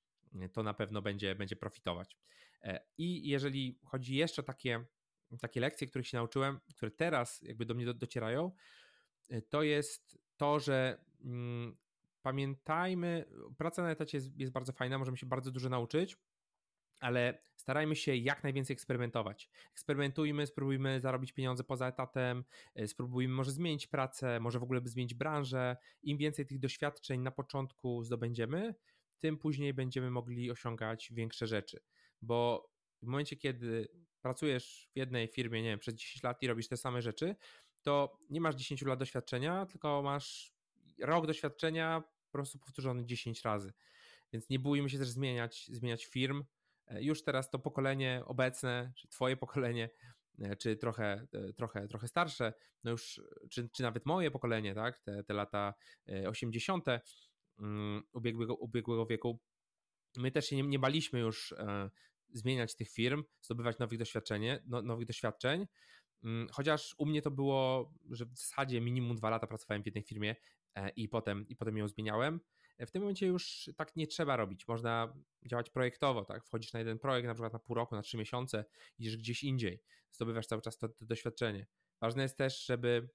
to 0.52 0.62
na 0.62 0.74
pewno 0.74 1.02
będzie, 1.02 1.34
będzie 1.34 1.56
profitować. 1.56 2.16
E, 2.62 2.84
I 2.98 3.28
jeżeli 3.28 3.78
chodzi 3.84 4.14
jeszcze 4.14 4.42
takie, 4.42 4.84
takie 5.40 5.60
lekcje, 5.60 5.86
których 5.86 6.08
się 6.08 6.16
nauczyłem, 6.16 6.60
które 6.76 6.90
teraz 6.90 7.42
jakby 7.42 7.66
do 7.66 7.74
mnie 7.74 7.94
docierają, 7.94 8.52
e, 9.28 9.42
to 9.42 9.62
jest 9.62 10.18
to, 10.36 10.60
że 10.60 11.04
mm, 11.24 11.76
pamiętajmy, 12.22 13.24
praca 13.58 13.82
na 13.82 13.90
etacie 13.90 14.18
jest, 14.18 14.36
jest 14.36 14.52
bardzo 14.52 14.72
fajna, 14.72 14.98
możemy 14.98 15.16
się 15.16 15.26
bardzo 15.26 15.50
dużo 15.50 15.68
nauczyć, 15.68 16.16
ale 17.00 17.42
starajmy 17.56 17.96
się 17.96 18.16
jak 18.16 18.42
najwięcej 18.42 18.74
eksperymentować. 18.74 19.50
Eksperymentujmy, 19.72 20.46
spróbujmy 20.46 21.00
zarobić 21.00 21.32
pieniądze 21.32 21.64
poza 21.64 21.88
etatem, 21.88 22.44
e, 22.74 22.88
spróbujmy 22.88 23.34
może 23.34 23.52
zmienić 23.52 23.86
pracę, 23.86 24.40
może 24.40 24.58
w 24.58 24.62
ogóle 24.62 24.80
zmienić 24.84 25.14
branżę. 25.14 25.76
Im 26.02 26.18
więcej 26.18 26.46
tych 26.46 26.58
doświadczeń 26.58 27.20
na 27.20 27.30
początku 27.30 28.04
zdobędziemy, 28.04 28.74
tym 29.18 29.38
później 29.38 29.74
będziemy 29.74 30.10
mogli 30.10 30.50
osiągać 30.50 31.12
większe 31.12 31.46
rzeczy. 31.46 31.80
Bo 32.22 32.70
w 33.02 33.06
momencie, 33.06 33.36
kiedy 33.36 33.88
pracujesz 34.22 34.88
w 34.92 34.98
jednej 34.98 35.28
firmie, 35.28 35.62
nie 35.62 35.68
wiem, 35.68 35.78
przez 35.78 35.94
10 35.94 36.22
lat 36.22 36.42
i 36.42 36.46
robisz 36.46 36.68
te 36.68 36.76
same 36.76 37.02
rzeczy, 37.02 37.36
to 37.82 38.18
nie 38.30 38.40
masz 38.40 38.54
10 38.54 38.82
lat 38.82 38.98
doświadczenia, 38.98 39.66
tylko 39.66 40.02
masz 40.02 40.54
rok 40.98 41.26
doświadczenia 41.26 42.02
po 42.30 42.32
prostu 42.32 42.58
powtórzony 42.58 43.06
10 43.06 43.42
razy. 43.42 43.72
Więc 44.32 44.48
nie 44.48 44.58
bójmy 44.58 44.90
się 44.90 44.98
też 44.98 45.08
zmieniać, 45.08 45.70
zmieniać 45.72 46.06
firm. 46.06 46.44
E, 46.86 47.02
już 47.02 47.22
teraz 47.22 47.50
to 47.50 47.58
pokolenie 47.58 48.22
obecne, 48.26 48.92
czy 48.96 49.08
twoje 49.08 49.36
pokolenie, 49.36 49.90
e, 50.38 50.56
czy 50.56 50.76
trochę, 50.76 51.26
e, 51.32 51.52
trochę, 51.52 51.88
trochę 51.88 52.08
starsze, 52.08 52.52
no 52.84 52.90
już, 52.90 53.20
czy, 53.50 53.68
czy 53.68 53.82
nawet 53.82 54.06
moje 54.06 54.30
pokolenie, 54.30 54.74
tak, 54.74 55.00
te, 55.00 55.24
te 55.24 55.34
lata 55.34 55.74
80. 56.26 56.84
Mm, 57.58 58.02
ubiegłego, 58.12 58.54
ubiegłego 58.54 59.06
wieku, 59.06 59.40
my 60.16 60.30
też 60.30 60.46
się 60.46 60.56
nie, 60.56 60.62
nie 60.62 60.78
baliśmy 60.78 61.20
już 61.20 61.54
zmieniać 62.32 62.76
tych 62.76 62.90
firm, 62.90 63.24
zdobywać 63.42 63.78
nowych, 63.78 63.98
doświadczenie, 63.98 64.62
no, 64.66 64.82
nowych 64.82 65.06
doświadczeń, 65.06 65.66
mm, 66.24 66.48
chociaż 66.52 66.94
u 66.98 67.06
mnie 67.06 67.22
to 67.22 67.30
było, 67.30 67.92
że 68.10 68.26
w 68.26 68.38
zasadzie 68.38 68.80
minimum 68.80 69.16
dwa 69.16 69.30
lata 69.30 69.46
pracowałem 69.46 69.82
w 69.82 69.86
jednej 69.86 70.04
firmie 70.04 70.36
i 70.96 71.08
potem, 71.08 71.48
i 71.48 71.56
potem 71.56 71.76
ją 71.76 71.88
zmieniałem. 71.88 72.40
W 72.78 72.90
tym 72.90 73.02
momencie 73.02 73.26
już 73.26 73.70
tak 73.76 73.96
nie 73.96 74.06
trzeba 74.06 74.36
robić. 74.36 74.68
Można 74.68 75.14
działać 75.46 75.70
projektowo, 75.70 76.24
tak? 76.24 76.44
Wchodzisz 76.44 76.72
na 76.72 76.78
jeden 76.78 76.98
projekt, 76.98 77.26
na 77.26 77.34
przykład 77.34 77.52
na 77.52 77.58
pół 77.58 77.76
roku, 77.76 77.94
na 77.94 78.02
trzy 78.02 78.16
miesiące, 78.16 78.64
idziesz 78.98 79.16
gdzieś 79.16 79.44
indziej, 79.44 79.82
zdobywasz 80.12 80.46
cały 80.46 80.62
czas 80.62 80.78
to, 80.78 80.88
to 80.88 81.06
doświadczenie. 81.06 81.66
Ważne 82.00 82.22
jest 82.22 82.36
też, 82.36 82.66
żeby 82.66 83.08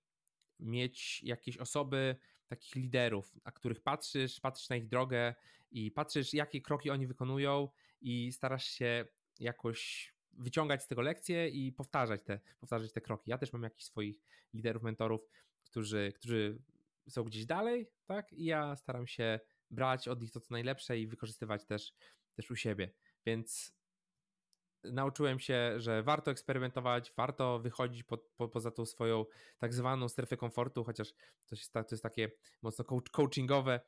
mieć 0.60 1.24
jakieś 1.24 1.58
osoby, 1.58 2.16
takich 2.48 2.76
liderów, 2.76 3.36
na 3.46 3.52
których 3.52 3.82
patrzysz, 3.82 4.40
patrzysz 4.40 4.70
na 4.70 4.76
ich 4.76 4.88
drogę 4.88 5.36
i 5.72 5.92
patrzysz, 5.92 6.34
jakie 6.34 6.62
kroki 6.62 6.90
oni 6.90 7.08
wykonują 7.08 7.70
i 8.02 8.32
starasz 8.32 8.66
się 8.66 9.06
jakoś 9.40 10.14
wyciągać 10.34 10.84
z 10.84 10.88
tego 10.88 11.02
lekcje 11.02 11.50
i 11.50 11.72
powtarzać 11.72 12.22
te, 12.24 12.40
powtarzać 12.60 12.92
te 12.92 13.02
kroki. 13.02 13.32
Ja 13.32 13.38
też 13.38 13.54
mam 13.54 13.64
jakichś 13.64 13.86
swoich 13.86 14.22
liderów, 14.54 14.84
mentorów, 14.84 15.22
którzy, 15.64 16.14
którzy 16.16 16.62
są 17.10 17.24
gdzieś 17.24 17.46
dalej, 17.46 17.90
tak? 18.06 18.34
I 18.34 18.46
ja 18.46 18.76
staram 18.76 19.08
się 19.08 19.40
brać 19.72 20.08
od 20.08 20.22
nich 20.22 20.32
to, 20.32 20.40
co 20.40 20.48
najlepsze 20.54 21.00
i 21.00 21.08
wykorzystywać 21.08 21.66
też, 21.66 21.94
też 22.36 22.52
u 22.52 22.56
siebie. 22.56 22.94
Więc 23.26 23.76
nauczyłem 24.84 25.40
się, 25.40 25.74
że 25.78 26.04
warto 26.04 26.32
eksperymentować, 26.32 27.14
warto 27.18 27.60
wychodzić 27.60 28.04
po, 28.04 28.18
po, 28.18 28.50
poza 28.50 28.72
tą 28.72 28.86
swoją 28.86 29.26
tak 29.58 29.74
zwaną 29.74 30.10
strefę 30.10 30.38
komfortu, 30.38 30.84
chociaż 30.84 31.14
to 31.46 31.56
jest, 31.56 31.74
to 31.74 31.86
jest 31.92 32.04
takie 32.04 32.32
mocno 32.62 32.86
coachingowe 33.12 33.80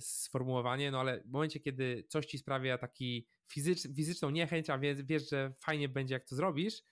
sformułowanie, 0.00 0.90
no 0.90 1.00
ale 1.00 1.20
w 1.20 1.30
momencie, 1.30 1.60
kiedy 1.60 2.04
coś 2.08 2.26
ci 2.26 2.38
sprawia 2.38 2.78
taki 2.78 3.28
fizycz, 3.48 3.82
fizyczną 3.96 4.30
niechęć, 4.30 4.70
a 4.70 4.78
wiesz, 4.78 5.02
wiesz, 5.02 5.30
że 5.30 5.52
fajnie 5.58 5.88
będzie, 5.88 6.14
jak 6.14 6.24
to 6.24 6.36
zrobisz, 6.36 6.82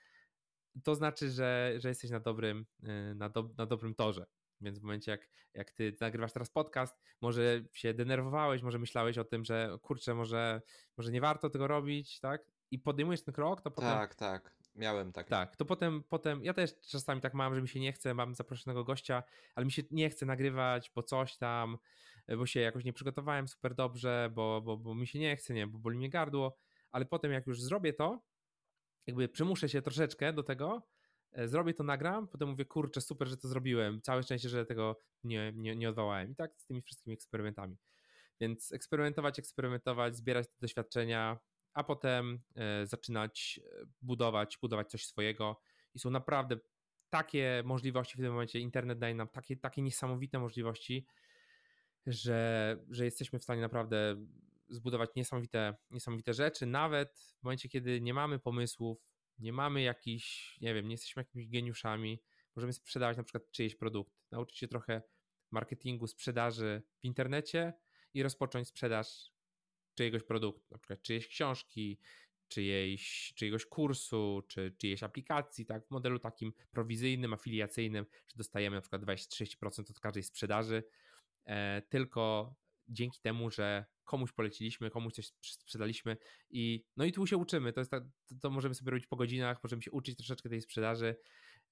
to 0.85 0.95
znaczy, 0.95 1.31
że, 1.31 1.75
że 1.79 1.89
jesteś 1.89 2.11
na 2.11 2.21
dobrym, 2.21 2.67
e, 2.83 3.15
na, 3.15 3.29
do, 3.29 3.51
na 3.59 3.67
dobrym 3.67 3.95
torze. 3.95 4.27
Więc 4.61 4.79
w 4.79 4.83
momencie, 4.83 5.11
jak, 5.11 5.29
jak 5.55 5.71
ty 5.71 5.97
nagrywasz 6.01 6.33
teraz 6.33 6.51
podcast, 6.51 7.01
może 7.21 7.63
się 7.73 7.95
denerwowałeś, 7.95 8.63
może 8.63 8.79
myślałeś 8.79 9.19
o 9.19 9.25
tym, 9.25 9.45
że 9.45 9.79
kurczę, 9.83 10.15
może, 10.15 10.63
może 10.97 11.13
nie 11.13 11.21
warto 11.21 11.51
tego 11.51 11.67
robić, 11.67 12.21
tak? 12.21 12.47
I 12.71 12.79
podejmujesz 12.79 13.23
ten 13.23 13.35
krok, 13.35 13.61
to 13.61 13.71
potem. 13.71 13.91
Tak, 13.91 14.15
tak. 14.15 14.61
Miałem 14.75 15.13
tak. 15.13 15.29
Tak, 15.29 15.57
to 15.57 15.65
potem, 15.65 16.03
potem. 16.09 16.45
Ja 16.45 16.55
też 16.55 16.81
czasami 16.81 17.21
tak 17.21 17.35
mam, 17.35 17.55
że 17.55 17.63
mi 17.63 17.69
się 17.69 17.81
nie 17.81 17.93
chce, 17.93 18.15
mam 18.15 18.35
zaproszonego 18.35 18.85
gościa, 18.85 19.23
ale 19.55 19.67
mi 19.67 19.73
się 19.73 19.83
nie 19.91 20.11
chce 20.11 20.27
nagrywać, 20.27 20.93
bo 20.95 21.03
coś 21.03 21.37
tam, 21.37 21.79
bo 22.37 22.47
się 22.47 22.61
jakoś 22.61 22.85
nie 22.85 22.93
przygotowałem 22.93 23.49
super 23.49 23.75
dobrze, 23.75 24.31
bo, 24.35 24.61
bo, 24.61 24.77
bo 24.77 24.95
mi 24.95 25.07
się 25.07 25.19
nie 25.19 25.37
chce, 25.37 25.55
nie, 25.55 25.67
bo 25.67 25.79
boli 25.79 25.99
mnie 25.99 26.11
gardło. 26.11 26.57
Ale 26.91 27.07
potem, 27.07 27.33
jak 27.33 27.47
już 27.47 27.63
zrobię 27.63 27.93
to, 27.93 28.23
jakby 29.07 29.29
przymuszę 29.29 29.69
się 29.69 29.83
troszeczkę 29.83 30.33
do 30.33 30.43
tego, 30.43 30.83
E, 31.33 31.49
zrobię 31.49 31.75
to, 31.75 31.85
nagram, 31.85 32.29
potem 32.29 32.49
mówię, 32.49 32.65
kurczę, 32.65 33.01
super, 33.01 33.29
że 33.29 33.37
to 33.37 33.49
zrobiłem, 33.49 34.03
całe 34.03 34.23
szczęście, 34.23 34.49
że 34.49 34.67
tego 34.67 34.99
nie, 35.25 35.53
nie, 35.57 35.77
nie 35.77 35.89
odwołałem. 35.89 36.31
I 36.31 36.35
tak 36.35 36.61
z 36.61 36.67
tymi 36.67 36.83
wszystkimi 36.83 37.15
eksperymentami. 37.15 37.77
Więc 38.41 38.73
eksperymentować, 38.73 39.39
eksperymentować, 39.39 40.17
zbierać 40.17 40.47
te 40.47 40.55
doświadczenia, 40.61 41.39
a 41.75 41.85
potem 41.85 42.41
e, 42.57 42.87
zaczynać 42.87 43.61
e, 43.65 43.87
budować, 44.03 44.59
budować 44.63 44.91
coś 44.91 45.07
swojego. 45.07 45.61
I 45.95 45.99
są 45.99 46.11
naprawdę 46.11 46.57
takie 47.11 47.63
możliwości 47.65 48.19
w 48.19 48.21
tym 48.21 48.33
momencie. 48.33 48.59
Internet 48.59 48.99
daje 48.99 49.15
nam 49.15 49.29
takie, 49.29 49.57
takie 49.57 49.83
niesamowite 49.83 50.39
możliwości, 50.39 51.07
że, 52.07 52.79
że 52.91 53.05
jesteśmy 53.05 53.39
w 53.39 53.43
stanie 53.43 53.61
naprawdę 53.61 54.27
zbudować 54.69 55.11
niesamowite, 55.17 55.77
niesamowite 55.91 56.35
rzeczy, 56.35 56.67
nawet 56.67 57.19
w 57.41 57.43
momencie, 57.43 57.69
kiedy 57.69 58.01
nie 58.01 58.15
mamy 58.15 58.39
pomysłów, 58.39 58.99
nie 59.39 59.53
mamy 59.53 59.83
jakichś, 59.83 60.59
nie 60.61 60.75
wiem, 60.75 60.89
nie 60.89 60.95
jesteśmy 60.95 61.21
jakimiś 61.21 61.49
geniuszami, 61.49 62.23
możemy 62.57 62.73
sprzedawać 62.73 63.17
na 63.17 63.23
przykład 63.23 63.51
czyjeś 63.51 63.77
produkty, 63.77 64.23
nauczyć 64.31 64.59
się 64.59 64.69
trochę 64.69 65.03
marketingu, 65.51 66.07
sprzedaży 66.07 66.83
w 67.01 67.05
internecie 67.05 67.73
i 68.15 68.23
rozpocząć 68.23 68.69
sprzedaż 68.69 69.33
czyjegoś 69.95 70.23
produktu, 70.23 70.75
na 70.75 70.79
przykład 70.79 71.03
czyjejś 71.03 71.29
książki, 71.29 71.99
czyjejś, 72.49 73.33
czyjegoś 73.37 73.67
kursu, 73.67 74.43
czy 74.49 74.75
czyjejś 74.79 75.03
aplikacji, 75.03 75.67
tak, 75.67 75.87
w 75.87 75.91
modelu 75.91 76.19
takim 76.19 76.53
prowizyjnym, 76.71 77.35
afiliacyjnym, 77.35 78.07
że 78.27 78.37
dostajemy 78.37 78.77
na 78.77 78.81
przykład 78.81 79.03
20-30% 79.03 79.91
od 79.91 80.01
każdej 80.01 80.23
sprzedaży, 80.23 80.83
tylko 81.89 82.55
dzięki 82.89 83.21
temu, 83.21 83.51
że 83.51 83.85
komuś 84.05 84.33
poleciliśmy, 84.33 84.91
komuś 84.91 85.13
coś 85.13 85.33
sprzedaliśmy 85.43 86.17
i 86.51 86.85
no 86.97 87.05
i 87.05 87.13
tu 87.13 87.27
się 87.27 87.37
uczymy. 87.37 87.73
To, 87.73 87.81
jest 87.81 87.91
to, 87.91 88.01
to 88.41 88.51
możemy 88.51 88.75
sobie 88.75 88.91
robić 88.91 89.07
po 89.07 89.17
godzinach, 89.17 89.63
możemy 89.63 89.83
się 89.83 89.91
uczyć 89.91 90.17
troszeczkę 90.17 90.49
tej 90.49 90.63
sprzedaży. 90.63 91.17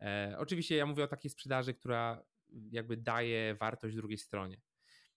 E, 0.00 0.36
oczywiście 0.38 0.76
ja 0.76 0.86
mówię 0.86 1.04
o 1.04 1.08
takiej 1.08 1.30
sprzedaży, 1.30 1.74
która 1.74 2.24
jakby 2.70 2.96
daje 2.96 3.54
wartość 3.54 3.96
drugiej 3.96 4.18
stronie, 4.18 4.60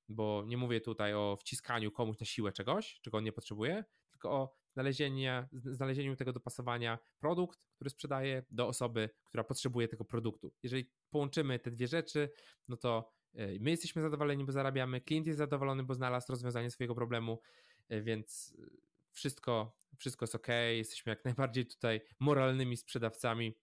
bo 0.10 0.44
nie 0.48 0.58
mówię 0.58 0.82
tutaj 0.82 1.14
o 1.14 1.38
wciskaniu 1.40 1.92
komuś 1.92 2.20
na 2.20 2.26
siłę 2.26 2.52
czegoś, 2.52 3.00
czego 3.02 3.18
on 3.18 3.24
nie 3.24 3.32
potrzebuje, 3.32 3.84
tylko 4.12 4.32
o 4.32 4.56
znalezieniu, 4.74 5.32
znalezieniu 5.52 6.16
tego 6.16 6.34
dopasowania 6.34 7.00
produkt, 7.20 7.60
który 7.76 7.90
sprzedaje 7.90 8.46
do 8.50 8.68
osoby, 8.68 9.10
która 9.24 9.44
potrzebuje 9.44 9.88
tego 9.88 10.06
produktu. 10.06 10.54
Jeżeli 10.64 10.92
połączymy 11.10 11.60
te 11.60 11.72
dwie 11.72 11.88
rzeczy, 11.88 12.30
no 12.68 12.78
to 12.78 13.21
E, 13.21 13.21
my 13.60 13.70
jesteśmy 13.70 14.02
zadowoleni, 14.02 14.46
bo 14.46 14.52
zarabiamy, 14.52 15.02
klient 15.02 15.28
jest 15.28 15.38
zadowolony, 15.38 15.84
bo 15.84 15.94
znalazł 15.94 16.32
rozwiązanie 16.32 16.72
swojego 16.72 16.96
problemu, 16.96 17.42
e, 17.90 18.02
więc 18.02 18.56
e, 18.60 18.66
wszystko, 19.12 19.78
wszystko 19.98 20.24
jest 20.24 20.36
ok. 20.36 20.48
Jesteśmy 20.72 21.10
jak 21.10 21.26
najbardziej 21.36 21.66
tutaj 21.66 22.02
moralnymi 22.20 22.78
sprzedawcami. 22.78 23.58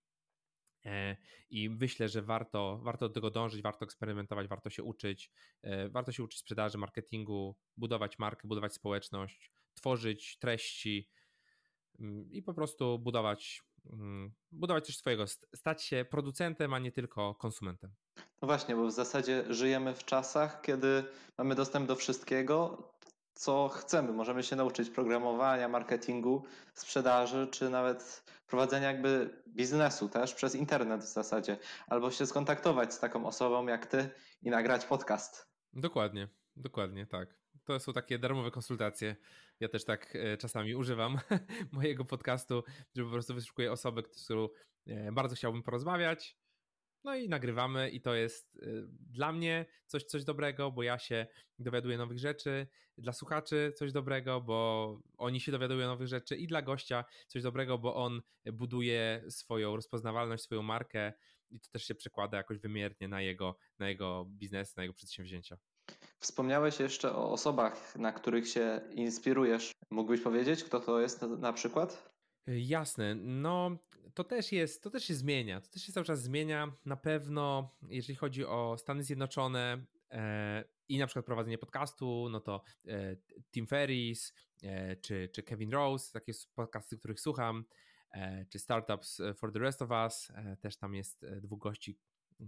I 1.51 1.71
myślę, 1.71 2.09
że 2.09 2.23
warto, 2.23 2.81
warto 2.83 3.09
do 3.09 3.15
tego 3.15 3.31
dążyć, 3.31 3.63
warto 3.63 3.85
eksperymentować, 3.85 4.49
warto 4.49 4.71
się 4.71 4.83
uczyć, 4.83 5.31
warto 5.91 6.13
się 6.13 6.23
uczyć 6.23 6.41
sprzedaży, 6.41 6.79
marketingu, 6.79 7.57
budować 7.77 8.19
markę, 8.19 8.49
budować 8.49 8.75
społeczność, 8.75 9.53
tworzyć 9.75 10.39
treści 10.39 11.11
mm, 12.01 12.33
i 12.33 12.43
po 12.43 12.55
prostu 12.55 12.99
budować, 12.99 13.63
budować 14.53 14.87
coś 14.87 14.97
swojego, 14.97 15.25
stać 15.55 15.83
się 15.83 16.07
producentem, 16.11 16.75
a 16.75 16.79
nie 16.79 16.93
tylko 16.93 17.35
konsumentem. 17.35 17.95
No 18.43 18.49
właśnie, 18.49 18.77
bo 18.77 18.87
w 18.87 18.93
zasadzie 18.93 19.45
żyjemy 19.49 19.95
w 19.95 20.05
czasach, 20.05 20.61
kiedy 20.61 21.05
mamy 21.39 21.55
dostęp 21.55 21.89
do 21.89 21.97
wszystkiego, 21.97 22.89
co 23.35 23.69
chcemy. 23.69 24.13
Możemy 24.13 24.43
się 24.43 24.57
nauczyć 24.57 24.91
programowania, 24.91 25.69
marketingu, 25.69 26.45
sprzedaży, 26.75 27.49
czy 27.51 27.71
nawet 27.71 28.25
prowadzenia 28.47 28.93
jakby 28.93 29.43
biznesu 29.49 30.09
też 30.09 30.35
przez 30.35 30.55
internet 30.55 31.01
w 31.01 31.13
zasadzie. 31.13 31.59
Albo 31.87 32.11
się 32.11 32.27
skontaktować 32.27 32.95
z 32.95 33.01
taką 33.01 33.27
osobą 33.27 33.67
jak 33.67 33.87
ty 33.87 34.11
i 34.43 34.51
nagrać 34.51 34.85
podcast. 34.85 35.49
Dokładnie, 35.73 36.29
dokładnie, 36.57 37.07
tak. 37.07 37.38
To 37.69 37.81
są 37.81 37.93
takie 37.93 38.19
darmowe 38.19 38.51
konsultacje. 38.51 39.17
Ja 39.61 39.69
też 39.69 39.85
tak 39.85 40.17
e, 40.17 40.37
czasami 40.37 40.75
używam 40.75 41.19
mojego 41.73 42.05
podcastu, 42.05 42.65
żeby 42.95 43.09
po 43.09 43.13
prostu 43.13 43.35
wyszukuję 43.35 43.73
osobę, 43.73 44.03
z 44.13 44.25
którą 44.25 44.49
e, 44.87 45.13
bardzo 45.13 45.37
chciałbym 45.37 45.63
porozmawiać 45.63 46.37
no 47.05 47.17
i 47.17 47.29
nagrywamy 47.29 47.91
i 47.91 48.01
to 48.01 48.15
jest 48.15 48.57
y, 48.57 48.85
dla 48.89 49.33
mnie 49.33 49.67
coś, 49.87 50.05
coś 50.05 50.25
dobrego, 50.25 50.71
bo 50.71 50.83
ja 50.83 50.99
się 50.99 51.27
dowiaduję 51.59 51.99
nowych 51.99 52.19
rzeczy, 52.19 52.67
dla 52.99 53.13
słuchaczy 53.13 53.73
coś 53.77 53.93
dobrego, 53.93 54.41
bo 54.41 55.01
oni 55.19 55.41
się 55.41 55.53
dowiadują 55.53 55.87
nowych 55.87 56.09
rzeczy 56.09 56.37
i 56.37 56.47
dla 56.47 56.63
gościa 56.63 57.05
coś 57.27 57.43
dobrego, 57.43 57.79
bo 57.79 57.95
on 57.95 58.23
buduje 58.53 59.25
swoją 59.29 59.77
rozpoznawalność, 59.77 60.43
swoją 60.43 60.63
markę 60.63 61.13
i 61.51 61.61
to 61.61 61.69
też 61.71 61.85
się 61.85 61.95
przekłada 61.95 62.37
jakoś 62.37 62.59
wymiernie 62.59 63.09
na 63.09 63.23
jego, 63.23 63.57
na 63.79 63.89
jego 63.89 64.25
biznes, 64.25 64.77
na 64.77 64.83
jego 64.83 64.95
przedsięwzięcia. 64.95 65.59
Wspomniałeś 66.21 66.81
jeszcze 66.81 67.15
o 67.15 67.33
osobach, 67.33 67.97
na 67.97 68.13
których 68.13 68.49
się 68.49 68.81
inspirujesz. 68.91 69.73
Mógłbyś 69.91 70.21
powiedzieć, 70.21 70.65
kto 70.65 70.81
to 70.81 71.01
jest 71.01 71.23
na, 71.23 71.53
przykład? 71.53 72.13
Jasne, 72.47 73.15
no 73.15 73.79
to 74.15 74.25
też 74.25 74.53
jest, 74.53 74.83
to 74.83 74.91
też 74.91 75.05
się 75.05 75.15
zmienia, 75.15 75.61
to 75.61 75.69
też 75.69 75.83
się 75.83 75.93
cały 75.93 76.07
czas 76.07 76.23
zmienia. 76.23 76.73
Na 76.85 76.97
pewno, 76.97 77.77
jeżeli 77.83 78.17
chodzi 78.17 78.45
o 78.45 78.77
Stany 78.79 79.03
Zjednoczone 79.03 79.85
e, 80.11 80.65
i 80.89 80.99
na 80.99 81.07
przykład 81.07 81.27
prowadzenie 81.27 81.59
podcastu, 81.59 82.29
no 82.31 82.41
to 82.41 82.63
e, 82.89 83.17
Tim 83.53 83.67
Ferris 83.67 84.35
e, 84.63 84.97
czy, 84.97 85.29
czy 85.33 85.43
Kevin 85.43 85.71
Rose, 85.71 86.13
takie 86.13 86.33
podcasty, 86.55 86.99
których 86.99 87.21
słucham, 87.21 87.65
e, 88.11 88.47
czy 88.47 88.59
Startups 88.59 89.21
for 89.37 89.53
the 89.53 89.59
Rest 89.59 89.83
of 89.83 89.91
Us, 89.91 90.31
e, 90.35 90.57
też 90.57 90.77
tam 90.77 90.95
jest 90.95 91.25
e, 91.25 91.41
dwóch 91.41 91.59
gości, 91.59 91.99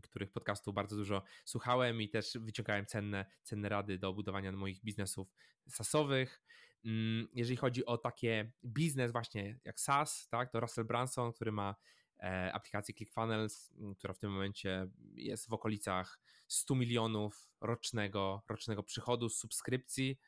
których 0.03 0.33
podcastów 0.33 0.75
bardzo 0.75 0.97
dużo 0.97 1.23
słuchałem 1.45 2.03
i 2.03 2.09
też 2.09 2.39
wyciągałem 2.41 2.87
cenne, 2.87 3.27
cenne 3.43 3.69
rady 3.69 3.99
do 3.99 4.13
budowania 4.13 4.53
moich 4.53 4.85
biznesów 4.85 5.35
sasowych. 5.69 6.43
Mm, 6.85 7.29
jeżeli 7.33 7.57
chodzi 7.57 7.87
o 7.87 7.99
takie 7.99 8.53
biznes 8.65 9.13
właśnie 9.13 9.59
jak 9.65 9.81
SaaS, 9.81 10.29
tak, 10.29 10.51
to 10.51 10.61
Russell 10.61 10.85
Branson, 10.85 11.33
który 11.33 11.53
ma 11.53 11.75
e, 12.19 12.53
aplikację 12.53 12.95
ClickFunnels, 12.95 13.73
mm, 13.79 13.95
która 13.95 14.15
w 14.15 14.19
tym 14.19 14.33
momencie 14.33 14.89
jest 15.15 15.49
w 15.49 15.53
okolicach 15.53 16.21
100 16.49 16.75
milionów 16.75 17.51
rocznego, 17.61 18.43
rocznego 18.49 18.83
przychodu 18.83 19.29
z 19.29 19.39
subskrypcji. 19.39 20.19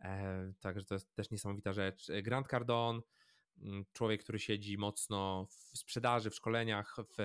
E, 0.00 0.52
także 0.60 0.84
to 0.84 0.94
jest 0.94 1.14
też 1.14 1.30
niesamowita 1.30 1.72
rzecz. 1.72 2.06
Grant 2.22 2.48
Cardone, 2.48 3.00
człowiek, 3.92 4.22
który 4.22 4.38
siedzi 4.38 4.78
mocno 4.78 5.46
w 5.50 5.78
sprzedaży, 5.78 6.30
w 6.30 6.34
szkoleniach, 6.34 6.96
w, 6.98 7.16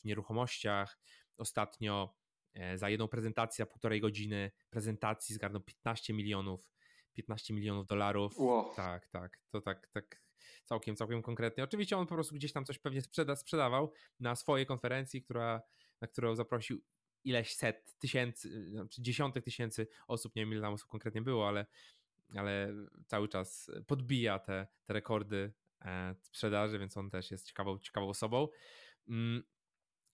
w 0.00 0.04
nieruchomościach. 0.04 0.98
Ostatnio 1.36 2.14
e, 2.54 2.78
za 2.78 2.88
jedną 2.88 3.08
prezentację, 3.08 3.66
półtorej 3.66 4.00
godziny 4.00 4.50
prezentacji 4.70 5.34
zgarnął 5.34 5.60
15 5.62 6.12
milionów 6.12 6.70
15 7.14 7.54
milionów 7.54 7.86
dolarów. 7.86 8.38
Wow. 8.38 8.74
Tak, 8.74 9.08
tak, 9.08 9.38
to 9.50 9.60
tak, 9.60 9.88
tak 9.88 10.22
całkiem, 10.64 10.96
całkiem 10.96 11.22
konkretnie. 11.22 11.64
Oczywiście 11.64 11.96
on 11.96 12.06
po 12.06 12.14
prostu 12.14 12.34
gdzieś 12.34 12.52
tam 12.52 12.64
coś 12.64 12.78
pewnie 12.78 13.02
sprzeda, 13.02 13.36
sprzedawał 13.36 13.92
na 14.20 14.36
swojej 14.36 14.66
konferencji, 14.66 15.22
która, 15.22 15.62
na 16.00 16.08
którą 16.08 16.36
zaprosił 16.36 16.80
ileś 17.24 17.54
set 17.56 17.98
tysięcy, 17.98 18.48
czy 18.48 18.70
znaczy 18.70 19.02
dziesiątek 19.02 19.44
tysięcy 19.44 19.88
osób, 20.08 20.36
nie 20.36 20.42
wiem 20.42 20.52
ile 20.52 20.60
tam 20.60 20.72
osób 20.72 20.88
konkretnie 20.88 21.22
było, 21.22 21.48
ale, 21.48 21.66
ale 22.36 22.72
cały 23.06 23.28
czas 23.28 23.70
podbija 23.86 24.38
te, 24.38 24.66
te 24.84 24.92
rekordy 24.92 25.52
e, 25.84 26.14
sprzedaży, 26.22 26.78
więc 26.78 26.96
on 26.96 27.10
też 27.10 27.30
jest 27.30 27.46
ciekawą, 27.46 27.78
ciekawą 27.78 28.08
osobą. 28.08 28.48
Mm, 29.08 29.42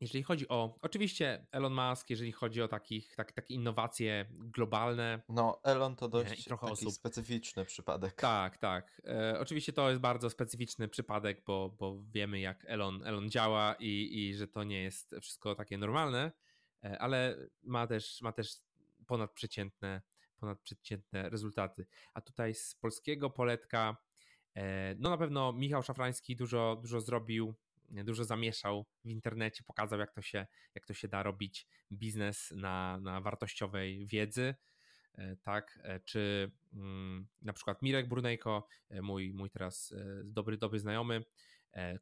jeżeli 0.00 0.24
chodzi 0.24 0.48
o, 0.48 0.76
oczywiście 0.82 1.46
Elon 1.52 1.74
Musk, 1.74 2.10
jeżeli 2.10 2.32
chodzi 2.32 2.62
o 2.62 2.68
takich, 2.68 3.16
tak, 3.16 3.32
takie 3.32 3.54
innowacje 3.54 4.26
globalne. 4.30 5.22
No, 5.28 5.60
Elon 5.64 5.96
to 5.96 6.08
dość 6.08 6.44
trochę 6.44 6.66
taki 6.66 6.72
osób. 6.72 6.92
specyficzny 6.92 7.64
przypadek. 7.64 8.14
Tak, 8.14 8.58
tak. 8.58 9.02
E, 9.04 9.40
oczywiście 9.40 9.72
to 9.72 9.90
jest 9.90 10.00
bardzo 10.00 10.30
specyficzny 10.30 10.88
przypadek, 10.88 11.42
bo, 11.46 11.76
bo 11.78 12.02
wiemy 12.10 12.40
jak 12.40 12.64
Elon, 12.68 13.06
Elon 13.06 13.30
działa 13.30 13.76
i, 13.78 14.08
i 14.12 14.34
że 14.34 14.48
to 14.48 14.64
nie 14.64 14.82
jest 14.82 15.14
wszystko 15.20 15.54
takie 15.54 15.78
normalne, 15.78 16.32
e, 16.84 16.98
ale 16.98 17.36
ma 17.62 17.86
też, 17.86 18.22
ma 18.22 18.32
też 18.32 18.52
ponadprzeciętne, 19.06 20.02
ponadprzeciętne 20.37 21.30
rezultaty. 21.30 21.87
A 22.14 22.20
tutaj 22.20 22.55
z 22.55 22.74
polskiego 22.74 23.30
poletka, 23.30 23.97
e, 24.55 24.95
no 24.95 25.11
na 25.11 25.18
pewno 25.18 25.53
Michał 25.53 25.82
Szafrański 25.82 26.37
dużo, 26.37 26.78
dużo 26.82 27.01
zrobił 27.01 27.55
dużo 27.91 28.24
zamieszał 28.24 28.87
w 29.05 29.09
internecie, 29.09 29.64
pokazał 29.64 29.99
jak 29.99 30.12
to 30.12 30.22
się, 30.22 30.47
jak 30.74 30.87
to 30.87 30.95
się 30.95 31.09
da 31.09 31.22
robić 31.22 31.66
biznes 31.93 32.51
na, 32.51 32.99
na 33.01 33.20
wartościowej 33.20 34.07
wiedzy. 34.07 34.55
E, 35.18 35.37
tak, 35.37 35.78
e, 35.82 36.01
czy 36.01 36.51
mm, 36.72 37.26
na 37.43 37.53
przykład 37.53 37.82
Mirek 37.82 38.09
Brunejko, 38.09 38.66
mój, 39.03 39.32
mój 39.32 39.51
teraz 39.51 39.95
dobry, 40.24 40.57
dobry 40.57 40.78
znajomy, 40.78 41.24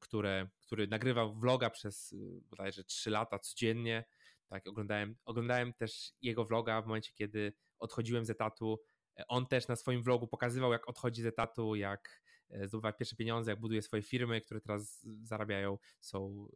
które, 0.00 0.48
który 0.60 0.86
nagrywał 0.86 1.34
vloga 1.34 1.70
przez 1.70 2.14
bodajże 2.50 2.84
3 2.84 3.10
lata 3.10 3.38
codziennie. 3.38 4.04
Tak, 4.48 4.66
oglądałem, 4.66 5.16
oglądałem 5.24 5.72
też 5.72 6.12
jego 6.22 6.44
vloga 6.44 6.82
w 6.82 6.86
momencie, 6.86 7.12
kiedy 7.14 7.52
odchodziłem 7.84 8.24
z 8.24 8.30
etatu. 8.30 8.80
On 9.28 9.46
też 9.46 9.68
na 9.68 9.76
swoim 9.76 10.02
vlogu 10.02 10.26
pokazywał, 10.26 10.72
jak 10.72 10.88
odchodzi 10.88 11.22
z 11.22 11.26
etatu, 11.26 11.74
jak 11.74 12.24
E, 12.50 12.68
zdobywa 12.68 12.92
pierwsze 12.92 13.16
pieniądze, 13.16 13.50
jak 13.50 13.60
buduje 13.60 13.82
swoje 13.82 14.02
firmy, 14.02 14.40
które 14.40 14.60
teraz 14.60 15.06
zarabiają, 15.22 15.78
są 16.00 16.48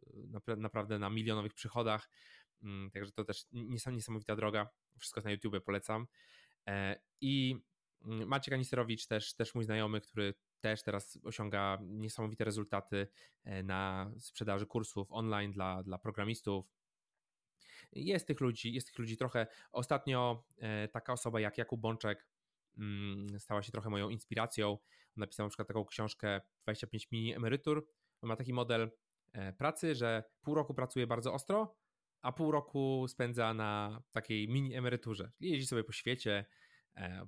naprawdę 0.57 0.99
na 0.99 1.09
milionowych 1.09 1.53
przychodach. 1.53 2.09
Mm, 2.63 2.91
także 2.91 3.11
to 3.11 3.25
też 3.25 3.45
niesamowita 3.51 4.35
droga. 4.35 4.69
Wszystko 4.97 5.21
na 5.21 5.31
YouTube 5.31 5.63
polecam. 5.65 6.07
E, 6.67 6.99
I 7.21 7.55
mm, 8.05 8.27
Maciek 8.27 8.53
Anisterowicz, 8.53 9.07
też, 9.07 9.33
też 9.33 9.55
mój 9.55 9.63
znajomy, 9.63 10.01
który 10.01 10.33
też 10.59 10.83
teraz 10.83 11.19
osiąga 11.23 11.77
niesamowite 11.81 12.43
rezultaty 12.43 13.07
e, 13.43 13.63
na 13.63 14.11
sprzedaży 14.19 14.65
kursów 14.65 15.07
online 15.11 15.51
dla, 15.51 15.83
dla 15.83 15.97
programistów. 15.97 16.65
Jest 17.91 18.27
tych 18.27 18.39
ludzi, 18.39 18.73
jest 18.73 18.87
tych 18.87 18.99
ludzi 18.99 19.17
trochę. 19.17 19.47
Ostatnio 19.71 20.43
taka 20.91 21.13
osoba 21.13 21.39
jak 21.39 21.57
Jakub 21.57 21.81
Bączek 21.81 22.27
Mm, 22.79 23.39
stała 23.39 23.63
się 23.63 23.71
trochę 23.71 23.89
moją 23.89 24.09
inspiracją. 24.09 24.71
On 24.71 24.77
napisał 25.17 25.45
na 25.45 25.49
przykład 25.49 25.67
taką 25.67 25.85
książkę 25.85 26.41
25 26.63 27.11
mini 27.11 27.35
emerytur. 27.35 27.87
On 28.21 28.27
ma 28.27 28.35
taki 28.35 28.53
model 28.53 28.91
e, 29.33 29.53
pracy, 29.53 29.95
że 29.95 30.23
pół 30.41 30.55
roku 30.55 30.73
pracuje 30.73 31.07
bardzo 31.07 31.33
ostro, 31.33 31.75
a 32.21 32.31
pół 32.31 32.51
roku 32.51 33.05
spędza 33.07 33.53
na 33.53 34.01
takiej 34.11 34.49
mini 34.49 34.75
emeryturze. 34.75 35.31
Jeździ 35.39 35.67
sobie 35.67 35.83
po 35.83 35.91
świecie, 35.91 36.45
e, 36.95 37.27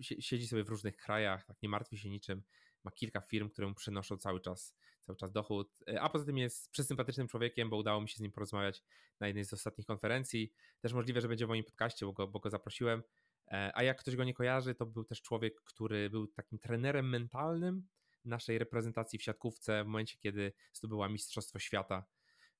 siedzi 0.00 0.46
sobie 0.46 0.64
w 0.64 0.68
różnych 0.68 0.96
krajach, 0.96 1.44
tak 1.44 1.62
nie 1.62 1.68
martwi 1.68 1.98
się 1.98 2.10
niczym. 2.10 2.42
Ma 2.84 2.90
kilka 2.90 3.20
firm, 3.20 3.50
które 3.50 3.68
mu 3.68 3.74
przynoszą 3.74 4.16
cały 4.16 4.40
czas, 4.40 4.74
cały 5.00 5.16
czas 5.16 5.32
dochód, 5.32 5.78
e, 5.88 6.00
a 6.00 6.08
poza 6.08 6.24
tym 6.24 6.38
jest 6.38 6.70
przesympatycznym 6.70 7.28
człowiekiem, 7.28 7.70
bo 7.70 7.76
udało 7.76 8.00
mi 8.00 8.08
się 8.08 8.16
z 8.16 8.20
nim 8.20 8.32
porozmawiać 8.32 8.82
na 9.20 9.26
jednej 9.26 9.44
z 9.44 9.52
ostatnich 9.52 9.86
konferencji. 9.86 10.52
Też 10.80 10.92
możliwe, 10.92 11.20
że 11.20 11.28
będzie 11.28 11.46
w 11.46 11.48
moim 11.48 11.64
podcaście, 11.64 12.06
bo 12.06 12.12
go, 12.12 12.28
bo 12.28 12.38
go 12.40 12.50
zaprosiłem. 12.50 13.02
E, 13.48 13.70
a 13.74 13.82
jak 13.82 14.00
ktoś 14.00 14.16
go 14.16 14.24
nie 14.24 14.34
kojarzy, 14.34 14.74
to 14.74 14.86
był 14.86 15.04
też 15.04 15.22
człowiek, 15.22 15.60
który 15.64 16.10
był 16.10 16.26
takim 16.26 16.58
trenerem 16.58 17.08
mentalnym 17.08 17.88
naszej 18.24 18.58
reprezentacji 18.58 19.18
w 19.18 19.22
siatkówce 19.22 19.84
w 19.84 19.86
momencie, 19.86 20.16
kiedy 20.18 20.52
zdobyła 20.72 21.08
Mistrzostwo 21.08 21.58
Świata. 21.58 22.04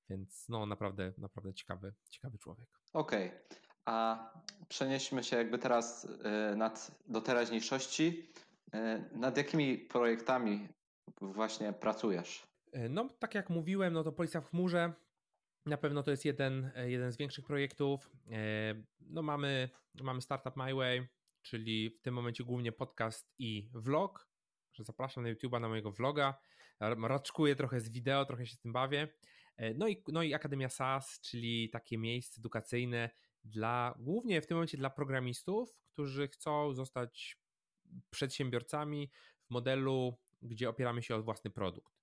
Więc 0.09 0.49
no 0.49 0.67
naprawdę, 0.67 1.13
naprawdę 1.19 1.55
ciekawy, 1.55 1.95
ciekawy 2.11 2.39
człowiek. 2.39 2.69
Okej, 2.93 3.29
okay. 3.29 3.41
a 3.85 4.29
przenieśmy 4.69 5.25
się 5.25 5.37
jakby 5.37 5.59
teraz 5.59 6.09
e, 6.25 6.57
nad, 6.57 6.91
do 7.09 7.21
teraźniejszości. 7.21 8.33
E, 8.75 9.05
nad 9.13 9.37
jakimi 9.37 9.79
projektami 9.79 10.69
właśnie 11.21 11.73
pracujesz? 11.73 12.47
No, 12.91 13.09
tak 13.19 13.35
jak 13.35 13.51
mówiłem, 13.51 13.93
no 13.93 14.05
to 14.05 14.13
Policja 14.13 14.41
w 14.41 14.51
chmurze 14.51 14.93
na 15.67 15.77
pewno 15.77 16.03
to 16.03 16.11
jest 16.11 16.25
jeden, 16.25 16.71
e, 16.75 16.91
jeden 16.91 17.13
z 17.13 17.17
większych 17.17 17.45
projektów. 17.45 18.11
E, 18.31 18.75
no 19.01 19.23
mamy, 19.23 19.71
mamy 20.03 20.23
Startup 20.23 20.57
My 20.57 20.75
Way, 20.75 21.09
czyli 21.43 21.91
w 21.91 22.01
tym 22.01 22.15
momencie 22.15 22.45
głównie 22.45 22.73
podcast 22.73 23.35
i 23.39 23.71
vlog. 23.75 24.29
Że 24.73 24.85
zapraszam 24.85 25.25
na 25.25 25.35
YouTube'a 25.35 25.61
na 25.61 25.69
mojego 25.69 25.93
vloga. 25.93 26.39
Raczkuję 26.81 27.57
trochę 27.57 27.81
z 27.81 27.89
wideo, 27.89 28.25
trochę 28.25 28.47
się 28.47 28.55
z 28.55 28.59
tym 28.59 28.73
bawię. 28.73 29.09
E, 29.57 29.75
no 29.75 29.89
i, 29.89 30.03
no 30.09 30.23
i 30.23 30.35
Akademia 30.35 30.69
SaaS, 30.69 31.21
czyli 31.21 31.71
takie 31.71 31.99
miejsce 31.99 32.41
edukacyjne 32.41 33.11
dla, 33.45 33.95
głównie 33.99 34.41
w 34.41 34.47
tym 34.47 34.57
momencie 34.57 34.79
dla 34.79 34.91
programistów, 34.91 35.77
którzy 35.93 36.29
chcą 36.29 36.75
zostać 36.75 37.42
przedsiębiorcami 38.11 39.11
w 39.43 39.51
modelu, 39.51 40.19
gdzie 40.43 40.69
opieramy 40.69 41.03
się 41.03 41.17
o 41.17 41.23
własny 41.23 41.51
produkt. 41.51 42.03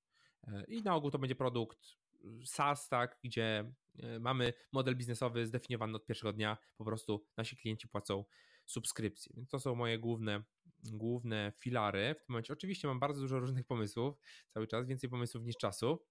I 0.68 0.82
na 0.82 0.96
ogół 0.96 1.12
to 1.12 1.20
będzie 1.20 1.36
produkt 1.36 1.98
SaaS, 2.46 2.90
tak, 2.90 3.20
gdzie 3.24 3.74
e, 4.00 4.20
mamy 4.20 4.54
model 4.72 4.96
biznesowy 4.96 5.46
zdefiniowany 5.46 5.96
od 5.96 6.06
pierwszego 6.06 6.34
dnia, 6.34 6.58
po 6.78 6.86
prostu 6.86 7.26
nasi 7.38 7.58
klienci 7.58 7.88
płacą 7.88 8.26
subskrypcję. 8.66 9.34
Więc 9.36 9.50
to 9.50 9.60
są 9.60 9.76
moje 9.76 10.00
główne, 10.00 10.44
główne 10.84 11.54
filary. 11.58 12.16
W 12.20 12.24
tym 12.24 12.34
momencie 12.34 12.54
oczywiście 12.54 12.88
mam 12.88 13.00
bardzo 13.00 13.22
dużo 13.22 13.40
różnych 13.40 13.66
pomysłów, 13.66 14.16
cały 14.50 14.68
czas 14.68 14.86
więcej 14.86 15.10
pomysłów 15.10 15.44
niż 15.44 15.58
czasu. 15.58 16.06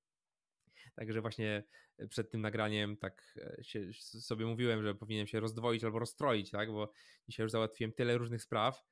Także 0.95 1.21
właśnie 1.21 1.65
przed 2.09 2.31
tym 2.31 2.41
nagraniem 2.41 2.97
tak 2.97 3.39
e, 3.59 3.65
się, 3.65 3.93
sobie 4.03 4.47
mówiłem, 4.47 4.83
że 4.83 4.95
powinienem 4.95 5.27
się 5.27 5.41
rozdwoić 5.41 5.85
albo 5.85 5.99
rozstroić, 5.99 6.51
tak? 6.51 6.73
bo 6.73 6.93
dzisiaj 7.29 7.45
już 7.45 7.53
załatwiłem 7.53 7.93
tyle 7.93 8.19
różnych 8.19 8.43
spraw. 8.43 8.85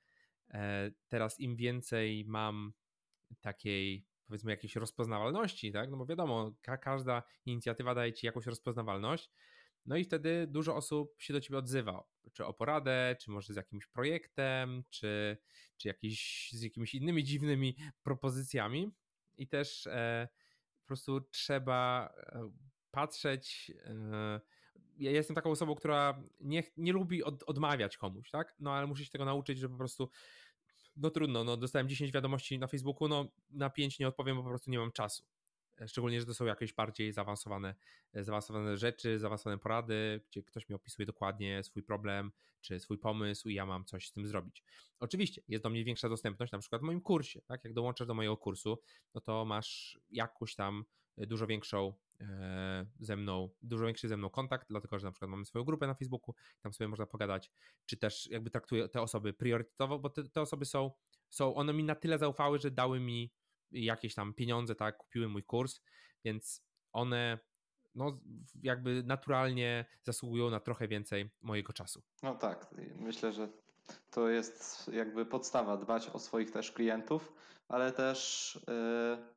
E, 0.51 0.91
teraz 1.09 1.41
im 1.41 1.57
więcej 1.57 2.25
mam 2.25 2.73
takiej 3.41 4.07
powiedzmy 4.27 4.51
jakiejś 4.51 4.77
rozpoznawalności, 4.77 5.73
tak? 5.73 5.91
No 5.91 5.97
bo 5.97 6.07
wiadomo, 6.07 6.53
ka 6.63 6.77
każda 6.77 7.23
inicjatywa 7.45 7.95
daje 7.95 8.13
ci 8.13 8.27
jakąś 8.27 8.47
rozpoznawalność. 8.47 9.31
No 9.87 9.97
i 9.97 10.05
wtedy 10.05 10.47
dużo 10.47 10.77
osób 10.77 11.15
się 11.19 11.33
do 11.33 11.41
ciebie 11.41 11.59
odzywa, 11.59 12.05
czy 12.33 12.45
o 12.45 12.55
poradę, 12.55 13.17
czy 13.21 13.31
może 13.31 13.53
z 13.53 13.57
jakimś 13.57 13.87
projektem, 13.87 14.85
czy, 14.91 15.39
czy 15.77 15.89
jakiś, 15.89 16.51
z 16.53 16.63
jakimiś 16.63 16.95
innymi 16.95 17.25
dziwnymi 17.25 17.77
propozycjami. 18.03 18.91
I 19.37 19.49
też 19.49 19.87
e, 19.87 20.29
po 20.81 20.87
prostu 20.87 21.21
trzeba 21.21 22.11
e, 22.17 22.51
patrzeć, 22.91 23.73
e, 23.85 24.41
ja 24.99 25.11
jestem 25.11 25.37
taką 25.37 25.51
osobą, 25.51 25.75
która 25.75 26.23
nie, 26.41 26.63
nie 26.77 26.93
lubi 26.93 27.25
od, 27.25 27.43
odmawiać 27.43 27.97
komuś, 27.97 28.31
tak? 28.31 28.55
No 28.59 28.73
ale 28.73 28.87
muszę 28.87 29.05
się 29.05 29.11
tego 29.11 29.25
nauczyć, 29.25 29.59
że 29.59 29.69
po 29.69 29.77
prostu 29.77 30.11
no 30.97 31.11
trudno, 31.11 31.45
no 31.45 31.57
dostałem 31.57 31.89
10 31.89 32.13
wiadomości 32.13 32.59
na 32.59 32.67
Facebooku, 32.67 33.09
no 33.09 33.29
na 33.51 33.71
5 33.71 33.99
nie 33.99 34.09
odpowiem, 34.09 34.37
bo 34.37 34.43
po 34.43 34.49
prostu 34.49 34.71
nie 34.71 34.79
mam 34.79 34.93
czasu. 34.93 35.25
Szczególnie, 35.87 36.21
że 36.21 36.27
to 36.27 36.35
są 36.35 36.45
jakieś 36.45 36.73
bardziej 36.73 37.13
zaawansowane, 37.13 37.75
zaawansowane 38.15 38.77
rzeczy, 38.77 39.19
zaawansowane 39.19 39.59
porady, 39.59 40.21
gdzie 40.31 40.43
ktoś 40.43 40.69
mi 40.69 40.75
opisuje 40.75 41.07
dokładnie 41.07 41.63
swój 41.63 41.83
problem 41.83 42.33
czy 42.61 42.81
swój 42.81 42.99
pomysł 42.99 43.49
i 43.49 43.55
ja 43.55 43.67
mam 43.67 43.85
coś 43.85 44.09
z 44.09 44.13
tym 44.13 44.27
zrobić. 44.27 44.65
Oczywiście 45.01 45.43
jest 45.49 45.65
do 45.65 45.71
mnie 45.71 45.85
większa 45.85 46.09
dostępność, 46.09 46.53
na 46.53 46.59
przykład 46.59 46.83
w 46.83 46.85
moim 46.85 47.01
kursie. 47.01 47.43
Tak? 47.43 47.65
Jak 47.65 47.73
dołączasz 47.73 48.07
do 48.07 48.15
mojego 48.15 48.37
kursu, 48.37 48.79
no 49.15 49.21
to 49.21 49.45
masz 49.45 50.01
jakąś 50.11 50.55
tam 50.55 50.85
dużo 51.17 51.47
większą 51.47 51.89
e, 51.89 51.93
ze 53.01 53.17
mną, 53.17 53.51
dużo 53.63 53.85
większy 53.85 54.09
ze 54.09 54.17
mną 54.17 54.31
kontakt, 54.31 54.67
dlatego 54.69 54.99
że 54.99 55.07
na 55.07 55.13
przykład 55.13 55.31
mamy 55.31 55.45
swoją 55.45 55.65
grupę 55.65 55.87
na 55.87 55.95
Facebooku, 55.95 56.35
tam 56.61 56.73
sobie 56.73 56.89
można 56.89 57.07
pogadać, 57.07 57.51
czy 57.87 57.97
też 57.97 58.31
jakby 58.31 58.51
traktuję 58.51 58.89
te 58.89 59.03
osoby 59.03 59.33
priorytetowo, 59.33 59.99
bo 59.99 60.11
te, 60.11 60.29
te 60.29 60.41
osoby 60.41 60.65
są, 60.65 60.91
są, 61.31 61.55
one 61.55 61.73
mi 61.73 61.85
na 61.85 61.95
tyle 61.95 62.19
zaufały, 62.19 62.59
że 62.59 62.71
dały 62.71 63.01
mi 63.01 63.33
jakieś 63.71 64.15
tam 64.15 64.35
pieniądze, 64.35 64.75
tak, 64.75 64.97
kupiły 64.97 65.29
mój 65.29 65.43
kurs, 65.43 65.81
więc 66.25 66.63
one 66.93 67.39
no, 67.95 68.21
jakby 68.63 69.03
naturalnie 69.03 69.85
zasługują 70.03 70.51
na 70.51 70.61
trochę 70.61 70.89
więcej 70.89 71.31
mojego 71.43 71.73
czasu. 71.73 72.03
No 72.23 72.35
tak, 72.35 72.75
myślę, 72.97 73.33
że 73.33 73.49
to 74.11 74.29
jest 74.29 74.89
jakby 74.93 75.27
podstawa 75.27 75.77
dbać 75.77 76.09
o 76.09 76.19
swoich 76.19 76.51
też 76.51 76.73
klientów, 76.73 77.33
ale 77.69 77.93
też 77.93 78.61
yy, 78.69 79.35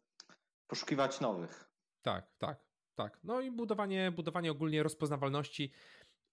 poszukiwać 0.67 1.21
nowych. 1.21 1.69
Tak, 2.01 2.32
tak, 2.38 2.68
tak. 3.04 3.20
No 3.24 3.41
i 3.41 3.52
budowanie, 3.52 4.12
budowanie 4.12 4.52
ogólnie 4.52 4.84
rozpoznawalności 4.84 5.72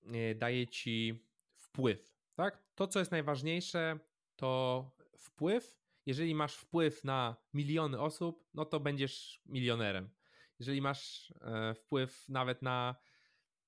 yy, 0.02 0.34
daje 0.34 0.66
ci 0.66 1.24
wpływ, 1.54 2.16
tak? 2.34 2.62
To, 2.74 2.86
co 2.86 2.98
jest 2.98 3.10
najważniejsze, 3.10 3.98
to 4.36 4.90
wpływ 5.18 5.86
jeżeli 6.06 6.34
masz 6.34 6.54
wpływ 6.56 7.04
na 7.04 7.36
miliony 7.54 8.00
osób, 8.00 8.48
no 8.54 8.64
to 8.64 8.80
będziesz 8.80 9.42
milionerem. 9.46 10.10
Jeżeli 10.58 10.80
masz 10.80 11.32
e, 11.40 11.74
wpływ 11.74 12.28
nawet 12.28 12.62
na 12.62 12.96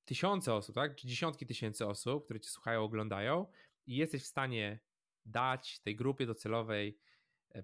tysiące 0.04 0.54
osób, 0.54 0.74
tak, 0.74 0.96
czy 0.96 1.06
dziesiątki 1.06 1.46
tysięcy 1.46 1.86
osób, 1.86 2.24
które 2.24 2.40
cię 2.40 2.50
słuchają, 2.50 2.82
oglądają 2.82 3.46
i 3.86 3.96
jesteś 3.96 4.22
w 4.22 4.26
stanie 4.26 4.80
dać 5.24 5.80
tej 5.80 5.96
grupie 5.96 6.26
docelowej 6.26 6.88
e, 6.88 7.07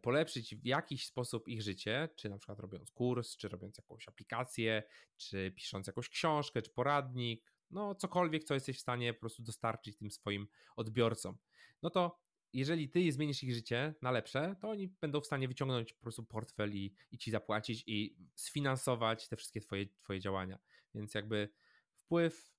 polepszyć 0.03 0.57
w 0.57 0.67
jakiś 0.67 1.07
sposób 1.07 1.49
ich 1.49 1.63
życie, 1.63 2.09
czy 2.17 2.29
na 2.29 2.39
przykład 2.39 2.61
robiąc 2.61 2.91
kurs, 2.91 3.37
czy 3.37 3.49
robiąc 3.49 3.79
jakąś 3.79 4.09
aplikację, 4.09 4.83
czy 5.17 5.53
pisząc 5.57 5.87
jakąś 5.87 6.09
książkę, 6.09 6.63
czy 6.63 6.71
poradnik, 6.71 7.55
no 7.71 7.95
cokolwiek, 7.95 8.45
co 8.45 8.55
jesteś 8.55 8.77
w 8.77 8.81
stanie 8.81 9.15
po 9.15 9.21
prostu 9.21 9.43
dostarczyć 9.43 9.97
tym 9.97 10.11
swoim 10.11 10.47
odbiorcom, 10.77 11.39
no 11.83 11.91
to 11.91 12.25
jeżeli 12.53 12.89
ty 12.89 13.13
zmienisz 13.13 13.43
ich 13.43 13.55
życie 13.55 13.95
na 14.03 14.11
lepsze, 14.11 14.57
to 14.61 14.71
oni 14.71 14.89
będą 14.89 15.21
w 15.21 15.27
stanie 15.27 15.49
wyciągnąć 15.49 15.93
po 15.93 16.01
prostu 16.01 16.25
portfel 16.25 16.75
i, 16.75 16.95
i 17.13 17.19
ci 17.19 17.31
zapłacić 17.31 17.85
i 17.87 18.17
sfinansować 18.35 19.29
te 19.29 19.37
wszystkie 19.37 19.61
twoje, 19.61 19.87
twoje 19.87 20.21
działania. 20.21 20.59
Więc 20.95 21.15
jakby 21.15 21.49
wpływ, 21.93 22.54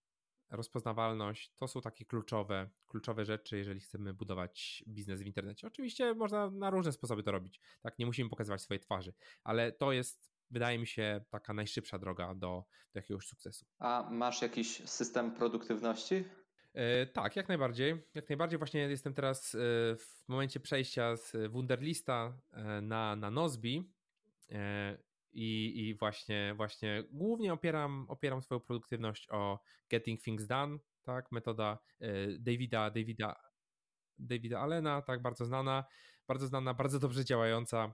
rozpoznawalność 0.49 1.53
to 1.55 1.67
są 1.67 1.81
takie 1.81 2.05
kluczowe, 2.05 2.69
kluczowe 2.87 3.25
rzeczy, 3.25 3.57
jeżeli 3.57 3.79
chcemy 3.79 4.13
budować 4.13 4.83
biznes 4.87 5.21
w 5.21 5.25
internecie. 5.25 5.67
Oczywiście 5.67 6.13
można 6.13 6.51
na 6.51 6.69
różne 6.69 6.91
sposoby 6.91 7.23
to 7.23 7.31
robić. 7.31 7.61
Tak, 7.81 7.99
nie 7.99 8.05
musimy 8.05 8.29
pokazywać 8.29 8.61
swojej 8.61 8.79
twarzy, 8.79 9.13
ale 9.43 9.71
to 9.71 9.91
jest 9.91 10.35
wydaje 10.51 10.79
mi 10.79 10.87
się 10.87 11.21
taka 11.29 11.53
najszybsza 11.53 11.99
droga 11.99 12.35
do, 12.35 12.65
do 12.93 12.99
jakiegoś 12.99 13.27
sukcesu. 13.27 13.65
A 13.79 14.07
masz 14.11 14.41
jakiś 14.41 14.89
system 14.89 15.31
produktywności? 15.31 16.23
E, 16.73 17.05
tak, 17.05 17.35
jak 17.35 17.47
najbardziej. 17.47 18.03
Jak 18.13 18.29
najbardziej 18.29 18.57
właśnie 18.57 18.79
jestem 18.79 19.13
teraz 19.13 19.55
e, 19.55 19.57
w 19.95 20.23
momencie 20.27 20.59
przejścia 20.59 21.15
z 21.15 21.51
Wunderlista 21.51 22.37
e, 22.51 22.81
na, 22.81 23.15
na 23.15 23.31
Nozbi 23.31 23.91
i, 25.35 25.79
i 25.79 25.95
właśnie, 25.95 26.53
właśnie 26.57 27.03
głównie 27.11 27.53
opieram, 27.53 28.05
opieram 28.09 28.41
swoją 28.41 28.59
produktywność 28.61 29.27
o 29.31 29.59
Getting 29.89 30.21
Things 30.21 30.47
Done, 30.47 30.77
tak, 31.03 31.31
metoda 31.31 31.79
Davida, 32.39 32.89
Davida, 32.89 33.35
Davida 34.17 34.59
Allena, 34.59 35.01
tak, 35.01 35.21
bardzo 35.21 35.45
znana, 35.45 35.85
bardzo 36.27 36.47
znana, 36.47 36.73
bardzo 36.73 36.99
dobrze 36.99 37.25
działająca, 37.25 37.93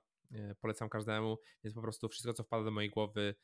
polecam 0.62 0.90
każdemu, 0.90 1.38
więc 1.64 1.76
po 1.76 1.82
prostu 1.82 2.10
wszystko, 2.10 2.34
co 2.34 2.44
wpada 2.44 2.64
do 2.64 2.72
mojej 2.72 2.90
głowy, 2.90 3.36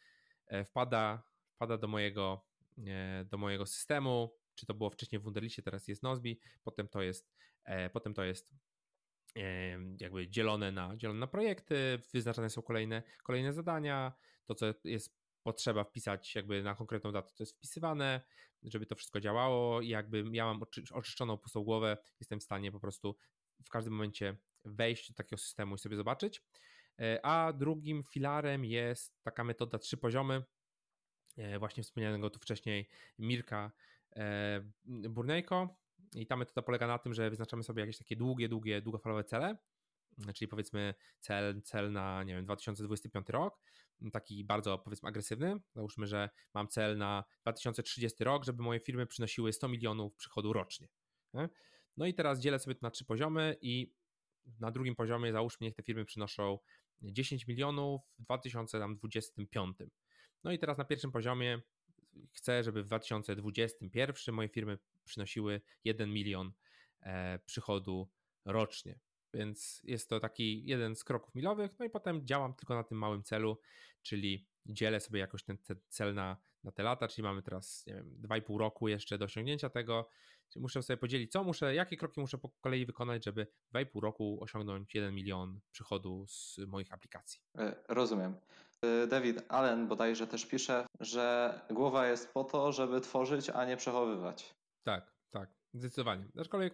wpada, 0.66 1.24
wpada 1.56 1.78
do 1.78 1.88
mojego, 1.88 2.45
do 3.26 3.38
mojego 3.38 3.66
systemu, 3.66 4.38
czy 4.58 4.66
to 4.66 4.74
było 4.74 4.89
wcześniej 4.89 5.20
w 5.20 5.24
Wunderliście, 5.24 5.62
teraz 5.62 5.88
jest 5.88 6.04
Nozbi, 6.04 6.39
potem 6.64 6.88
to 6.88 7.02
jest, 7.02 7.32
e, 7.64 7.89
potem 7.89 8.14
to 8.14 8.24
jest 8.24 8.52
e, 8.52 8.56
jakby 9.99 10.30
dzielone 10.30 10.71
na, 10.71 10.97
dzielone 10.97 11.19
na 11.19 11.28
projekty, 11.28 12.01
wyznaczane 12.13 12.49
są 12.49 12.61
kolejne, 12.61 13.03
kolejne 13.23 13.53
zadania, 13.53 14.13
to 14.45 14.55
co 14.55 14.65
jest 14.84 15.17
potrzeba 15.43 15.84
wpisać 15.84 16.36
jakby 16.36 16.63
na 16.63 16.75
konkretną 16.75 17.11
datę, 17.11 17.34
to 17.36 17.43
jest 17.43 17.57
wpisywane, 17.57 18.21
żeby 18.63 18.86
to 18.86 18.95
wszystko 18.95 19.19
działało. 19.19 19.82
I 19.82 19.88
jakby 19.88 20.23
ja 20.32 20.45
mam 20.45 20.61
oczyszczoną 20.91 21.38
pustą 21.38 21.63
głowę, 21.63 21.97
jestem 22.19 22.39
w 22.39 22.43
stanie 22.43 22.71
po 22.71 22.80
prostu 22.80 23.17
w 23.65 23.69
każdym 23.69 23.93
momencie 23.93 24.38
wejść 24.65 25.07
do 25.11 25.15
takiego 25.15 25.38
systemu 25.38 25.75
i 25.75 25.80
sobie 25.80 25.95
zobaczyć. 25.95 26.41
E, 26.99 27.25
a 27.25 27.53
drugim 27.53 28.03
filarem 28.03 28.65
jest 28.65 29.23
taka 29.23 29.43
metoda 29.43 29.80
trzy 29.80 29.97
poziomy, 29.97 30.43
e, 31.38 31.59
właśnie 31.59 31.84
wspomnianego 31.84 32.30
tu 32.30 32.39
wcześniej 32.39 32.89
Mirka 33.19 33.71
E, 34.17 34.61
Burnejko 34.86 35.75
i 36.22 36.28
ta 36.28 36.36
metoda 36.36 36.61
polega 36.61 36.88
na 36.88 36.97
tym, 36.99 37.13
że 37.13 37.30
wyznaczamy 37.30 37.63
sobie 37.63 37.82
jakieś 37.82 37.97
takie 37.97 38.15
długie, 38.15 38.49
długie, 38.49 38.82
długofalowe 38.82 39.24
cele, 39.24 39.57
czyli 40.36 40.47
powiedzmy 40.47 40.93
cel, 41.20 41.61
cel 41.61 41.91
na, 41.91 42.24
nie 42.24 42.36
wiem, 42.36 42.45
2025 42.45 43.30
rok, 43.30 43.59
taki 44.11 44.43
bardzo 44.43 44.78
powiedzmy 44.78 45.09
agresywny. 45.09 45.55
Załóżmy, 45.76 46.07
że 46.07 46.30
mam 46.53 46.68
cel 46.68 46.97
na 46.97 47.24
2030 47.41 48.24
rok, 48.24 48.45
żeby 48.45 48.63
moje 48.63 48.80
firmy 48.80 49.05
przynosiły 49.07 49.53
100 49.53 49.68
milionów 49.68 50.15
przychodu 50.15 50.53
rocznie. 50.53 50.88
No 51.97 52.05
i 52.05 52.13
teraz 52.13 52.39
dzielę 52.39 52.59
sobie 52.59 52.76
to 52.76 52.86
na 52.86 52.91
trzy 52.91 53.05
poziomy 53.05 53.57
i 53.61 53.93
na 54.59 54.72
drugim 54.72 54.95
poziomie 54.95 55.32
załóżmy, 55.32 55.65
niech 55.65 55.76
te 55.76 55.84
firmy 55.84 56.05
przynoszą 56.05 56.59
10 57.01 57.47
milionów 57.47 58.01
w 58.20 58.24
2025. 58.24 59.78
No 60.43 60.51
i 60.51 60.59
teraz 60.59 60.78
na 60.78 60.86
pierwszym 60.86 61.11
poziomie 61.11 61.61
chcę, 62.34 62.63
żeby 62.63 62.84
w 62.84 62.86
2021 62.86 64.36
moje 64.36 64.49
firmy 64.49 64.78
przynosiły 65.05 65.61
1 65.84 66.13
milion 66.13 66.51
e, 67.01 67.39
przychodu 67.39 68.09
rocznie. 68.45 68.99
Więc 69.34 69.82
jest 69.84 70.09
to 70.09 70.20
taki 70.20 70.65
jeden 70.65 70.95
z 70.95 71.03
kroków 71.03 71.36
milowych, 71.36 71.72
no 71.80 71.86
i 71.86 71.89
potem 71.89 72.26
działam 72.26 72.53
tylko 72.53 72.76
na 72.76 72.84
tym 72.84 72.97
małym 72.97 73.24
celu, 73.24 73.59
czyli 74.01 74.47
dzielę 74.65 74.99
sobie 74.99 75.20
jakoś 75.20 75.43
ten, 75.43 75.57
cel 75.89 76.13
na, 76.13 76.38
na 76.63 76.72
te 76.72 76.84
lata, 76.84 77.07
czyli 77.07 77.24
mamy 77.24 77.41
teraz, 77.41 77.86
nie 77.88 77.93
wiem, 77.93 78.22
2,5 78.22 78.57
roku 78.57 78.88
jeszcze 78.88 79.18
do 79.18 79.26
osiągnięcia 79.26 79.70
tego, 79.70 80.09
czyli 80.49 80.61
muszę 80.61 80.84
sobie 80.84 80.97
podzielić, 80.97 81.32
co 81.32 81.43
muszę, 81.43 81.76
jakie 81.76 81.97
kroki 81.97 82.20
muszę 82.20 82.38
po 82.38 82.49
kolei 82.49 82.86
wykonać, 82.86 83.26
żeby 83.26 83.47
w 83.70 83.74
2,5 83.74 84.01
roku 84.01 84.38
osiągnąć 84.41 84.95
1 84.95 85.15
milion 85.15 85.59
przychodu 85.72 86.26
z 86.28 86.57
moich 86.68 86.93
aplikacji. 86.93 87.41
E, 87.57 87.76
rozumiem. 87.88 88.36
Y, 88.86 89.07
David 89.07 89.43
Allen 89.49 89.88
bodajże 89.88 90.28
też 90.28 90.45
pisze, 90.45 90.86
że 90.99 91.59
głowa 91.69 92.07
jest 92.07 92.34
po 92.34 92.43
to, 92.43 92.71
żeby 92.71 93.01
tworzyć, 93.01 93.49
a 93.49 93.65
nie 93.65 93.78
przechowywać. 93.78 94.55
Tak, 94.84 95.13
tak, 95.30 95.49
zdecydowanie. 95.73 96.25
Aczkolwiek 96.39 96.73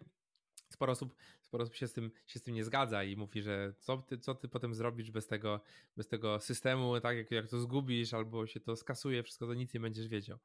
sporo 0.70 0.92
osób, 0.92 1.16
sporo 1.42 1.64
osób 1.64 1.76
się, 1.76 1.88
z 1.88 1.94
tym, 1.94 2.12
się 2.26 2.40
z 2.40 2.44
tym 2.44 2.54
nie 2.54 2.64
zgadza 2.64 3.04
i 3.04 3.16
mówi, 3.16 3.42
że 3.42 3.74
co 3.80 3.98
ty, 3.98 4.18
co 4.18 4.36
ty 4.36 4.48
potem 4.48 4.74
zrobisz 4.74 5.12
bez 5.12 5.28
tego, 5.28 5.62
bez 5.98 6.08
tego 6.08 6.40
systemu, 6.40 7.00
tak 7.00 7.18
jak, 7.18 7.32
jak 7.32 7.50
to 7.50 7.60
zgubisz 7.60 8.14
albo 8.14 8.48
się 8.48 8.60
to 8.60 8.76
skasuje, 8.76 9.24
wszystko 9.24 9.48
to 9.48 9.54
nic 9.54 9.74
nie 9.74 9.80
będziesz 9.80 10.08
wiedział. 10.08 10.40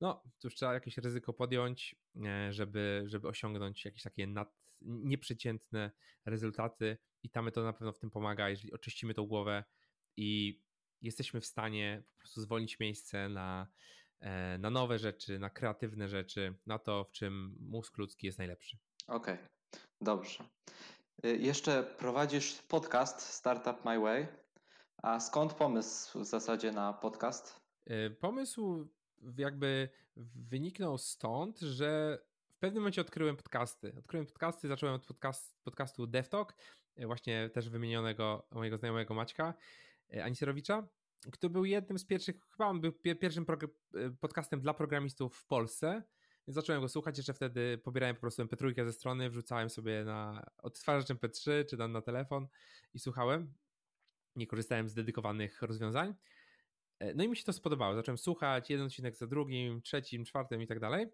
No, 0.00 0.22
cóż, 0.38 0.54
trzeba 0.54 0.74
jakieś 0.74 0.98
ryzyko 0.98 1.32
podjąć, 1.32 1.96
e, 2.24 2.52
żeby, 2.52 3.02
żeby 3.06 3.28
osiągnąć 3.28 3.84
jakieś 3.84 4.02
takie 4.02 4.26
nad, 4.26 4.54
nieprzeciętne 4.80 5.90
rezultaty 6.24 6.98
i 7.22 7.30
ta 7.30 7.42
metoda 7.42 7.66
na 7.66 7.72
pewno 7.72 7.92
w 7.92 7.98
tym 7.98 8.10
pomaga, 8.10 8.50
jeżeli 8.50 8.72
oczyścimy 8.72 9.14
tą 9.14 9.26
głowę 9.26 9.64
i 10.16 10.60
jesteśmy 11.02 11.40
w 11.40 11.46
stanie 11.46 12.02
po 12.12 12.18
prostu 12.18 12.40
zwolnić 12.40 12.80
miejsce 12.80 13.28
na, 13.28 13.66
e, 14.20 14.58
na 14.58 14.70
nowe 14.70 14.98
rzeczy, 14.98 15.38
na 15.38 15.50
kreatywne 15.50 16.08
rzeczy, 16.08 16.54
na 16.66 16.78
to, 16.78 17.04
w 17.04 17.12
czym 17.12 17.56
mózg 17.60 17.98
ludzki 17.98 18.26
jest 18.26 18.38
najlepszy. 18.38 18.78
Okej, 19.06 19.34
okay. 19.34 19.48
dobrze. 20.00 20.44
Y, 21.24 21.36
jeszcze 21.36 21.82
prowadzisz 21.82 22.62
podcast 22.62 23.20
Startup 23.20 23.84
My 23.84 24.00
Way. 24.00 24.26
A 25.02 25.20
skąd 25.20 25.54
pomysł 25.54 26.20
w 26.20 26.24
zasadzie 26.24 26.72
na 26.72 26.92
podcast? 26.92 27.60
E, 27.86 28.10
pomysł 28.10 28.88
jakby 29.38 29.88
wyniknął 30.16 30.98
stąd, 30.98 31.60
że 31.60 32.18
w 32.48 32.58
pewnym 32.58 32.82
momencie 32.82 33.00
odkryłem 33.00 33.36
podcasty. 33.36 33.94
Odkryłem 33.98 34.26
podcasty, 34.26 34.68
zacząłem 34.68 34.94
od 34.94 35.06
podcast, 35.06 35.64
podcastu 35.64 36.06
DevTalk, 36.06 36.54
e, 36.96 37.06
właśnie 37.06 37.50
też 37.50 37.68
wymienionego 37.68 38.46
mojego 38.50 38.78
znajomego 38.78 39.14
Maćka 39.14 39.54
Aniserowicza 40.24 40.88
który 41.32 41.50
był 41.50 41.64
jednym 41.64 41.98
z 41.98 42.04
pierwszych, 42.04 42.36
chyba 42.50 42.66
on 42.66 42.80
był 42.80 42.92
pierwszym 42.92 43.46
podcastem 44.20 44.60
dla 44.60 44.74
programistów 44.74 45.36
w 45.36 45.46
Polsce. 45.46 46.02
Więc 46.46 46.54
zacząłem 46.54 46.82
go 46.82 46.88
słuchać, 46.88 47.16
jeszcze 47.16 47.34
wtedy 47.34 47.78
pobierałem 47.78 48.16
po 48.16 48.20
prostu 48.20 48.42
MP3 48.42 48.84
ze 48.84 48.92
strony, 48.92 49.30
wrzucałem 49.30 49.70
sobie 49.70 50.04
na 50.04 50.46
odtwarzacz 50.62 51.18
MP3 51.18 51.66
czy 51.70 51.76
tam 51.76 51.92
na 51.92 52.02
telefon 52.02 52.48
i 52.94 52.98
słuchałem. 52.98 53.54
Nie 54.36 54.46
korzystałem 54.46 54.88
z 54.88 54.94
dedykowanych 54.94 55.62
rozwiązań. 55.62 56.14
E, 56.98 57.14
no 57.14 57.24
i 57.24 57.28
mi 57.28 57.36
się 57.36 57.44
to 57.44 57.52
spodobało. 57.52 57.94
Zacząłem 57.94 58.18
słuchać 58.18 58.70
jeden 58.70 58.86
odcinek 58.86 59.16
za 59.16 59.26
drugim, 59.26 59.82
trzecim, 59.82 60.24
czwartym 60.24 60.62
i 60.62 60.66
tak 60.66 60.80
dalej. 60.80 61.06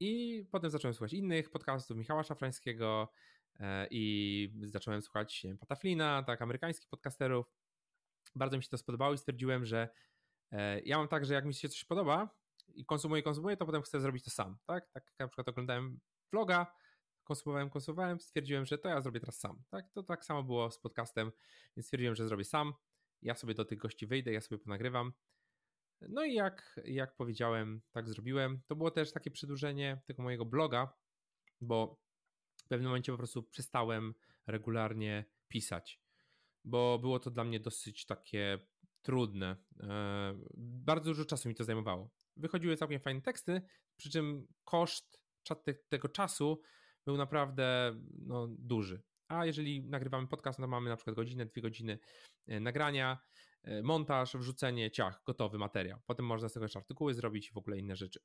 I 0.00 0.44
potem 0.50 0.70
zacząłem 0.70 0.94
słuchać 0.94 1.12
innych 1.12 1.50
podcastów 1.50 1.96
Michała 1.96 2.22
Szafrańskiego 2.22 3.12
e, 3.60 3.86
i 3.90 4.52
zacząłem 4.62 5.02
słuchać 5.02 5.46
Pataflina, 5.60 6.22
tak, 6.22 6.42
amerykańskich 6.42 6.88
podcasterów. 6.88 7.61
Bardzo 8.34 8.56
mi 8.56 8.62
się 8.62 8.68
to 8.68 8.78
spodobało 8.78 9.14
i 9.14 9.18
stwierdziłem, 9.18 9.66
że 9.66 9.88
e, 10.52 10.80
ja 10.80 10.98
mam 10.98 11.08
tak, 11.08 11.24
że 11.24 11.34
jak 11.34 11.44
mi 11.44 11.54
się 11.54 11.68
coś 11.68 11.84
podoba 11.84 12.28
i 12.74 12.84
konsumuję, 12.84 13.22
konsumuję, 13.22 13.56
to 13.56 13.66
potem 13.66 13.82
chcę 13.82 14.00
zrobić 14.00 14.24
to 14.24 14.30
sam, 14.30 14.58
tak? 14.66 14.90
Tak 14.90 15.12
na 15.18 15.28
przykład 15.28 15.48
oglądałem 15.48 16.00
vloga, 16.32 16.66
konsumowałem, 17.24 17.70
konsumowałem, 17.70 18.20
stwierdziłem, 18.20 18.66
że 18.66 18.78
to 18.78 18.88
ja 18.88 19.00
zrobię 19.00 19.20
teraz 19.20 19.38
sam, 19.38 19.62
tak? 19.70 19.90
To 19.92 20.02
tak 20.02 20.24
samo 20.24 20.42
było 20.42 20.70
z 20.70 20.78
podcastem, 20.78 21.32
więc 21.76 21.86
stwierdziłem, 21.86 22.14
że 22.14 22.28
zrobię 22.28 22.44
sam. 22.44 22.74
Ja 23.22 23.34
sobie 23.34 23.54
do 23.54 23.64
tych 23.64 23.78
gości 23.78 24.06
wyjdę, 24.06 24.32
ja 24.32 24.40
sobie 24.40 24.58
ponagrywam. 24.58 25.12
No 26.08 26.24
i 26.24 26.34
jak, 26.34 26.80
jak 26.84 27.16
powiedziałem, 27.16 27.82
tak 27.90 28.08
zrobiłem. 28.08 28.62
To 28.66 28.76
było 28.76 28.90
też 28.90 29.12
takie 29.12 29.30
przedłużenie 29.30 30.02
tego 30.06 30.22
mojego 30.22 30.44
bloga, 30.44 30.92
bo 31.60 32.00
w 32.56 32.68
pewnym 32.68 32.88
momencie 32.88 33.12
po 33.12 33.18
prostu 33.18 33.42
przestałem 33.42 34.14
regularnie 34.46 35.24
pisać, 35.48 36.01
bo 36.64 36.98
było 36.98 37.18
to 37.18 37.30
dla 37.30 37.44
mnie 37.44 37.60
dosyć 37.60 38.06
takie 38.06 38.58
trudne. 39.02 39.56
E, 39.80 40.34
bardzo 40.56 41.10
dużo 41.10 41.24
czasu 41.24 41.48
mi 41.48 41.54
to 41.54 41.64
zajmowało. 41.64 42.10
Wychodziły 42.36 42.76
całkiem 42.76 43.00
fajne 43.00 43.20
teksty, 43.22 43.62
przy 43.96 44.10
czym 44.10 44.46
koszt 44.64 45.22
tego 45.88 46.08
czasu 46.08 46.60
był 47.06 47.16
naprawdę 47.16 47.96
no, 48.26 48.48
duży. 48.58 49.02
A 49.28 49.46
jeżeli 49.46 49.84
nagrywamy 49.84 50.28
podcast, 50.28 50.58
no 50.58 50.66
mamy 50.66 50.90
na 50.90 50.96
przykład 50.96 51.16
godzinę, 51.16 51.46
dwie 51.46 51.62
godziny 51.62 51.98
e, 52.46 52.60
nagrania, 52.60 53.18
e, 53.62 53.82
montaż, 53.82 54.36
wrzucenie, 54.36 54.90
ciach, 54.90 55.22
gotowy 55.26 55.58
materiał. 55.58 56.00
Potem 56.06 56.26
można 56.26 56.48
z 56.48 56.52
tego 56.52 56.64
jeszcze 56.64 56.78
artykuły 56.78 57.14
zrobić 57.14 57.48
i 57.48 57.52
w 57.52 57.56
ogóle 57.56 57.78
inne 57.78 57.96
rzeczy. 57.96 58.20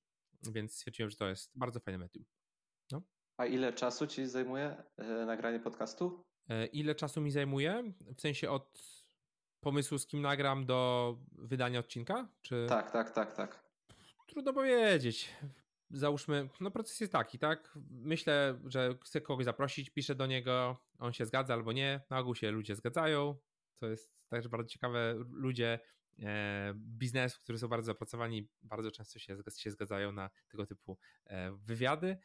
Więc 0.51 0.75
stwierdziłem, 0.75 1.09
że 1.09 1.17
to 1.17 1.27
jest 1.27 1.51
bardzo 1.55 1.79
fajne 1.79 1.97
medium. 1.97 2.25
A 3.37 3.45
ile 3.45 3.73
czasu 3.73 4.07
ci 4.07 4.27
zajmuje 4.27 4.83
e, 4.97 5.25
nagranie 5.25 5.59
podcastu? 5.59 6.23
Ile 6.71 6.95
czasu 6.95 7.21
mi 7.21 7.31
zajmuje? 7.31 7.93
W 8.17 8.21
sensie 8.21 8.49
od 8.49 8.79
pomysłu, 9.59 9.97
z 9.97 10.07
kim 10.07 10.21
nagram, 10.21 10.65
do 10.65 11.17
wydania 11.31 11.79
odcinka? 11.79 12.29
Czy... 12.41 12.65
Tak, 12.69 12.91
tak, 12.91 13.11
tak, 13.11 13.35
tak. 13.35 13.63
Trudno 14.27 14.53
powiedzieć 14.53 15.35
załóżmy, 15.91 16.49
no 16.59 16.71
proces 16.71 16.99
jest 16.99 17.13
taki, 17.13 17.39
tak? 17.39 17.77
Myślę, 17.89 18.59
że 18.65 18.97
chcę 19.03 19.21
kogoś 19.21 19.45
zaprosić, 19.45 19.89
piszę 19.89 20.15
do 20.15 20.25
niego, 20.25 20.77
on 20.99 21.13
się 21.13 21.25
zgadza 21.25 21.53
albo 21.53 21.71
nie. 21.71 22.01
Na 22.09 22.19
ogół 22.19 22.35
się 22.35 22.51
ludzie 22.51 22.75
zgadzają. 22.75 23.35
To 23.79 23.87
jest 23.87 24.13
też 24.29 24.47
bardzo 24.47 24.69
ciekawe. 24.69 25.15
Ludzie 25.31 25.79
e, 26.19 26.73
biznesu, 26.75 27.39
którzy 27.43 27.59
są 27.59 27.67
bardzo 27.67 27.85
zapracowani, 27.85 28.49
bardzo 28.61 28.91
często 28.91 29.19
się, 29.19 29.37
się 29.57 29.71
zgadzają 29.71 30.11
na 30.11 30.29
tego 30.47 30.65
typu 30.65 30.97
e, 31.25 31.51
wywiady. 31.51 32.17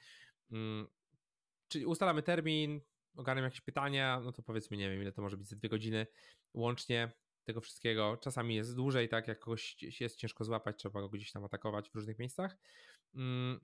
Czyli 1.73 1.87
ustalamy 1.87 2.23
termin, 2.23 2.81
ogarniam 3.17 3.45
jakieś 3.45 3.61
pytania, 3.61 4.21
no 4.25 4.33
to 4.33 4.43
powiedzmy, 4.43 4.77
nie 4.77 4.91
wiem, 4.91 5.03
ile 5.03 5.13
to 5.13 5.23
może 5.23 5.37
być 5.37 5.49
za 5.49 5.57
dwie 5.57 5.69
godziny 5.69 6.07
łącznie 6.55 7.13
tego 7.45 7.61
wszystkiego. 7.61 8.17
Czasami 8.17 8.55
jest 8.55 8.77
dłużej, 8.77 9.09
tak, 9.09 9.29
jak 9.29 9.39
kogoś 9.39 9.77
jest 10.01 10.17
ciężko 10.17 10.45
złapać, 10.45 10.77
trzeba 10.77 11.01
go 11.01 11.09
gdzieś 11.09 11.33
tam 11.33 11.45
atakować 11.45 11.91
w 11.91 11.95
różnych 11.95 12.19
miejscach. 12.19 12.57
Mm, 13.15 13.61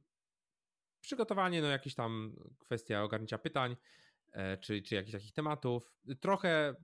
przygotowanie, 1.00 1.62
no 1.62 1.68
jakieś 1.68 1.94
tam 1.94 2.36
kwestia 2.58 3.02
ogarnięcia 3.02 3.38
pytań, 3.38 3.76
czy, 4.60 4.82
czy 4.82 4.94
jakichś 4.94 5.12
takich 5.12 5.32
tematów. 5.32 5.92
Trochę, 6.20 6.74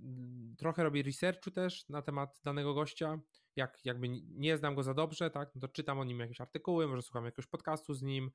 trochę 0.59 0.83
robię 0.83 1.03
researchu 1.03 1.51
też 1.51 1.89
na 1.89 2.03
temat 2.03 2.41
danego 2.45 2.75
gościa. 2.75 3.21
Jak 3.57 3.85
jakby 3.85 4.09
nie 4.29 4.57
znam 4.57 4.75
go 4.75 4.83
za 4.83 4.95
dobrze, 4.95 5.31
tak, 5.31 5.55
no 5.55 5.61
to 5.61 5.69
czytam 5.69 5.99
o 5.99 6.05
nim 6.05 6.21
jakieś 6.21 6.41
artykuły, 6.41 6.89
może 6.89 7.03
słucham 7.03 7.25
jakiegoś 7.25 7.47
podcastu 7.47 7.95
z 7.95 8.03
nim. 8.03 8.31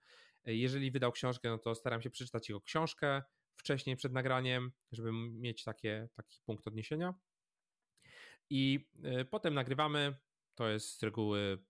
E, 0.45 0.55
jeżeli 0.55 0.91
wydał 0.91 1.11
książkę, 1.11 1.49
no 1.49 1.57
to 1.57 1.75
staram 1.75 2.01
się 2.01 2.09
przeczytać 2.09 2.49
jego 2.49 2.61
książkę 2.61 3.21
wcześniej 3.55 3.95
przed 3.95 4.13
nagraniem, 4.13 4.71
żeby 4.91 5.11
mieć 5.13 5.63
takie, 5.63 6.09
taki 6.15 6.39
punkt 6.45 6.67
odniesienia. 6.67 7.13
I 8.49 8.89
e, 9.03 9.25
potem 9.25 9.53
nagrywamy. 9.53 10.15
To 10.55 10.69
jest 10.69 10.99
z 10.99 11.03
reguły 11.03 11.63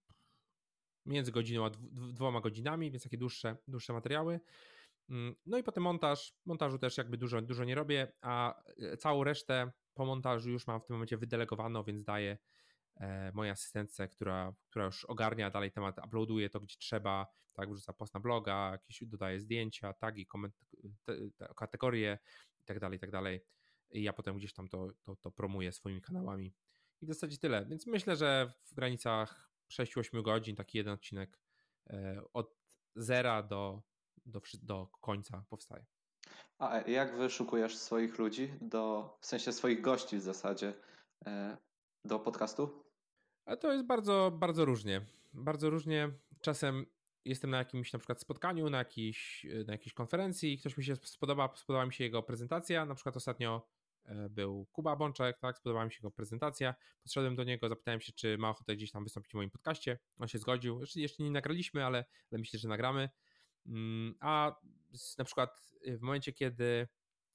między 1.06 1.32
godziną 1.32 1.66
a 1.66 1.70
dwoma 2.14 2.42
godzinami, 2.42 2.92
więc 2.92 3.04
takie 3.04 3.18
dłuższe, 3.18 3.58
dłuższe 3.68 3.94
materiały. 3.94 4.40
Mm, 5.10 5.36
no 5.46 5.58
i 5.58 5.64
potem 5.64 5.84
montaż. 5.84 6.34
Montażu 6.46 6.78
też 6.78 6.98
jakby 6.98 7.18
dużo, 7.18 7.42
dużo 7.42 7.64
nie 7.64 7.76
robię, 7.76 8.12
a 8.22 8.64
e, 8.78 8.98
całą 8.98 9.24
resztę 9.24 9.72
po 9.94 10.06
montażu 10.06 10.50
już 10.50 10.68
mam 10.68 10.82
w 10.82 10.86
tym 10.86 10.96
momencie 10.96 11.18
wydelegowaną, 11.18 11.84
więc 11.84 12.04
daję 12.04 12.38
e, 12.96 13.32
mojej 13.32 13.52
asystentce, 13.52 14.08
która, 14.08 14.54
która 14.70 14.86
już 14.86 15.06
ogarnia 15.06 15.50
dalej 15.50 15.72
temat, 15.72 16.06
uploaduje 16.06 16.50
to 16.50 16.60
gdzie 16.60 16.76
trzeba, 16.78 17.28
tak, 17.54 17.72
wrzuca 17.72 17.94
post 17.94 18.14
na 18.14 18.20
bloga, 18.20 18.70
jakieś 18.72 19.04
dodaje 19.08 19.40
zdjęcia, 19.40 19.94
tagi, 19.94 20.28
koment, 20.28 20.56
te, 21.06 21.14
te 21.38 21.54
kategorie 21.56 22.20
i 22.62 22.66
tak 22.66 22.80
dalej, 22.80 22.98
i 22.98 23.00
tak. 23.00 23.12
I 23.92 24.04
ja 24.04 24.14
potem 24.14 24.38
gdzieś 24.38 24.54
tam 24.54 24.68
to, 24.68 24.88
to, 25.04 25.16
to 25.16 25.32
promuję 25.32 25.72
swoimi 25.72 26.02
kanałami. 26.02 26.54
I 27.02 27.06
w 27.06 27.10
zasadzie 27.10 27.38
tyle. 27.38 27.66
Więc 27.66 27.88
myślę, 27.88 28.16
że 28.16 28.54
w 28.66 28.74
granicach 28.74 29.52
6-8 29.72 30.22
godzin 30.22 30.56
taki 30.56 30.78
jeden 30.78 30.94
odcinek 30.94 31.40
e, 31.90 32.22
od 32.34 32.56
zera 32.96 33.44
do, 33.44 33.82
do, 34.26 34.42
do 34.64 34.88
końca 35.02 35.46
powstaje. 35.50 35.86
A 36.58 36.78
jak 36.78 37.18
wyszukujesz 37.18 37.78
swoich 37.78 38.20
ludzi, 38.20 38.54
do, 38.62 39.18
w 39.22 39.26
sensie 39.26 39.52
swoich 39.52 39.82
gości 39.82 40.18
w 40.18 40.22
zasadzie 40.22 40.74
e, 41.26 41.58
do 42.06 42.20
podcastu? 42.20 42.84
A 43.46 43.56
to 43.56 43.74
jest 43.74 43.86
bardzo, 43.86 44.32
bardzo 44.32 44.66
różnie. 44.66 45.02
Bardzo 45.34 45.70
różnie. 45.70 46.12
Czasem 46.42 46.86
jestem 47.26 47.50
na 47.50 47.58
jakimś 47.58 47.94
na 47.94 48.00
przykład 48.00 48.22
spotkaniu, 48.22 48.70
na 48.70 48.78
jakiejś, 48.78 49.46
na 49.68 49.74
jakiejś 49.74 49.94
konferencji 49.94 50.54
i 50.54 50.58
ktoś 50.58 50.78
mi 50.78 50.84
się 50.84 50.96
spodoba, 50.96 51.54
spodoba 51.56 51.86
mi 51.86 51.94
się 51.94 52.04
jego 52.04 52.24
prezentacja. 52.24 52.86
Na 52.86 52.96
przykład 52.96 53.18
ostatnio 53.18 53.68
E, 54.10 54.30
był 54.30 54.66
Kuba 54.72 54.96
Bączek, 54.96 55.40
tak, 55.40 55.58
spodobała 55.58 55.86
mi 55.86 55.92
się 55.92 55.98
jego 55.98 56.12
prezentacja, 56.12 56.76
podszedłem 57.04 57.36
do 57.36 57.44
niego, 57.44 57.70
zapytałem 57.70 58.02
się, 58.02 58.14
czy 58.14 58.38
ma 58.38 58.50
ochotę 58.50 58.76
gdzieś 58.76 58.92
tam 58.92 59.04
wystąpić 59.04 59.32
w 59.32 59.36
moim 59.36 59.52
podcaście, 59.52 60.00
on 60.20 60.28
się 60.28 60.38
zgodził, 60.38 60.80
jeszcze, 60.80 61.00
jeszcze 61.00 61.24
nie 61.24 61.32
nagraliśmy, 61.32 61.86
ale, 61.86 62.06
ale 62.32 62.40
myślę, 62.40 62.60
że 62.60 62.68
nagramy, 62.68 63.10
a 64.20 64.56
na 65.18 65.26
przykład 65.26 65.74
w 65.88 66.02
momencie, 66.02 66.34
kiedy 66.34 66.88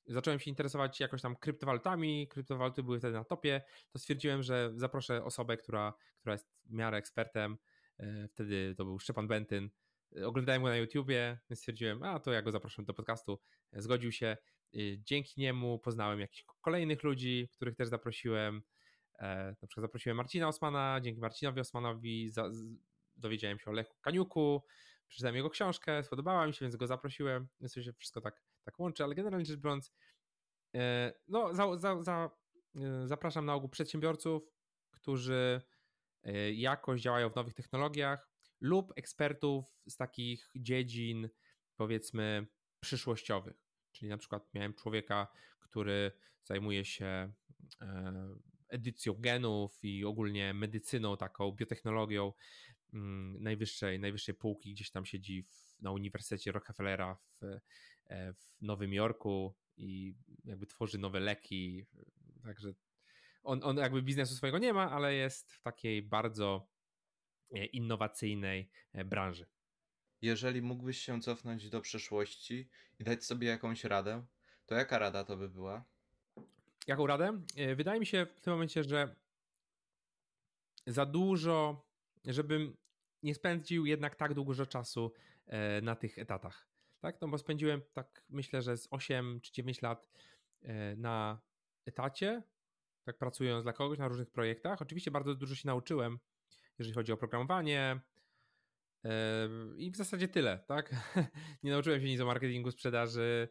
zacząłem 0.07 0.41
się 0.41 0.51
interesować 0.51 1.01
jakoś 1.01 1.23
tam 1.23 1.37
kryptowalutami, 1.37 2.29
kryptowaluty 2.29 2.83
były 2.83 2.99
wtedy 2.99 3.15
na 3.15 3.25
topie, 3.25 3.63
to 3.91 3.99
stwierdziłem, 3.99 4.43
że 4.43 4.73
zaproszę 4.75 5.25
osobę, 5.25 5.57
która, 5.57 5.95
która 6.21 6.33
jest 6.33 6.49
w 6.65 6.73
miarę 6.73 6.97
ekspertem, 6.97 7.59
e, 7.99 8.29
wtedy 8.29 8.75
to 8.77 8.85
był 8.85 8.99
Szczepan 8.99 9.29
Bentyn, 9.29 9.71
oglądałem 10.25 10.63
go 10.63 10.69
na 10.69 10.77
YouTubie, 10.77 11.39
więc 11.51 11.59
stwierdziłem, 11.59 12.03
a 12.03 12.21
to 12.21 12.33
ja 12.33 12.43
go 12.43 12.51
zapraszam 12.51 12.85
do 12.85 12.95
podcastu, 12.95 13.41
zgodził 13.73 14.13
się, 14.13 14.37
Y, 14.77 15.01
dzięki 15.05 15.41
niemu 15.41 15.79
poznałem 15.79 16.21
jakichś 16.21 16.45
kolejnych 16.61 17.03
ludzi, 17.03 17.49
których 17.53 17.77
też 17.77 17.89
zaprosiłem. 17.89 18.63
E, 19.19 19.57
na 19.63 19.69
przykład 19.69 19.83
zaprosiłem 19.87 20.17
Marcina 20.17 20.49
Osmana, 20.49 21.01
dzięki 21.03 21.21
Marcinowi 21.21 21.61
Osmanowi 21.61 22.33
dowiedziałem 23.17 23.59
się 23.59 23.71
o 23.71 23.73
Lechu 23.73 23.95
Kaniuku, 24.01 24.63
przeczytałem 25.15 25.37
jego 25.37 25.51
książkę, 25.51 26.05
spodobała 26.05 26.47
mi 26.47 26.55
się, 26.55 26.65
więc 26.65 26.77
go 26.77 26.87
zaprosiłem, 26.87 27.49
więc 27.61 27.75
się 27.75 27.93
wszystko 27.93 28.21
tak, 28.21 28.43
tak 28.65 28.79
łączy, 28.79 29.05
ale 29.05 29.15
generalnie 29.15 29.47
rzecz 29.47 29.61
biorąc, 29.61 29.93
e, 30.75 31.13
no 31.29 31.55
za, 31.55 31.77
za, 31.77 32.03
za, 32.03 32.31
e, 32.77 33.09
zapraszam 33.09 33.47
na 33.47 33.55
ogół 33.55 33.69
przedsiębiorców, 33.69 34.43
którzy 34.91 35.63
jakoś 36.53 37.01
działają 37.01 37.31
w 37.31 37.37
nowych 37.37 37.55
technologiach 37.55 38.31
lub 38.61 38.93
ekspertów 38.97 39.65
z 39.89 39.97
takich 39.97 40.51
dziedzin, 40.57 41.29
powiedzmy, 41.77 42.47
przyszłościowych. 42.81 43.57
Czyli 43.93 44.09
na 44.09 44.19
przykład 44.19 44.55
miałem 44.55 44.75
człowieka, 44.75 45.27
który 45.61 46.13
zajmuje 46.45 46.85
się 46.85 47.33
e, 47.81 48.37
edycją 48.69 49.15
genów 49.19 49.79
i 49.83 50.05
ogólnie 50.05 50.55
medycyną, 50.55 51.17
taką 51.17 51.53
biotechnologią 51.53 52.33
najwyższej, 53.41 54.01
najwyższej 54.01 54.35
półki, 54.35 54.73
gdzieś 54.73 54.91
tam 54.91 55.07
siedzi 55.07 55.43
w, 55.43 55.83
na 55.83 55.93
Uniwersytecie 55.93 56.53
Rockefellera 56.53 57.15
w, 57.15 57.45
e, 58.07 58.33
w 58.33 58.63
Nowym 58.63 58.93
Jorku 58.93 59.55
i 59.77 60.15
jakby 60.45 60.67
tworzy 60.67 60.99
nowe 60.99 61.21
leki. 61.21 61.87
Także 62.43 62.75
on, 63.43 63.61
on 63.63 63.77
jakby 63.77 64.03
biznesu 64.03 64.35
swojego 64.35 64.59
nie 64.59 64.73
ma, 64.73 64.91
ale 64.91 65.15
jest 65.15 65.53
w 65.53 65.63
takiej 65.63 66.03
bardzo 66.03 66.69
e, 67.55 67.65
innowacyjnej 67.65 68.71
branży. 69.05 69.47
Jeżeli 70.23 70.63
mógłbyś 70.63 70.99
się 70.99 71.21
cofnąć 71.21 71.71
do 71.71 71.81
przeszłości 71.81 72.69
i 72.99 73.05
dać 73.05 73.25
sobie 73.25 73.49
jakąś 73.49 73.85
radę, 73.85 74.27
to 74.67 74.75
jaka 74.75 74.99
rada 74.99 75.25
to 75.25 75.37
by 75.37 75.49
była? 75.49 75.85
Jaką 76.87 77.07
radę? 77.07 77.43
E, 77.57 77.75
wydaje 77.75 78.01
mi 78.01 78.07
się 78.07 78.27
w 78.37 78.41
tym 78.41 78.53
momencie, 78.53 78.85
że 78.85 79.15
za 80.87 81.07
dużo, 81.07 81.87
żebym 82.27 82.77
nie 83.25 83.35
spędził 83.35 83.87
jednak 83.87 84.17
tak 84.17 84.35
dużo 84.35 84.67
czasu 84.67 85.13
e, 85.47 85.81
na 85.81 85.97
tych 85.97 86.19
etatach. 86.19 86.69
Tak? 87.01 87.21
No 87.21 87.29
bo 87.29 87.39
spędziłem 87.39 87.83
tak 87.93 88.25
myślę, 88.29 88.63
że 88.63 88.77
z 88.77 88.89
8 88.91 89.41
czy 89.41 89.53
9 89.53 89.83
lat 89.83 90.09
e, 90.63 90.97
na 90.97 91.41
etacie, 91.87 92.43
tak 93.05 93.19
pracując 93.19 93.63
dla 93.63 93.73
kogoś 93.73 93.99
na 93.99 94.09
różnych 94.09 94.31
projektach. 94.31 94.83
Oczywiście 94.83 95.11
bardzo 95.11 95.35
dużo 95.35 95.55
się 95.55 95.67
nauczyłem, 95.67 96.19
jeżeli 96.79 96.95
chodzi 96.95 97.13
o 97.13 97.17
programowanie, 97.17 98.01
i 99.77 99.91
w 99.91 99.97
zasadzie 99.97 100.29
tyle, 100.29 100.65
tak? 100.69 100.95
Nie 101.63 101.71
nauczyłem 101.71 102.01
się 102.01 102.07
nic 102.07 102.21
o 102.21 102.27
marketingu, 102.27 102.71
sprzedaży, 102.71 103.49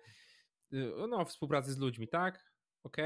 y, 0.74 0.92
no, 1.10 1.26
współpracy 1.26 1.74
z 1.74 1.78
ludźmi, 1.78 2.08
tak? 2.08 2.54
Ok, 2.84 2.98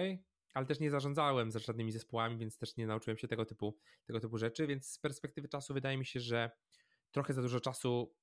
ale 0.57 0.65
też 0.65 0.79
nie 0.79 0.91
zarządzałem 0.91 1.51
za 1.51 1.59
żadnymi 1.59 1.91
zespołami, 1.91 2.37
więc 2.37 2.57
też 2.57 2.77
nie 2.77 2.87
nauczyłem 2.87 3.17
się 3.17 3.27
tego 3.27 3.45
typu, 3.45 3.77
tego 4.05 4.19
typu 4.19 4.37
rzeczy, 4.37 4.67
więc 4.67 4.91
z 4.91 4.99
perspektywy 4.99 5.47
czasu 5.47 5.73
wydaje 5.73 5.97
mi 5.97 6.05
się, 6.05 6.19
że 6.19 6.51
trochę 7.11 7.33
za 7.33 7.41
dużo 7.41 7.59
czasu 7.59 8.15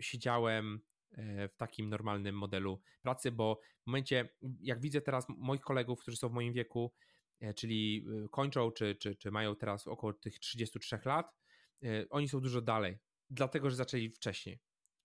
siedziałem 0.00 0.80
e, 1.12 1.48
w 1.48 1.56
takim 1.56 1.88
normalnym 1.88 2.34
modelu 2.34 2.80
pracy, 3.02 3.32
bo 3.32 3.60
w 3.82 3.86
momencie, 3.86 4.28
jak 4.60 4.80
widzę 4.80 5.00
teraz 5.00 5.26
moich 5.28 5.60
kolegów, 5.60 6.00
którzy 6.00 6.16
są 6.16 6.28
w 6.28 6.32
moim 6.32 6.52
wieku, 6.52 6.92
e, 7.40 7.54
czyli 7.54 8.06
y, 8.24 8.28
kończą, 8.28 8.72
czy, 8.72 8.94
czy, 8.94 9.16
czy 9.16 9.30
mają 9.30 9.56
teraz 9.56 9.86
około 9.86 10.12
tych 10.12 10.38
33 10.38 10.98
lat, 11.04 11.36
e, 11.82 12.08
oni 12.10 12.28
są 12.28 12.40
dużo 12.40 12.60
dalej 12.60 12.98
dlatego 13.30 13.70
że 13.70 13.76
zaczęli 13.76 14.10
wcześniej. 14.10 14.60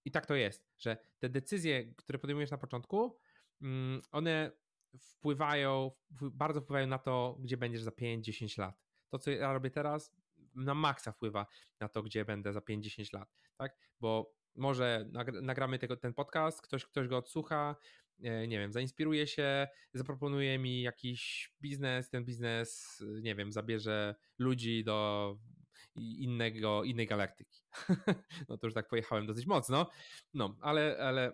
I 0.06 0.12
tak 0.12 0.26
to 0.26 0.36
jest, 0.36 0.70
że 0.78 0.98
te 1.20 1.30
decyzje, 1.30 1.94
które 1.96 2.20
podejmujesz 2.20 2.52
na 2.52 2.58
początku, 2.58 3.18
mm, 3.62 4.02
one 4.12 4.52
wpływają, 5.00 5.92
bardzo 6.22 6.62
wpływają 6.62 6.88
na 6.88 7.00
to, 7.00 7.38
gdzie 7.40 7.58
będziesz 7.58 7.84
za 7.84 7.92
5-10 7.92 8.60
lat. 8.60 8.82
To, 9.10 9.20
co 9.20 9.32
ja 9.32 9.54
robię 9.54 9.70
teraz, 9.70 10.16
na 10.56 10.74
maksa 10.74 11.12
wpływa 11.12 11.46
na 11.80 11.90
to, 11.90 12.04
gdzie 12.04 12.26
będę 12.26 12.54
za 12.54 12.60
5-10 12.60 13.14
lat, 13.14 13.30
tak? 13.58 13.78
Bo 14.00 14.34
może 14.56 15.10
nagramy 15.42 15.80
tego, 15.80 15.98
ten 15.98 16.14
podcast, 16.14 16.62
ktoś, 16.62 16.86
ktoś 16.86 17.08
go 17.08 17.18
odsłucha, 17.18 17.76
e, 18.24 18.48
nie 18.48 18.60
wiem, 18.60 18.72
zainspiruje 18.72 19.28
się, 19.28 19.68
zaproponuje 19.94 20.60
mi 20.60 20.82
jakiś 20.82 21.54
biznes, 21.62 22.10
ten 22.10 22.26
biznes, 22.26 23.04
nie 23.22 23.36
wiem, 23.36 23.52
zabierze 23.52 24.16
ludzi 24.40 24.84
do 24.84 25.38
innego, 25.96 26.84
innej 26.84 27.08
galaktyki. 27.08 27.62
no 28.50 28.58
to 28.58 28.68
już 28.68 28.74
tak 28.74 28.88
pojechałem 28.88 29.28
dosyć 29.28 29.46
mocno, 29.46 29.90
no, 30.34 30.58
ale, 30.62 30.98
ale 31.00 31.34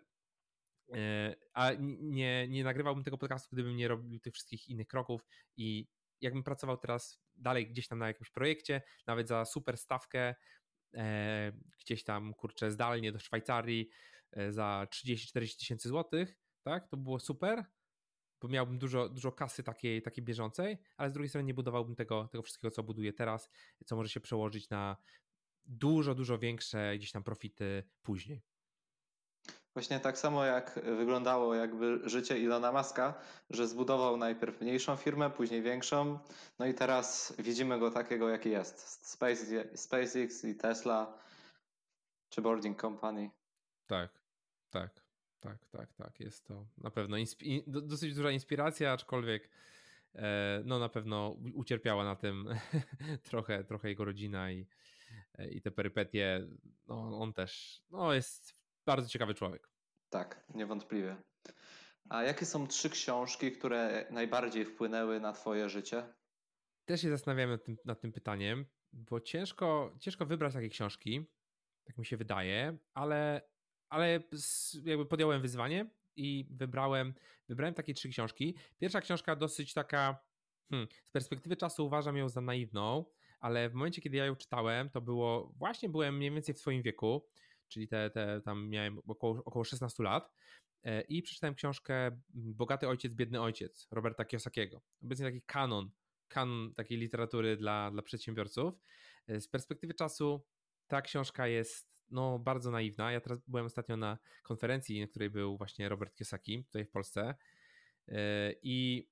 a 1.53 1.71
nie, 2.01 2.47
nie 2.47 2.63
nagrywałbym 2.63 3.03
tego 3.03 3.17
podcastu, 3.17 3.49
gdybym 3.55 3.75
nie 3.75 3.87
robił 3.87 4.19
tych 4.19 4.33
wszystkich 4.33 4.67
innych 4.67 4.87
kroków 4.87 5.25
i 5.57 5.87
jakbym 6.21 6.43
pracował 6.43 6.77
teraz 6.77 7.21
dalej 7.35 7.67
gdzieś 7.67 7.87
tam 7.87 7.99
na 7.99 8.07
jakimś 8.07 8.29
projekcie, 8.29 8.81
nawet 9.07 9.27
za 9.27 9.45
super 9.45 9.77
stawkę, 9.77 10.35
e, 10.93 11.51
gdzieś 11.79 12.03
tam, 12.03 12.33
kurczę, 12.33 12.71
zdalnie 12.71 13.11
do 13.11 13.19
Szwajcarii 13.19 13.89
e, 14.31 14.51
za 14.51 14.87
30-40 14.89 15.59
tysięcy 15.59 15.89
złotych, 15.89 16.37
tak, 16.63 16.87
to 16.87 16.97
było 16.97 17.19
super, 17.19 17.65
bo 18.41 18.47
miałbym 18.47 18.79
dużo, 18.79 19.09
dużo 19.09 19.31
kasy 19.31 19.63
takiej, 19.63 20.01
takiej 20.01 20.23
bieżącej, 20.23 20.77
ale 20.97 21.09
z 21.09 21.13
drugiej 21.13 21.29
strony 21.29 21.47
nie 21.47 21.53
budowałbym 21.53 21.95
tego, 21.95 22.27
tego 22.27 22.41
wszystkiego, 22.43 22.71
co 22.71 22.83
buduję 22.83 23.13
teraz, 23.13 23.49
co 23.85 23.95
może 23.95 24.09
się 24.09 24.19
przełożyć 24.19 24.69
na 24.69 24.97
dużo, 25.65 26.15
dużo 26.15 26.37
większe 26.37 26.97
gdzieś 26.97 27.11
tam 27.11 27.23
profity 27.23 27.83
później. 28.01 28.50
Właśnie 29.73 29.99
tak 29.99 30.17
samo 30.17 30.45
jak 30.45 30.79
wyglądało 30.97 31.55
jakby 31.55 32.09
życie 32.09 32.39
Ilona 32.39 32.71
Maska, 32.71 33.13
że 33.49 33.67
zbudował 33.67 34.17
najpierw 34.17 34.61
mniejszą 34.61 34.95
firmę, 34.95 35.29
później 35.29 35.61
większą, 35.61 36.19
no 36.59 36.65
i 36.65 36.73
teraz 36.73 37.33
widzimy 37.39 37.79
go 37.79 37.91
takiego, 37.91 38.29
jaki 38.29 38.49
jest. 38.49 39.07
Space, 39.07 39.77
SpaceX 39.77 40.43
i 40.43 40.55
Tesla, 40.55 41.17
czy 42.29 42.41
Boarding 42.41 42.81
Company. 42.81 43.29
Tak, 43.87 44.09
tak. 44.69 45.01
Tak, 45.41 45.65
tak, 45.71 45.93
tak. 45.93 46.19
Jest 46.19 46.47
to 46.47 46.65
na 46.77 46.91
pewno 46.91 47.17
dosyć 47.67 48.15
duża 48.15 48.31
inspiracja, 48.31 48.91
aczkolwiek 48.91 49.49
e, 50.15 50.61
no 50.65 50.79
na 50.79 50.89
pewno 50.89 51.35
ucierpiała 51.53 52.03
na 52.03 52.15
tym 52.15 52.49
trochę, 53.29 53.63
trochę 53.63 53.89
jego 53.89 54.05
rodzina 54.05 54.51
i, 54.51 54.67
e, 55.37 55.49
i 55.49 55.61
te 55.61 55.71
perypetie. 55.71 56.47
No, 56.87 57.19
on 57.19 57.33
też 57.33 57.81
no, 57.89 58.13
jest 58.13 58.60
bardzo 58.85 59.09
ciekawy 59.09 59.33
człowiek. 59.33 59.69
Tak, 60.09 60.45
niewątpliwie. 60.53 61.15
A 62.09 62.23
jakie 62.23 62.45
są 62.45 62.67
trzy 62.67 62.89
książki, 62.89 63.51
które 63.51 64.07
najbardziej 64.09 64.65
wpłynęły 64.65 65.19
na 65.19 65.33
Twoje 65.33 65.69
życie? 65.69 66.13
Też 66.85 67.01
się 67.01 67.09
zastanawiam 67.09 67.49
nad 67.49 67.63
tym, 67.63 67.77
nad 67.85 68.01
tym 68.01 68.11
pytaniem, 68.11 68.65
bo 68.93 69.21
ciężko, 69.21 69.95
ciężko 69.99 70.25
wybrać 70.25 70.53
takie 70.53 70.69
książki, 70.69 71.25
tak 71.83 71.97
mi 71.97 72.05
się 72.05 72.17
wydaje, 72.17 72.77
ale 72.93 73.41
ale 73.91 74.19
jakby 74.83 75.05
podjąłem 75.05 75.41
wyzwanie 75.41 75.89
i 76.15 76.47
wybrałem, 76.49 77.13
wybrałem 77.49 77.73
takie 77.73 77.93
trzy 77.93 78.09
książki. 78.09 78.55
Pierwsza 78.79 79.01
książka 79.01 79.35
dosyć 79.35 79.73
taka, 79.73 80.23
hmm, 80.69 80.87
z 81.07 81.11
perspektywy 81.11 81.57
czasu 81.57 81.85
uważam 81.85 82.17
ją 82.17 82.29
za 82.29 82.41
naiwną, 82.41 83.05
ale 83.39 83.69
w 83.69 83.73
momencie, 83.73 84.01
kiedy 84.01 84.17
ja 84.17 84.25
ją 84.25 84.35
czytałem, 84.35 84.89
to 84.89 85.01
było, 85.01 85.53
właśnie 85.57 85.89
byłem 85.89 86.17
mniej 86.17 86.31
więcej 86.31 86.55
w 86.55 86.59
swoim 86.59 86.81
wieku, 86.81 87.27
czyli 87.71 87.87
te, 87.87 88.09
te 88.09 88.41
tam 88.41 88.69
miałem 88.69 88.99
około, 89.07 89.43
około 89.45 89.65
16 89.65 90.03
lat 90.03 90.31
e, 90.83 91.01
i 91.01 91.21
przeczytałem 91.21 91.55
książkę 91.55 92.21
Bogaty 92.29 92.87
ojciec, 92.87 93.13
biedny 93.13 93.41
ojciec 93.41 93.87
Roberta 93.91 94.25
Kiyosakiego. 94.25 94.81
Obecnie 95.03 95.25
taki 95.25 95.41
kanon, 95.41 95.91
kanon 96.27 96.73
takiej 96.73 96.97
literatury 96.97 97.57
dla, 97.57 97.91
dla 97.91 98.01
przedsiębiorców. 98.01 98.73
E, 99.27 99.41
z 99.41 99.47
perspektywy 99.47 99.93
czasu 99.93 100.45
ta 100.87 101.01
książka 101.01 101.47
jest 101.47 101.91
no, 102.09 102.39
bardzo 102.39 102.71
naiwna. 102.71 103.11
Ja 103.11 103.21
teraz 103.21 103.39
byłem 103.47 103.65
ostatnio 103.65 103.97
na 103.97 104.17
konferencji, 104.43 105.01
na 105.01 105.07
której 105.07 105.29
był 105.29 105.57
właśnie 105.57 105.89
Robert 105.89 106.15
Kiosaki 106.15 106.65
tutaj 106.65 106.85
w 106.85 106.91
Polsce 106.91 107.35
e, 108.07 108.53
i 108.63 109.07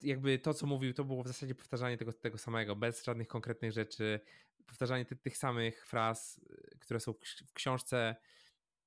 jakby 0.00 0.38
to, 0.38 0.54
co 0.54 0.66
mówił, 0.66 0.94
to 0.94 1.04
było 1.04 1.22
w 1.22 1.26
zasadzie 1.26 1.54
powtarzanie 1.54 1.96
tego, 1.96 2.12
tego 2.12 2.38
samego, 2.38 2.76
bez 2.76 3.04
żadnych 3.04 3.28
konkretnych 3.28 3.72
rzeczy, 3.72 4.20
powtarzanie 4.66 5.04
ty, 5.04 5.16
tych 5.16 5.36
samych 5.36 5.86
fraz, 5.86 6.40
e, 6.74 6.78
które 6.78 7.00
są 7.00 7.14
w 7.46 7.52
książce 7.52 8.16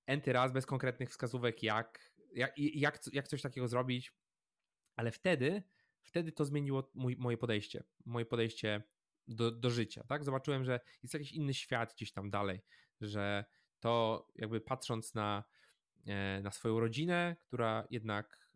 enty 0.05 0.33
raz, 0.33 0.51
bez 0.51 0.65
konkretnych 0.65 1.09
wskazówek, 1.09 1.63
jak, 1.63 2.13
jak, 2.33 2.53
jak, 2.57 2.99
jak 3.13 3.27
coś 3.27 3.41
takiego 3.41 3.67
zrobić, 3.67 4.13
ale 4.95 5.11
wtedy, 5.11 5.63
wtedy 6.03 6.31
to 6.31 6.45
zmieniło 6.45 6.91
mój, 6.93 7.15
moje 7.17 7.37
podejście, 7.37 7.83
moje 8.05 8.25
podejście 8.25 8.83
do, 9.27 9.51
do 9.51 9.69
życia, 9.69 10.03
tak? 10.03 10.23
Zobaczyłem, 10.23 10.63
że 10.63 10.79
jest 11.03 11.13
jakiś 11.13 11.31
inny 11.31 11.53
świat 11.53 11.93
gdzieś 11.93 12.11
tam 12.11 12.29
dalej, 12.29 12.61
że 13.01 13.45
to 13.79 14.27
jakby 14.35 14.61
patrząc 14.61 15.13
na, 15.13 15.43
e, 16.07 16.41
na 16.41 16.51
swoją 16.51 16.79
rodzinę, 16.79 17.35
która 17.39 17.87
jednak 17.89 18.48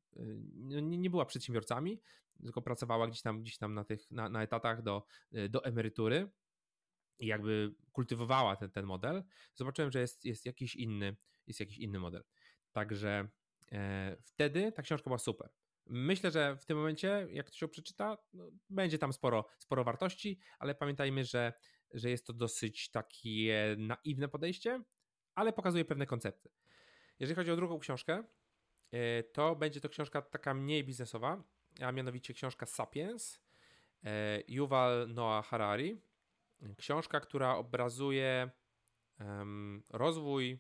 nie, 0.53 0.97
nie 0.97 1.09
była 1.09 1.25
przedsiębiorcami, 1.25 2.01
tylko 2.43 2.61
pracowała 2.61 3.07
gdzieś 3.07 3.21
tam, 3.21 3.41
gdzieś 3.41 3.57
tam 3.57 3.73
na 3.73 3.83
tych 3.83 4.11
na, 4.11 4.29
na 4.29 4.43
etatach 4.43 4.81
do, 4.81 5.05
e, 5.31 5.49
do 5.49 5.65
emerytury 5.65 6.31
i 7.19 7.27
jakby 7.27 7.75
kultywowała 7.91 8.55
ten, 8.55 8.71
ten 8.71 8.85
model, 8.85 9.23
zobaczyłem, 9.53 9.91
że 9.91 9.99
jest, 9.99 10.25
jest 10.25 10.45
jakiś 10.45 10.75
inny, 10.75 11.15
jest 11.47 11.59
jakiś 11.59 11.77
inny 11.77 11.99
model. 11.99 12.23
Także 12.71 13.29
e, 13.71 14.17
wtedy 14.21 14.71
ta 14.71 14.81
książka 14.81 15.09
była 15.09 15.17
super. 15.17 15.49
Myślę, 15.85 16.31
że 16.31 16.57
w 16.57 16.65
tym 16.65 16.77
momencie, 16.77 17.27
jak 17.29 17.49
to 17.49 17.55
się 17.55 17.67
przeczyta, 17.67 18.17
no, 18.33 18.51
będzie 18.69 18.97
tam 18.97 19.13
sporo, 19.13 19.47
sporo 19.59 19.83
wartości, 19.83 20.39
ale 20.59 20.75
pamiętajmy, 20.75 21.25
że, 21.25 21.53
że 21.91 22.09
jest 22.09 22.27
to 22.27 22.33
dosyć 22.33 22.91
takie 22.91 23.75
naiwne 23.77 24.27
podejście, 24.27 24.83
ale 25.35 25.53
pokazuje 25.53 25.85
pewne 25.85 26.05
koncepty. 26.05 26.49
Jeżeli 27.19 27.35
chodzi 27.35 27.51
o 27.51 27.55
drugą 27.55 27.79
książkę, 27.79 28.23
to 29.33 29.55
będzie 29.55 29.81
to 29.81 29.89
książka 29.89 30.21
taka 30.21 30.53
mniej 30.53 30.83
biznesowa, 30.83 31.43
a 31.81 31.91
mianowicie 31.91 32.33
książka 32.33 32.65
Sapiens 32.65 33.39
e, 34.03 34.43
Yuval 34.47 35.13
Noah 35.13 35.45
Harari. 35.45 36.01
Książka, 36.77 37.19
która 37.19 37.55
obrazuje 37.55 38.49
rozwój 39.89 40.59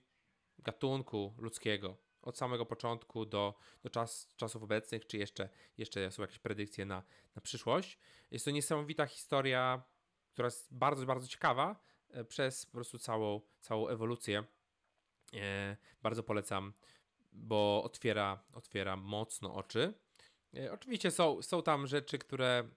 gatunku 0.59 1.33
ludzkiego 1.37 1.97
od 2.23 2.37
samego 2.37 2.65
początku 2.65 3.25
do, 3.25 3.55
do 3.83 3.89
czas, 3.89 4.33
czasów 4.35 4.63
obecnych, 4.63 5.07
czy 5.07 5.17
jeszcze, 5.17 5.49
jeszcze 5.77 6.11
są 6.11 6.21
jakieś 6.21 6.39
predykcje 6.39 6.85
na, 6.85 7.03
na 7.35 7.41
przyszłość. 7.41 7.99
Jest 8.31 8.45
to 8.45 8.51
niesamowita 8.51 9.05
historia, 9.05 9.83
która 10.31 10.45
jest 10.45 10.73
bardzo, 10.73 11.05
bardzo 11.05 11.27
ciekawa 11.27 11.79
e, 12.09 12.23
przez 12.23 12.65
po 12.65 12.71
prostu 12.71 12.99
całą, 12.99 13.41
całą 13.61 13.87
ewolucję. 13.87 14.43
E, 15.33 15.77
bardzo 16.01 16.23
polecam, 16.23 16.73
bo 17.33 17.83
otwiera, 17.83 18.43
otwiera 18.53 18.95
mocno 18.95 19.53
oczy. 19.53 19.93
E, 20.57 20.71
oczywiście 20.71 21.11
są, 21.11 21.41
są 21.41 21.63
tam 21.63 21.87
rzeczy, 21.87 22.17
które 22.17 22.69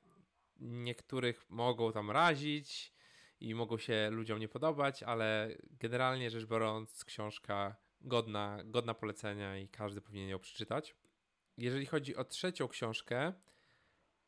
niektórych 0.61 1.51
mogą 1.51 1.93
tam 1.93 2.11
razić 2.11 2.93
i 3.41 3.55
mogą 3.55 3.79
się 3.79 4.11
ludziom 4.11 4.39
nie 4.39 4.49
podobać, 4.49 5.03
ale 5.03 5.57
generalnie 5.71 6.31
rzecz 6.31 6.45
biorąc, 6.45 7.05
książka 7.05 7.77
godna, 8.01 8.59
godna 8.65 8.95
polecenia 8.95 9.59
i 9.59 9.69
każdy 9.69 10.01
powinien 10.01 10.29
ją 10.29 10.39
przeczytać. 10.39 10.95
Jeżeli 11.59 11.87
chodzi 11.87 12.17
o 12.17 12.25
trzecią 12.25 12.69
książkę, 12.69 13.33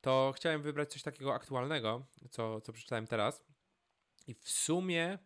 to 0.01 0.33
chciałem 0.37 0.63
wybrać 0.63 0.93
coś 0.93 1.03
takiego 1.03 1.35
aktualnego, 1.35 2.07
co, 2.31 2.61
co 2.61 2.73
przeczytałem 2.73 3.07
teraz. 3.07 3.45
I 4.27 4.35
w 4.35 4.51
sumie 4.51 5.19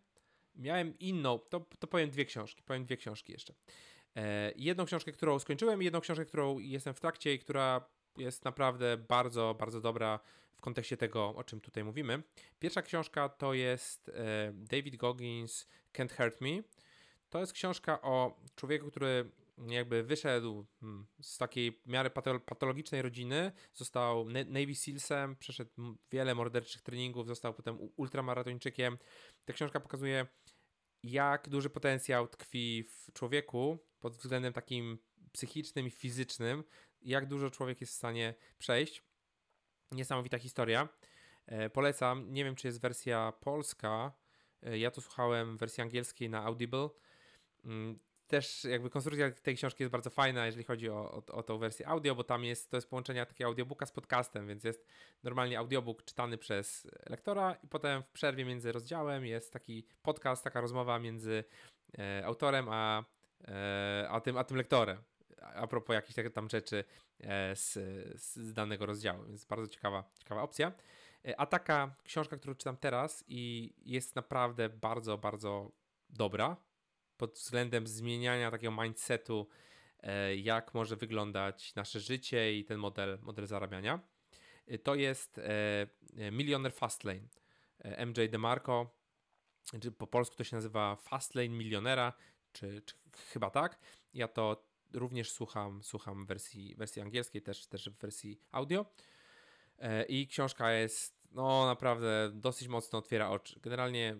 miałem 0.55 0.99
inną, 0.99 1.39
to, 1.39 1.59
to 1.79 1.87
powiem 1.87 2.09
dwie 2.09 2.25
książki, 2.25 2.63
powiem 2.63 2.85
dwie 2.85 2.97
książki 2.97 3.31
jeszcze. 3.31 3.53
E, 4.15 4.51
jedną 4.55 4.85
książkę, 4.85 5.11
którą 5.11 5.39
skończyłem 5.39 5.81
i 5.81 5.85
jedną 5.85 6.01
książkę, 6.01 6.25
którą 6.25 6.59
jestem 6.59 6.93
w 6.93 6.99
trakcie 6.99 7.33
i 7.33 7.39
która 7.39 7.89
jest 8.17 8.45
naprawdę 8.45 8.97
bardzo, 8.97 9.55
bardzo 9.59 9.81
dobra 9.81 10.19
w 10.55 10.61
kontekście 10.61 10.97
tego, 10.97 11.35
o 11.35 11.43
czym 11.43 11.61
tutaj 11.61 11.83
mówimy. 11.83 12.23
Pierwsza 12.59 12.81
książka 12.81 13.29
to 13.29 13.53
jest 13.53 14.09
e, 14.09 14.51
David 14.53 14.95
Goggins 14.95 15.67
Can't 15.93 16.17
Hurt 16.17 16.41
Me. 16.41 16.63
To 17.29 17.39
jest 17.39 17.53
książka 17.53 18.01
o 18.01 18.39
człowieku, 18.55 18.91
który 18.91 19.31
jakby 19.67 20.03
wyszedł 20.03 20.65
hmm, 20.79 21.07
z 21.21 21.37
takiej 21.37 21.81
miary 21.85 22.09
patologicznej 22.45 23.01
rodziny, 23.01 23.51
został 23.73 24.29
Navy 24.29 24.75
Sealsem, 24.75 25.35
przeszedł 25.35 25.71
wiele 26.11 26.35
morderczych 26.35 26.81
treningów, 26.81 27.27
został 27.27 27.53
potem 27.53 27.77
ultramaratończykiem. 27.95 28.97
Ta 29.45 29.53
książka 29.53 29.79
pokazuje, 29.79 30.27
jak 31.03 31.49
duży 31.49 31.69
potencjał 31.69 32.27
tkwi 32.27 32.83
w 32.83 33.13
człowieku 33.13 33.79
pod 34.03 34.15
względem 34.15 34.53
takim 34.53 34.97
psychicznym 35.31 35.87
i 35.87 35.91
fizycznym, 35.91 36.63
jak 37.01 37.25
dużo 37.25 37.49
człowiek 37.49 37.81
jest 37.81 37.93
w 37.93 37.95
stanie 37.95 38.33
przejść. 38.57 39.03
Niesamowita 39.91 40.37
historia. 40.39 40.89
E, 41.45 41.69
polecam. 41.69 42.33
Nie 42.33 42.43
wiem, 42.43 42.55
czy 42.55 42.67
jest 42.67 42.81
wersja 42.81 43.33
polska. 43.39 44.11
E, 44.63 44.77
ja 44.77 44.91
to 44.91 45.01
słuchałem 45.01 45.57
w 45.57 45.59
wersji 45.59 45.81
angielskiej 45.81 46.29
na 46.29 46.43
Audible. 46.43 46.89
Mm, 47.65 47.99
też 48.27 48.63
jakby 48.63 48.89
konstrukcja 48.89 49.31
tej 49.31 49.55
książki 49.55 49.83
jest 49.83 49.91
bardzo 49.91 50.09
fajna, 50.09 50.45
jeżeli 50.45 50.63
chodzi 50.63 50.89
o, 50.89 51.11
o, 51.11 51.35
o 51.35 51.43
tą 51.43 51.57
wersję 51.57 51.87
audio, 51.87 52.15
bo 52.15 52.23
tam 52.23 52.43
jest, 52.43 52.71
to 52.71 52.77
jest 52.77 52.89
połączenie 52.89 53.25
takiego 53.25 53.47
audiobooka 53.47 53.85
z 53.85 53.91
podcastem, 53.91 54.47
więc 54.47 54.63
jest 54.63 54.87
normalnie 55.23 55.59
audiobook 55.59 56.03
czytany 56.03 56.37
przez 56.37 56.87
lektora 57.09 57.57
i 57.63 57.67
potem 57.67 58.03
w 58.03 58.07
przerwie 58.07 58.45
między 58.45 58.71
rozdziałem 58.71 59.25
jest 59.25 59.53
taki 59.53 59.87
podcast, 60.01 60.43
taka 60.43 60.61
rozmowa 60.61 60.99
między 60.99 61.43
e, 61.97 62.25
autorem 62.25 62.67
a, 62.69 63.03
a, 64.09 64.21
tym, 64.21 64.37
a 64.37 64.43
tym 64.43 64.57
lektorem 64.57 64.97
a 65.43 65.67
propos 65.67 65.93
jakichś 65.93 66.19
tam 66.33 66.49
rzeczy 66.49 66.83
e, 67.19 67.55
z, 67.55 67.73
z 68.21 68.53
danego 68.53 68.85
rozdziału, 68.85 69.25
więc 69.25 69.45
bardzo 69.45 69.67
ciekawa, 69.67 70.03
ciekawa 70.19 70.41
opcja. 70.41 70.71
E, 71.25 71.39
a 71.39 71.45
taka 71.45 71.95
książka, 72.03 72.37
którą 72.37 72.55
czytam 72.55 72.77
teraz 72.77 73.23
i 73.27 73.73
jest 73.85 74.15
naprawdę 74.15 74.69
bardzo, 74.69 75.17
bardzo 75.17 75.71
dobra 76.09 76.57
pod 77.17 77.33
względem 77.33 77.87
zmieniania 77.87 78.51
takiego 78.51 78.83
mindsetu, 78.83 79.49
e, 79.99 80.35
jak 80.35 80.73
może 80.73 80.95
wyglądać 80.95 81.75
nasze 81.75 81.99
życie 81.99 82.57
i 82.57 82.65
ten 82.65 82.77
model, 82.77 83.19
model 83.21 83.47
zarabiania. 83.47 83.99
To 84.83 84.95
jest 84.95 85.41
Milioner 86.31 86.73
Fastlane. 86.73 87.27
MJ 88.05 88.29
DeMarco, 88.29 88.89
czy 89.81 89.91
po 89.91 90.07
polsku 90.07 90.35
to 90.35 90.43
się 90.43 90.55
nazywa 90.55 90.95
Fastlane 90.95 91.49
Milionera, 91.49 92.13
czy, 92.53 92.81
czy 92.81 92.95
chyba 93.31 93.49
tak. 93.49 93.79
Ja 94.13 94.27
to 94.27 94.65
również 94.93 95.31
słucham, 95.31 95.83
słucham 95.83 96.25
wersji, 96.25 96.75
wersji 96.75 97.01
angielskiej, 97.01 97.41
też, 97.41 97.67
też 97.67 97.89
w 97.89 97.97
wersji 97.97 98.41
audio. 98.51 98.85
E, 99.79 100.03
I 100.03 100.27
książka 100.27 100.71
jest, 100.71 101.15
no 101.31 101.65
naprawdę 101.65 102.31
dosyć 102.33 102.67
mocno 102.67 102.99
otwiera 102.99 103.29
oczy. 103.29 103.59
Generalnie 103.59 104.17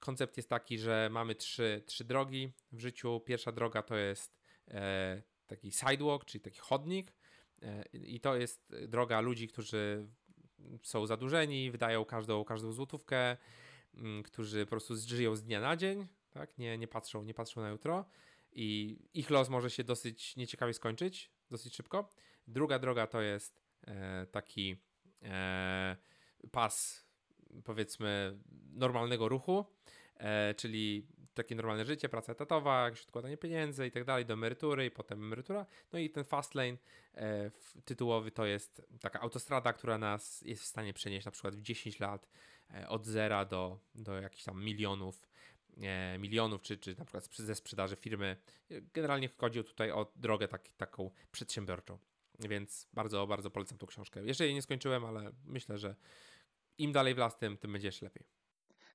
koncept 0.00 0.36
jest 0.36 0.48
taki, 0.48 0.78
że 0.78 1.08
mamy 1.12 1.34
trzy, 1.34 1.82
trzy 1.86 2.04
drogi 2.04 2.52
w 2.72 2.80
życiu. 2.80 3.20
Pierwsza 3.20 3.52
droga 3.52 3.82
to 3.82 3.96
jest 3.96 4.36
e, 4.68 5.22
taki 5.46 5.72
sidewalk, 5.72 6.24
czyli 6.24 6.42
taki 6.42 6.58
chodnik. 6.58 7.12
E, 7.62 7.84
I 7.92 8.20
to 8.20 8.36
jest 8.36 8.74
droga 8.88 9.20
ludzi, 9.20 9.48
którzy 9.48 10.08
są 10.82 11.06
zadłużeni, 11.06 11.70
wydają 11.70 12.04
każdą, 12.04 12.44
każdą 12.44 12.72
złotówkę, 12.72 13.36
mm, 13.94 14.22
którzy 14.22 14.66
po 14.66 14.70
prostu 14.70 14.96
żyją 14.96 15.36
z 15.36 15.42
dnia 15.42 15.60
na 15.60 15.76
dzień, 15.76 16.06
tak? 16.34 16.58
nie, 16.58 16.78
nie, 16.78 16.88
patrzą, 16.88 17.24
nie 17.24 17.34
patrzą 17.34 17.60
na 17.60 17.68
jutro 17.68 18.04
i 18.52 18.98
ich 19.14 19.30
los 19.30 19.48
może 19.48 19.70
się 19.70 19.84
dosyć 19.84 20.36
nieciekawie 20.36 20.74
skończyć, 20.74 21.30
dosyć 21.50 21.76
szybko. 21.76 22.10
Druga 22.46 22.78
droga 22.78 23.06
to 23.06 23.20
jest 23.20 23.62
e, 23.86 24.26
taki 24.26 24.76
e, 25.22 25.96
pas, 26.52 27.04
powiedzmy, 27.64 28.38
normalnego 28.72 29.28
ruchu, 29.28 29.64
e, 30.16 30.54
czyli 30.54 31.06
takie 31.34 31.54
normalne 31.54 31.84
życie, 31.84 32.08
praca 32.08 32.32
etatowa, 32.32 32.84
jakieś 32.84 33.02
odkładanie 33.02 33.36
pieniędzy 33.36 33.86
i 33.86 33.90
tak 33.90 34.04
dalej, 34.04 34.26
do 34.26 34.34
emerytury 34.34 34.86
i 34.86 34.90
potem 34.90 35.22
emerytura. 35.22 35.66
No 35.92 35.98
i 35.98 36.10
ten 36.10 36.24
fast 36.24 36.54
lane 36.54 36.76
e, 37.14 37.50
tytułowy 37.84 38.30
to 38.30 38.46
jest 38.46 38.82
taka 39.00 39.20
autostrada, 39.20 39.72
która 39.72 39.98
nas 39.98 40.42
jest 40.42 40.62
w 40.62 40.66
stanie 40.66 40.94
przenieść 40.94 41.24
na 41.24 41.32
przykład 41.32 41.56
w 41.56 41.62
10 41.62 42.00
lat 42.00 42.28
e, 42.74 42.88
od 42.88 43.06
zera 43.06 43.44
do, 43.44 43.78
do 43.94 44.20
jakichś 44.20 44.44
tam 44.44 44.64
milionów 44.64 45.28
milionów, 46.18 46.62
czy, 46.62 46.76
czy 46.76 46.94
na 46.98 47.04
przykład 47.04 47.28
ze 47.36 47.54
sprzedaży 47.54 47.96
firmy. 47.96 48.36
Generalnie 48.70 49.28
chodzi 49.28 49.64
tutaj 49.64 49.90
o 49.90 50.12
drogę 50.16 50.48
tak, 50.48 50.68
taką 50.76 51.10
przedsiębiorczą. 51.32 51.98
Więc 52.38 52.88
bardzo, 52.92 53.26
bardzo 53.26 53.50
polecam 53.50 53.78
tą 53.78 53.86
książkę. 53.86 54.24
Jeszcze 54.24 54.44
jej 54.44 54.54
nie 54.54 54.62
skończyłem, 54.62 55.04
ale 55.04 55.32
myślę, 55.44 55.78
że 55.78 55.96
im 56.78 56.92
dalej 56.92 57.14
w 57.14 57.18
las, 57.18 57.38
tym, 57.38 57.56
tym 57.56 57.72
będzie 57.72 57.88
jeszcze 57.88 58.06
lepiej. 58.06 58.26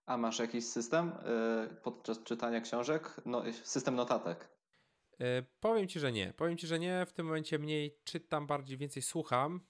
A 0.05 0.17
masz 0.17 0.39
jakiś 0.39 0.65
system 0.65 1.09
y, 1.09 1.75
podczas 1.83 2.23
czytania 2.23 2.61
książek? 2.61 3.21
No, 3.25 3.43
system 3.63 3.95
notatek? 3.95 4.49
Powiem 5.59 5.87
ci, 5.87 5.99
że 5.99 6.11
nie. 6.11 6.33
Powiem 6.33 6.57
ci, 6.57 6.67
że 6.67 6.79
nie. 6.79 7.05
W 7.05 7.13
tym 7.13 7.25
momencie 7.25 7.59
mniej 7.59 7.97
czytam, 8.03 8.47
bardziej 8.47 8.77
więcej 8.77 9.03
słucham 9.03 9.61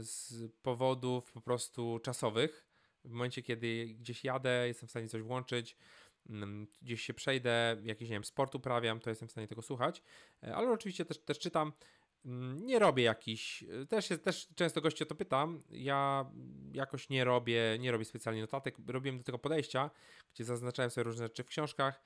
z 0.00 0.34
powodów 0.62 1.32
po 1.32 1.40
prostu 1.40 1.98
czasowych. 1.98 2.66
W 3.04 3.10
momencie, 3.10 3.42
kiedy 3.42 3.86
gdzieś 3.86 4.24
jadę, 4.24 4.68
jestem 4.68 4.86
w 4.86 4.90
stanie 4.90 5.08
coś 5.08 5.22
włączyć, 5.22 5.76
gdzieś 6.82 7.02
się 7.02 7.14
przejdę, 7.14 7.76
jakiś, 7.84 8.08
nie 8.08 8.16
wiem, 8.16 8.24
sport 8.24 8.54
uprawiam, 8.54 9.00
to 9.00 9.10
jestem 9.10 9.28
w 9.28 9.30
stanie 9.30 9.48
tego 9.48 9.62
słuchać. 9.62 10.02
Ale 10.40 10.70
oczywiście 10.70 11.04
też, 11.04 11.18
też 11.18 11.38
czytam. 11.38 11.72
Mm, 12.24 12.66
nie 12.66 12.78
robię 12.78 13.02
jakiś, 13.02 13.64
też, 13.88 14.10
jest, 14.10 14.24
też 14.24 14.48
często 14.54 14.80
goście 14.80 15.06
to 15.06 15.14
pytam, 15.14 15.62
ja 15.70 16.30
jakoś 16.72 17.08
nie 17.08 17.24
robię, 17.24 17.76
nie 17.78 17.92
robię 17.92 18.04
specjalnie 18.04 18.40
notatek, 18.40 18.76
robiłem 18.86 19.18
do 19.18 19.24
tego 19.24 19.38
podejścia, 19.38 19.90
gdzie 20.34 20.44
zaznaczałem 20.44 20.90
sobie 20.90 21.04
różne 21.04 21.24
rzeczy 21.24 21.44
w 21.44 21.46
książkach, 21.46 22.02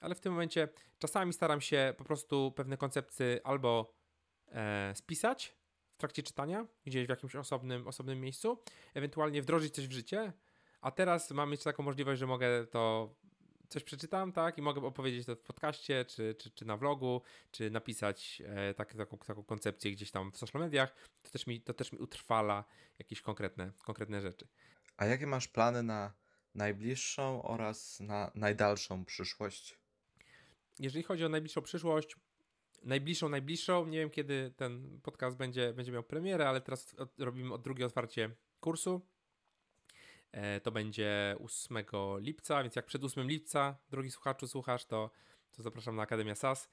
ale 0.00 0.14
w 0.14 0.20
tym 0.20 0.32
momencie 0.32 0.68
czasami 0.98 1.32
staram 1.32 1.60
się 1.60 1.94
po 1.98 2.04
prostu 2.04 2.52
pewne 2.56 2.76
koncepcje 2.76 3.40
albo 3.44 3.94
e, 4.48 4.92
spisać 4.94 5.56
w 5.94 5.96
trakcie 5.96 6.22
czytania, 6.22 6.66
gdzieś 6.84 7.06
w 7.06 7.10
jakimś 7.10 7.36
osobnym, 7.36 7.86
osobnym 7.86 8.20
miejscu, 8.20 8.62
ewentualnie 8.94 9.42
wdrożyć 9.42 9.74
coś 9.74 9.88
w 9.88 9.92
życie, 9.92 10.32
a 10.80 10.90
teraz 10.90 11.30
mam 11.30 11.50
jeszcze 11.50 11.64
taką 11.64 11.82
możliwość, 11.82 12.20
że 12.20 12.26
mogę 12.26 12.66
to 12.66 13.14
coś 13.68 13.84
przeczytam, 13.84 14.32
tak, 14.32 14.58
i 14.58 14.62
mogę 14.62 14.80
opowiedzieć 14.80 15.26
to 15.26 15.36
w 15.36 15.40
podcaście, 15.40 16.04
czy, 16.04 16.34
czy, 16.38 16.50
czy 16.50 16.64
na 16.64 16.76
vlogu, 16.76 17.22
czy 17.50 17.70
napisać 17.70 18.42
e, 18.46 18.74
tak, 18.74 18.94
taką, 18.94 19.18
taką 19.18 19.42
koncepcję 19.42 19.92
gdzieś 19.92 20.10
tam 20.10 20.32
w 20.32 20.36
social 20.36 20.62
mediach, 20.62 20.94
to 21.22 21.30
też 21.30 21.46
mi, 21.46 21.60
to 21.60 21.74
też 21.74 21.92
mi 21.92 21.98
utrwala 21.98 22.64
jakieś 22.98 23.20
konkretne, 23.20 23.72
konkretne 23.84 24.20
rzeczy. 24.20 24.48
A 24.96 25.06
jakie 25.06 25.26
masz 25.26 25.48
plany 25.48 25.82
na 25.82 26.12
najbliższą 26.54 27.42
oraz 27.42 28.00
na 28.00 28.30
najdalszą 28.34 29.04
przyszłość? 29.04 29.78
Jeżeli 30.78 31.02
chodzi 31.02 31.24
o 31.24 31.28
najbliższą 31.28 31.62
przyszłość, 31.62 32.16
najbliższą, 32.82 33.28
najbliższą, 33.28 33.86
nie 33.86 33.98
wiem 33.98 34.10
kiedy 34.10 34.52
ten 34.56 35.00
podcast 35.02 35.36
będzie, 35.36 35.72
będzie 35.72 35.92
miał 35.92 36.02
premierę, 36.02 36.48
ale 36.48 36.60
teraz 36.60 36.94
robimy 37.18 37.54
od 37.54 37.62
drugie 37.62 37.86
otwarcie 37.86 38.30
kursu 38.60 39.06
to 40.62 40.72
będzie 40.72 41.36
8 41.44 41.76
lipca, 42.18 42.62
więc 42.62 42.76
jak 42.76 42.86
przed 42.86 43.04
8 43.04 43.28
lipca, 43.28 43.76
drogi 43.90 44.10
słuchaczu, 44.10 44.48
słuchasz, 44.48 44.84
to, 44.84 45.10
to 45.52 45.62
zapraszam 45.62 45.96
na 45.96 46.02
Akademia 46.02 46.34
SAS. 46.34 46.68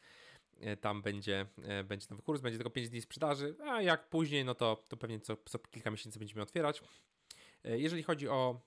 E, 0.60 0.78
tam 0.78 1.02
będzie, 1.02 1.46
e, 1.64 1.84
będzie 1.84 2.08
nowy 2.10 2.22
kurs, 2.22 2.42
będzie 2.42 2.58
tylko 2.58 2.70
5 2.70 2.90
dni 2.90 3.02
sprzedaży, 3.02 3.56
a 3.64 3.82
jak 3.82 4.10
później, 4.10 4.46
no 4.46 4.56
to, 4.56 4.84
to 4.88 4.98
pewnie 4.98 5.20
co, 5.20 5.38
co 5.46 5.60
kilka 5.60 5.92
miesięcy 5.92 6.20
będziemy 6.20 6.42
otwierać. 6.42 6.82
Jeżeli 7.64 8.04
chodzi 8.04 8.30
o 8.30 8.62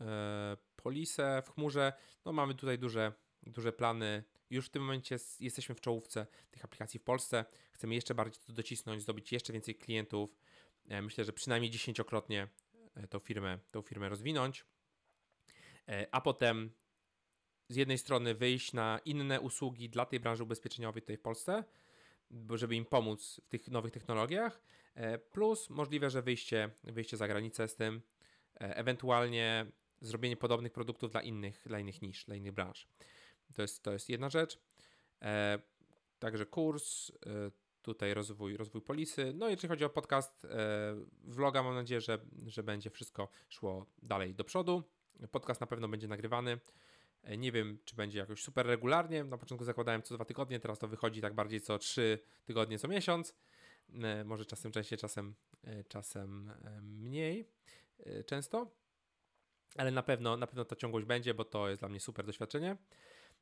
e, 0.00 0.56
polisę 0.76 1.42
w 1.46 1.50
chmurze, 1.50 1.92
no 2.24 2.32
mamy 2.32 2.54
tutaj 2.54 2.78
duże, 2.78 3.12
duże 3.42 3.72
plany. 3.72 4.24
Już 4.50 4.66
w 4.66 4.68
tym 4.68 4.82
momencie 4.82 5.16
jesteśmy 5.40 5.74
w 5.74 5.80
czołówce 5.80 6.26
tych 6.50 6.64
aplikacji 6.64 7.00
w 7.00 7.02
Polsce. 7.02 7.44
Chcemy 7.72 7.94
jeszcze 7.94 8.14
bardziej 8.14 8.42
to 8.46 8.52
docisnąć, 8.52 9.02
zdobyć 9.02 9.32
jeszcze 9.32 9.52
więcej 9.52 9.74
klientów. 9.74 10.36
Myślę, 11.02 11.24
że 11.24 11.32
przynajmniej 11.32 11.70
dziesięciokrotnie 11.70 12.48
E, 12.69 12.69
tą 13.10 13.18
firmę, 13.18 13.58
tą 13.70 13.82
firmę 13.82 14.08
rozwinąć, 14.08 14.64
e, 15.88 16.06
a 16.12 16.20
potem 16.20 16.70
z 17.68 17.76
jednej 17.76 17.98
strony 17.98 18.34
wyjść 18.34 18.72
na 18.72 19.00
inne 19.04 19.40
usługi 19.40 19.90
dla 19.90 20.06
tej 20.06 20.20
branży 20.20 20.42
ubezpieczeniowej 20.42 21.02
tutaj 21.02 21.16
w 21.16 21.20
Polsce, 21.20 21.64
żeby 22.54 22.76
im 22.76 22.84
pomóc 22.84 23.40
w 23.44 23.48
tych 23.48 23.68
nowych 23.68 23.92
technologiach, 23.92 24.60
e, 24.94 25.18
plus 25.18 25.70
możliwe, 25.70 26.10
że 26.10 26.22
wyjście, 26.22 26.70
wyjście 26.84 27.16
za 27.16 27.28
granicę 27.28 27.68
z 27.68 27.76
tym, 27.76 28.02
ewentualnie 28.54 29.66
zrobienie 30.00 30.36
podobnych 30.36 30.72
produktów 30.72 31.10
dla 31.10 31.22
innych, 31.22 31.62
dla 31.66 31.78
innych 31.78 32.02
nisz, 32.02 32.24
dla 32.24 32.36
innych 32.36 32.52
branż. 32.52 32.88
To 33.54 33.62
jest, 33.62 33.82
to 33.82 33.92
jest 33.92 34.08
jedna 34.08 34.30
rzecz. 34.30 34.58
Także 36.18 36.46
kurs, 36.46 37.12
tutaj 37.82 38.14
rozwój, 38.14 38.56
rozwój 38.56 38.82
polisy. 38.82 39.32
No 39.34 39.48
i 39.48 39.50
jeżeli 39.50 39.68
chodzi 39.68 39.84
o 39.84 39.90
podcast, 39.90 40.44
e, 40.44 40.48
vloga, 41.24 41.62
mam 41.62 41.74
nadzieję, 41.74 42.00
że, 42.00 42.18
że 42.46 42.62
będzie 42.62 42.90
wszystko 42.90 43.28
szło 43.48 43.86
dalej 44.02 44.34
do 44.34 44.44
przodu. 44.44 44.82
Podcast 45.30 45.60
na 45.60 45.66
pewno 45.66 45.88
będzie 45.88 46.08
nagrywany. 46.08 46.60
E, 47.22 47.36
nie 47.36 47.52
wiem, 47.52 47.78
czy 47.84 47.96
będzie 47.96 48.18
jakoś 48.18 48.42
super 48.42 48.66
regularnie. 48.66 49.24
Na 49.24 49.38
początku 49.38 49.64
zakładałem 49.64 50.02
co 50.02 50.14
dwa 50.14 50.24
tygodnie, 50.24 50.60
teraz 50.60 50.78
to 50.78 50.88
wychodzi 50.88 51.20
tak 51.20 51.34
bardziej 51.34 51.60
co 51.60 51.78
trzy 51.78 52.18
tygodnie, 52.44 52.78
co 52.78 52.88
miesiąc. 52.88 53.34
E, 54.02 54.24
może 54.24 54.46
czasem 54.46 54.72
częściej, 54.72 54.98
czasem, 54.98 55.34
czasem 55.88 56.52
mniej 56.82 57.48
często. 58.26 58.70
Ale 59.76 59.90
na 59.90 60.02
pewno, 60.02 60.36
na 60.36 60.46
pewno 60.46 60.64
ta 60.64 60.76
ciągłość 60.76 61.06
będzie, 61.06 61.34
bo 61.34 61.44
to 61.44 61.68
jest 61.68 61.82
dla 61.82 61.88
mnie 61.88 62.00
super 62.00 62.26
doświadczenie. 62.26 62.76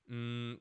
Mm, 0.08 0.60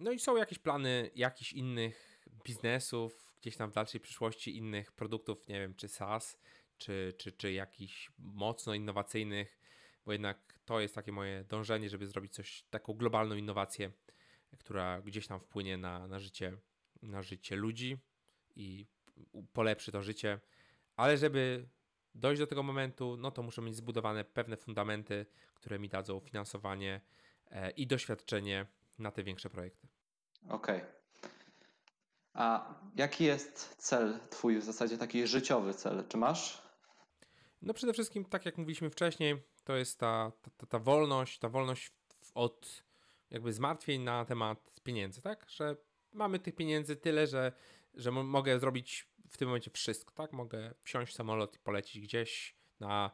no 0.00 0.12
i 0.12 0.18
są 0.18 0.36
jakieś 0.36 0.58
plany 0.58 1.10
jakichś 1.14 1.52
innych 1.52 2.13
biznesów, 2.44 3.34
gdzieś 3.40 3.56
tam 3.56 3.70
w 3.70 3.74
dalszej 3.74 4.00
przyszłości 4.00 4.56
innych 4.56 4.92
produktów, 4.92 5.48
nie 5.48 5.60
wiem, 5.60 5.74
czy 5.74 5.88
SaaS, 5.88 6.38
czy, 6.78 7.14
czy, 7.18 7.32
czy 7.32 7.52
jakichś 7.52 8.12
mocno 8.18 8.74
innowacyjnych, 8.74 9.58
bo 10.04 10.12
jednak 10.12 10.58
to 10.64 10.80
jest 10.80 10.94
takie 10.94 11.12
moje 11.12 11.44
dążenie, 11.44 11.88
żeby 11.88 12.06
zrobić 12.06 12.34
coś, 12.34 12.62
taką 12.70 12.92
globalną 12.92 13.36
innowację, 13.36 13.92
która 14.58 15.02
gdzieś 15.02 15.26
tam 15.26 15.40
wpłynie 15.40 15.76
na, 15.76 16.06
na, 16.08 16.18
życie, 16.18 16.56
na 17.02 17.22
życie 17.22 17.56
ludzi 17.56 17.98
i 18.56 18.86
polepszy 19.52 19.92
to 19.92 20.02
życie, 20.02 20.40
ale 20.96 21.16
żeby 21.16 21.68
dojść 22.14 22.40
do 22.40 22.46
tego 22.46 22.62
momentu, 22.62 23.16
no 23.16 23.30
to 23.30 23.42
muszę 23.42 23.62
mieć 23.62 23.76
zbudowane 23.76 24.24
pewne 24.24 24.56
fundamenty, 24.56 25.26
które 25.54 25.78
mi 25.78 25.88
dadzą 25.88 26.20
finansowanie 26.20 27.00
e, 27.50 27.70
i 27.70 27.86
doświadczenie 27.86 28.66
na 28.98 29.10
te 29.10 29.24
większe 29.24 29.50
projekty. 29.50 29.88
Okej. 30.48 30.76
Okay. 30.76 31.03
A 32.34 32.74
jaki 32.96 33.24
jest 33.24 33.76
cel 33.78 34.18
twój, 34.30 34.58
w 34.58 34.64
zasadzie 34.64 34.98
taki 34.98 35.26
życiowy 35.26 35.74
cel? 35.74 36.04
Czy 36.08 36.16
masz? 36.16 36.62
No 37.62 37.74
przede 37.74 37.92
wszystkim, 37.92 38.24
tak 38.24 38.46
jak 38.46 38.58
mówiliśmy 38.58 38.90
wcześniej, 38.90 39.42
to 39.64 39.76
jest 39.76 39.98
ta, 39.98 40.32
ta, 40.56 40.66
ta 40.66 40.78
wolność, 40.78 41.38
ta 41.38 41.48
wolność 41.48 41.92
od 42.34 42.84
jakby 43.30 43.52
zmartwień 43.52 44.02
na 44.02 44.24
temat 44.24 44.80
pieniędzy, 44.82 45.22
tak? 45.22 45.46
Że 45.48 45.76
mamy 46.12 46.38
tych 46.38 46.54
pieniędzy 46.54 46.96
tyle, 46.96 47.26
że, 47.26 47.52
że 47.94 48.10
mogę 48.10 48.60
zrobić 48.60 49.08
w 49.30 49.36
tym 49.36 49.48
momencie 49.48 49.70
wszystko, 49.70 50.14
tak? 50.14 50.32
Mogę 50.32 50.74
wsiąść 50.82 51.12
w 51.12 51.16
samolot 51.16 51.56
i 51.56 51.58
polecieć 51.58 52.02
gdzieś 52.02 52.56
na 52.80 53.10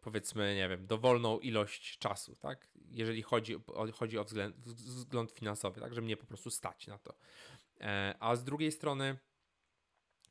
powiedzmy, 0.00 0.54
nie 0.54 0.68
wiem, 0.68 0.86
dowolną 0.86 1.38
ilość 1.38 1.98
czasu, 1.98 2.36
tak? 2.36 2.68
Jeżeli 2.90 3.22
chodzi 3.22 3.56
o, 3.56 3.92
chodzi 3.92 4.18
o 4.18 4.24
względ, 4.24 4.56
wzgląd 4.56 5.32
finansowy, 5.32 5.80
tak? 5.80 5.94
Że 5.94 6.00
mnie 6.00 6.16
po 6.16 6.26
prostu 6.26 6.50
stać 6.50 6.86
na 6.86 6.98
to. 6.98 7.14
E, 7.80 8.14
a 8.20 8.36
z 8.36 8.44
drugiej 8.44 8.72
strony 8.72 9.18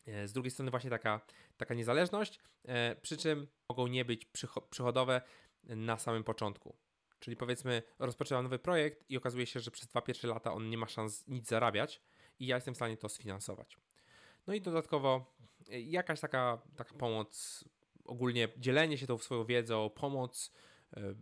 e, 0.05 0.27
z 0.27 0.33
drugiej 0.33 0.51
strony 0.51 0.71
właśnie 0.71 0.89
taka, 0.89 1.21
taka 1.57 1.73
niezależność, 1.73 2.39
e, 2.65 2.95
przy 2.95 3.17
czym 3.17 3.47
mogą 3.69 3.87
nie 3.87 4.05
być 4.05 4.25
przychodowe 4.69 5.21
na 5.63 5.97
samym 5.97 6.23
początku. 6.23 6.77
Czyli 7.19 7.37
powiedzmy, 7.37 7.83
rozpoczęłam 7.99 8.43
nowy 8.43 8.59
projekt 8.59 9.09
i 9.09 9.17
okazuje 9.17 9.45
się, 9.45 9.59
że 9.59 9.71
przez 9.71 9.87
dwa 9.87 10.01
pierwsze 10.01 10.27
lata 10.27 10.53
on 10.53 10.69
nie 10.69 10.77
ma 10.77 10.87
szans 10.87 11.27
nic 11.27 11.47
zarabiać 11.47 12.01
i 12.39 12.47
ja 12.47 12.55
jestem 12.55 12.73
w 12.73 12.77
stanie 12.77 12.97
to 12.97 13.09
sfinansować. 13.09 13.77
No 14.47 14.53
i 14.53 14.61
dodatkowo 14.61 15.35
jakaś 15.69 16.19
taka, 16.19 16.61
taka 16.77 16.93
pomoc, 16.93 17.63
ogólnie 18.05 18.47
dzielenie 18.57 18.97
się 18.97 19.07
tą 19.07 19.17
swoją 19.17 19.45
wiedzą, 19.45 19.89
pomoc 19.89 20.51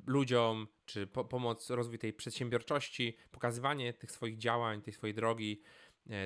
ludziom, 0.07 0.67
czy 0.85 1.07
po, 1.07 1.25
pomoc 1.25 1.69
rozwój 1.69 1.99
tej 1.99 2.13
przedsiębiorczości, 2.13 3.17
pokazywanie 3.31 3.93
tych 3.93 4.11
swoich 4.11 4.37
działań, 4.37 4.81
tej 4.81 4.93
swojej 4.93 5.13
drogi, 5.13 5.61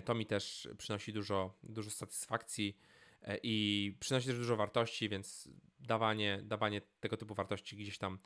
to 0.06 0.16
mi 0.16 0.26
też 0.26 0.70
przynosi 0.78 1.14
dużo, 1.14 1.54
dużo 1.64 1.92
satysfakcji 1.92 2.78
e, 3.22 3.38
i 3.44 3.98
przynosi 4.00 4.28
też 4.28 4.38
dużo 4.38 4.56
wartości, 4.56 5.10
więc 5.10 5.50
dawanie, 5.80 6.42
dawanie 6.44 6.82
tego 7.00 7.18
typu 7.18 7.36
wartości 7.36 7.78
gdzieś 7.78 7.98
tam 7.98 8.20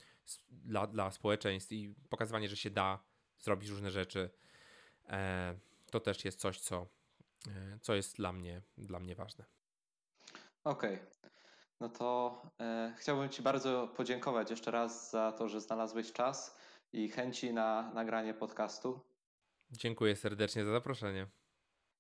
dla, 0.50 0.88
dla 0.88 1.12
społeczeństw 1.12 1.72
i 1.72 1.96
pokazywanie, 2.10 2.50
że 2.50 2.58
się 2.58 2.70
da 2.70 3.00
zrobić 3.40 3.70
różne 3.70 3.92
rzeczy, 3.92 4.30
e, 5.08 5.60
to 5.92 6.00
też 6.00 6.26
jest 6.26 6.40
coś, 6.40 6.60
co, 6.60 6.88
co 7.82 7.96
jest 7.96 8.18
dla 8.18 8.34
mnie, 8.34 8.62
dla 8.78 9.00
mnie 9.00 9.16
ważne. 9.16 9.46
Okej. 10.64 10.96
Okay. 10.96 11.08
No 11.80 11.90
to 11.90 12.42
e, 12.60 12.94
chciałbym 12.98 13.30
Ci 13.30 13.42
bardzo 13.42 13.88
podziękować 13.88 14.50
jeszcze 14.50 14.72
raz 14.72 15.12
za 15.12 15.32
to, 15.32 15.50
że 15.50 15.62
znalazłeś 15.62 16.12
czas 16.12 16.58
i 16.94 17.10
chęci 17.10 17.54
na 17.54 17.92
nagranie 17.94 18.34
podcastu. 18.34 19.00
Dziękuję 19.72 20.16
serdecznie 20.16 20.66
za 20.66 20.72
zaproszenie. 20.72 21.28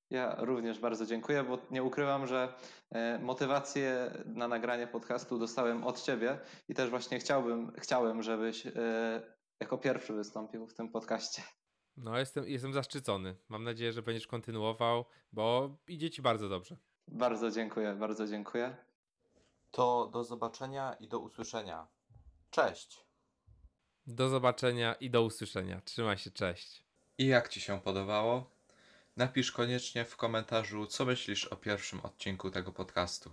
Ja 0.09 0.35
również 0.39 0.79
bardzo 0.79 1.05
dziękuję, 1.05 1.43
bo 1.43 1.57
nie 1.71 1.83
ukrywam, 1.83 2.27
że 2.27 2.53
e, 2.91 3.19
motywację 3.19 4.11
na 4.25 4.47
nagranie 4.47 4.87
podcastu 4.87 5.39
dostałem 5.39 5.83
od 5.83 6.01
Ciebie 6.01 6.39
i 6.69 6.73
też 6.73 6.89
właśnie 6.89 7.19
chciałbym, 7.19 7.71
chciałem, 7.77 8.23
żebyś 8.23 8.65
e, 8.65 8.71
jako 9.59 9.77
pierwszy 9.77 10.13
wystąpił 10.13 10.67
w 10.67 10.73
tym 10.73 10.89
podcaście. 10.89 11.41
No, 11.97 12.19
jestem, 12.19 12.47
jestem 12.47 12.73
zaszczycony. 12.73 13.35
Mam 13.49 13.63
nadzieję, 13.63 13.93
że 13.93 14.01
będziesz 14.01 14.27
kontynuował, 14.27 15.05
bo 15.31 15.77
idzie 15.87 16.09
Ci 16.09 16.21
bardzo 16.21 16.49
dobrze. 16.49 16.77
Bardzo 17.07 17.51
dziękuję, 17.51 17.93
bardzo 17.93 18.27
dziękuję. 18.27 18.75
To 19.71 20.09
do 20.13 20.23
zobaczenia 20.23 20.93
i 20.99 21.07
do 21.07 21.19
usłyszenia. 21.19 21.87
Cześć. 22.49 23.05
Do 24.07 24.29
zobaczenia 24.29 24.93
i 24.93 25.09
do 25.09 25.23
usłyszenia. 25.23 25.81
Trzymaj 25.81 26.17
się, 26.17 26.31
cześć. 26.31 26.83
I 27.17 27.27
jak 27.27 27.49
Ci 27.49 27.61
się 27.61 27.81
podobało? 27.81 28.58
Napisz 29.19 29.51
koniecznie 29.51 30.05
w 30.05 30.15
komentarzu, 30.15 30.85
co 30.85 31.05
myślisz 31.05 31.45
o 31.45 31.55
pierwszym 31.55 31.99
odcinku 31.99 32.51
tego 32.51 32.71
podcastu. 32.71 33.31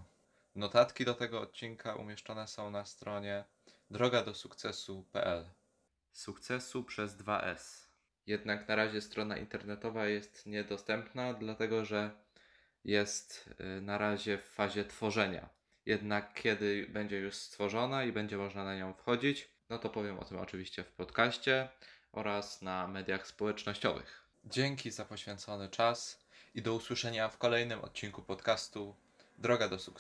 Notatki 0.55 1.05
do 1.05 1.15
tego 1.15 1.41
odcinka 1.41 1.95
umieszczone 1.95 2.49
są 2.49 2.71
na 2.71 2.85
stronie 2.85 3.45
drogadosukcesu.pl. 3.91 5.45
Sukcesu 6.13 6.85
przez 6.85 7.17
2S. 7.17 7.87
Jednak 8.27 8.69
na 8.69 8.77
razie 8.77 9.01
strona 9.01 9.37
internetowa 9.37 10.07
jest 10.07 10.47
niedostępna, 10.47 11.35
dlatego 11.35 11.85
że 11.85 12.11
jest 12.85 13.55
y, 13.79 13.81
na 13.81 13.99
razie 13.99 14.39
w 14.39 14.45
fazie 14.45 14.85
tworzenia. 14.85 15.49
Jednak 15.87 16.35
kiedy 16.35 16.87
będzie 16.89 17.19
już 17.19 17.35
stworzona 17.35 18.05
i 18.05 18.13
będzie 18.13 18.37
można 18.37 18.65
na 18.65 18.77
nią 18.77 18.95
wchodzić, 18.95 19.51
no 19.71 19.79
to 19.79 19.91
powiem 19.91 20.19
o 20.19 20.25
tym 20.25 20.39
oczywiście 20.39 20.85
w 20.85 20.93
podcaście 20.93 21.69
oraz 22.13 22.63
na 22.63 22.89
mediach 22.89 23.27
społecznościowych. 23.27 24.26
Dzięki 24.51 24.91
za 24.91 25.05
poświęcony 25.05 25.69
czas 25.69 26.19
i 26.55 26.63
do 26.63 26.75
usłyszenia 26.75 27.29
w 27.29 27.39
kolejnym 27.39 27.81
odcinku 27.81 28.23
podcastu 28.23 28.95
Droga 29.39 29.69
do 29.69 29.79
sukcesu. 29.79 29.97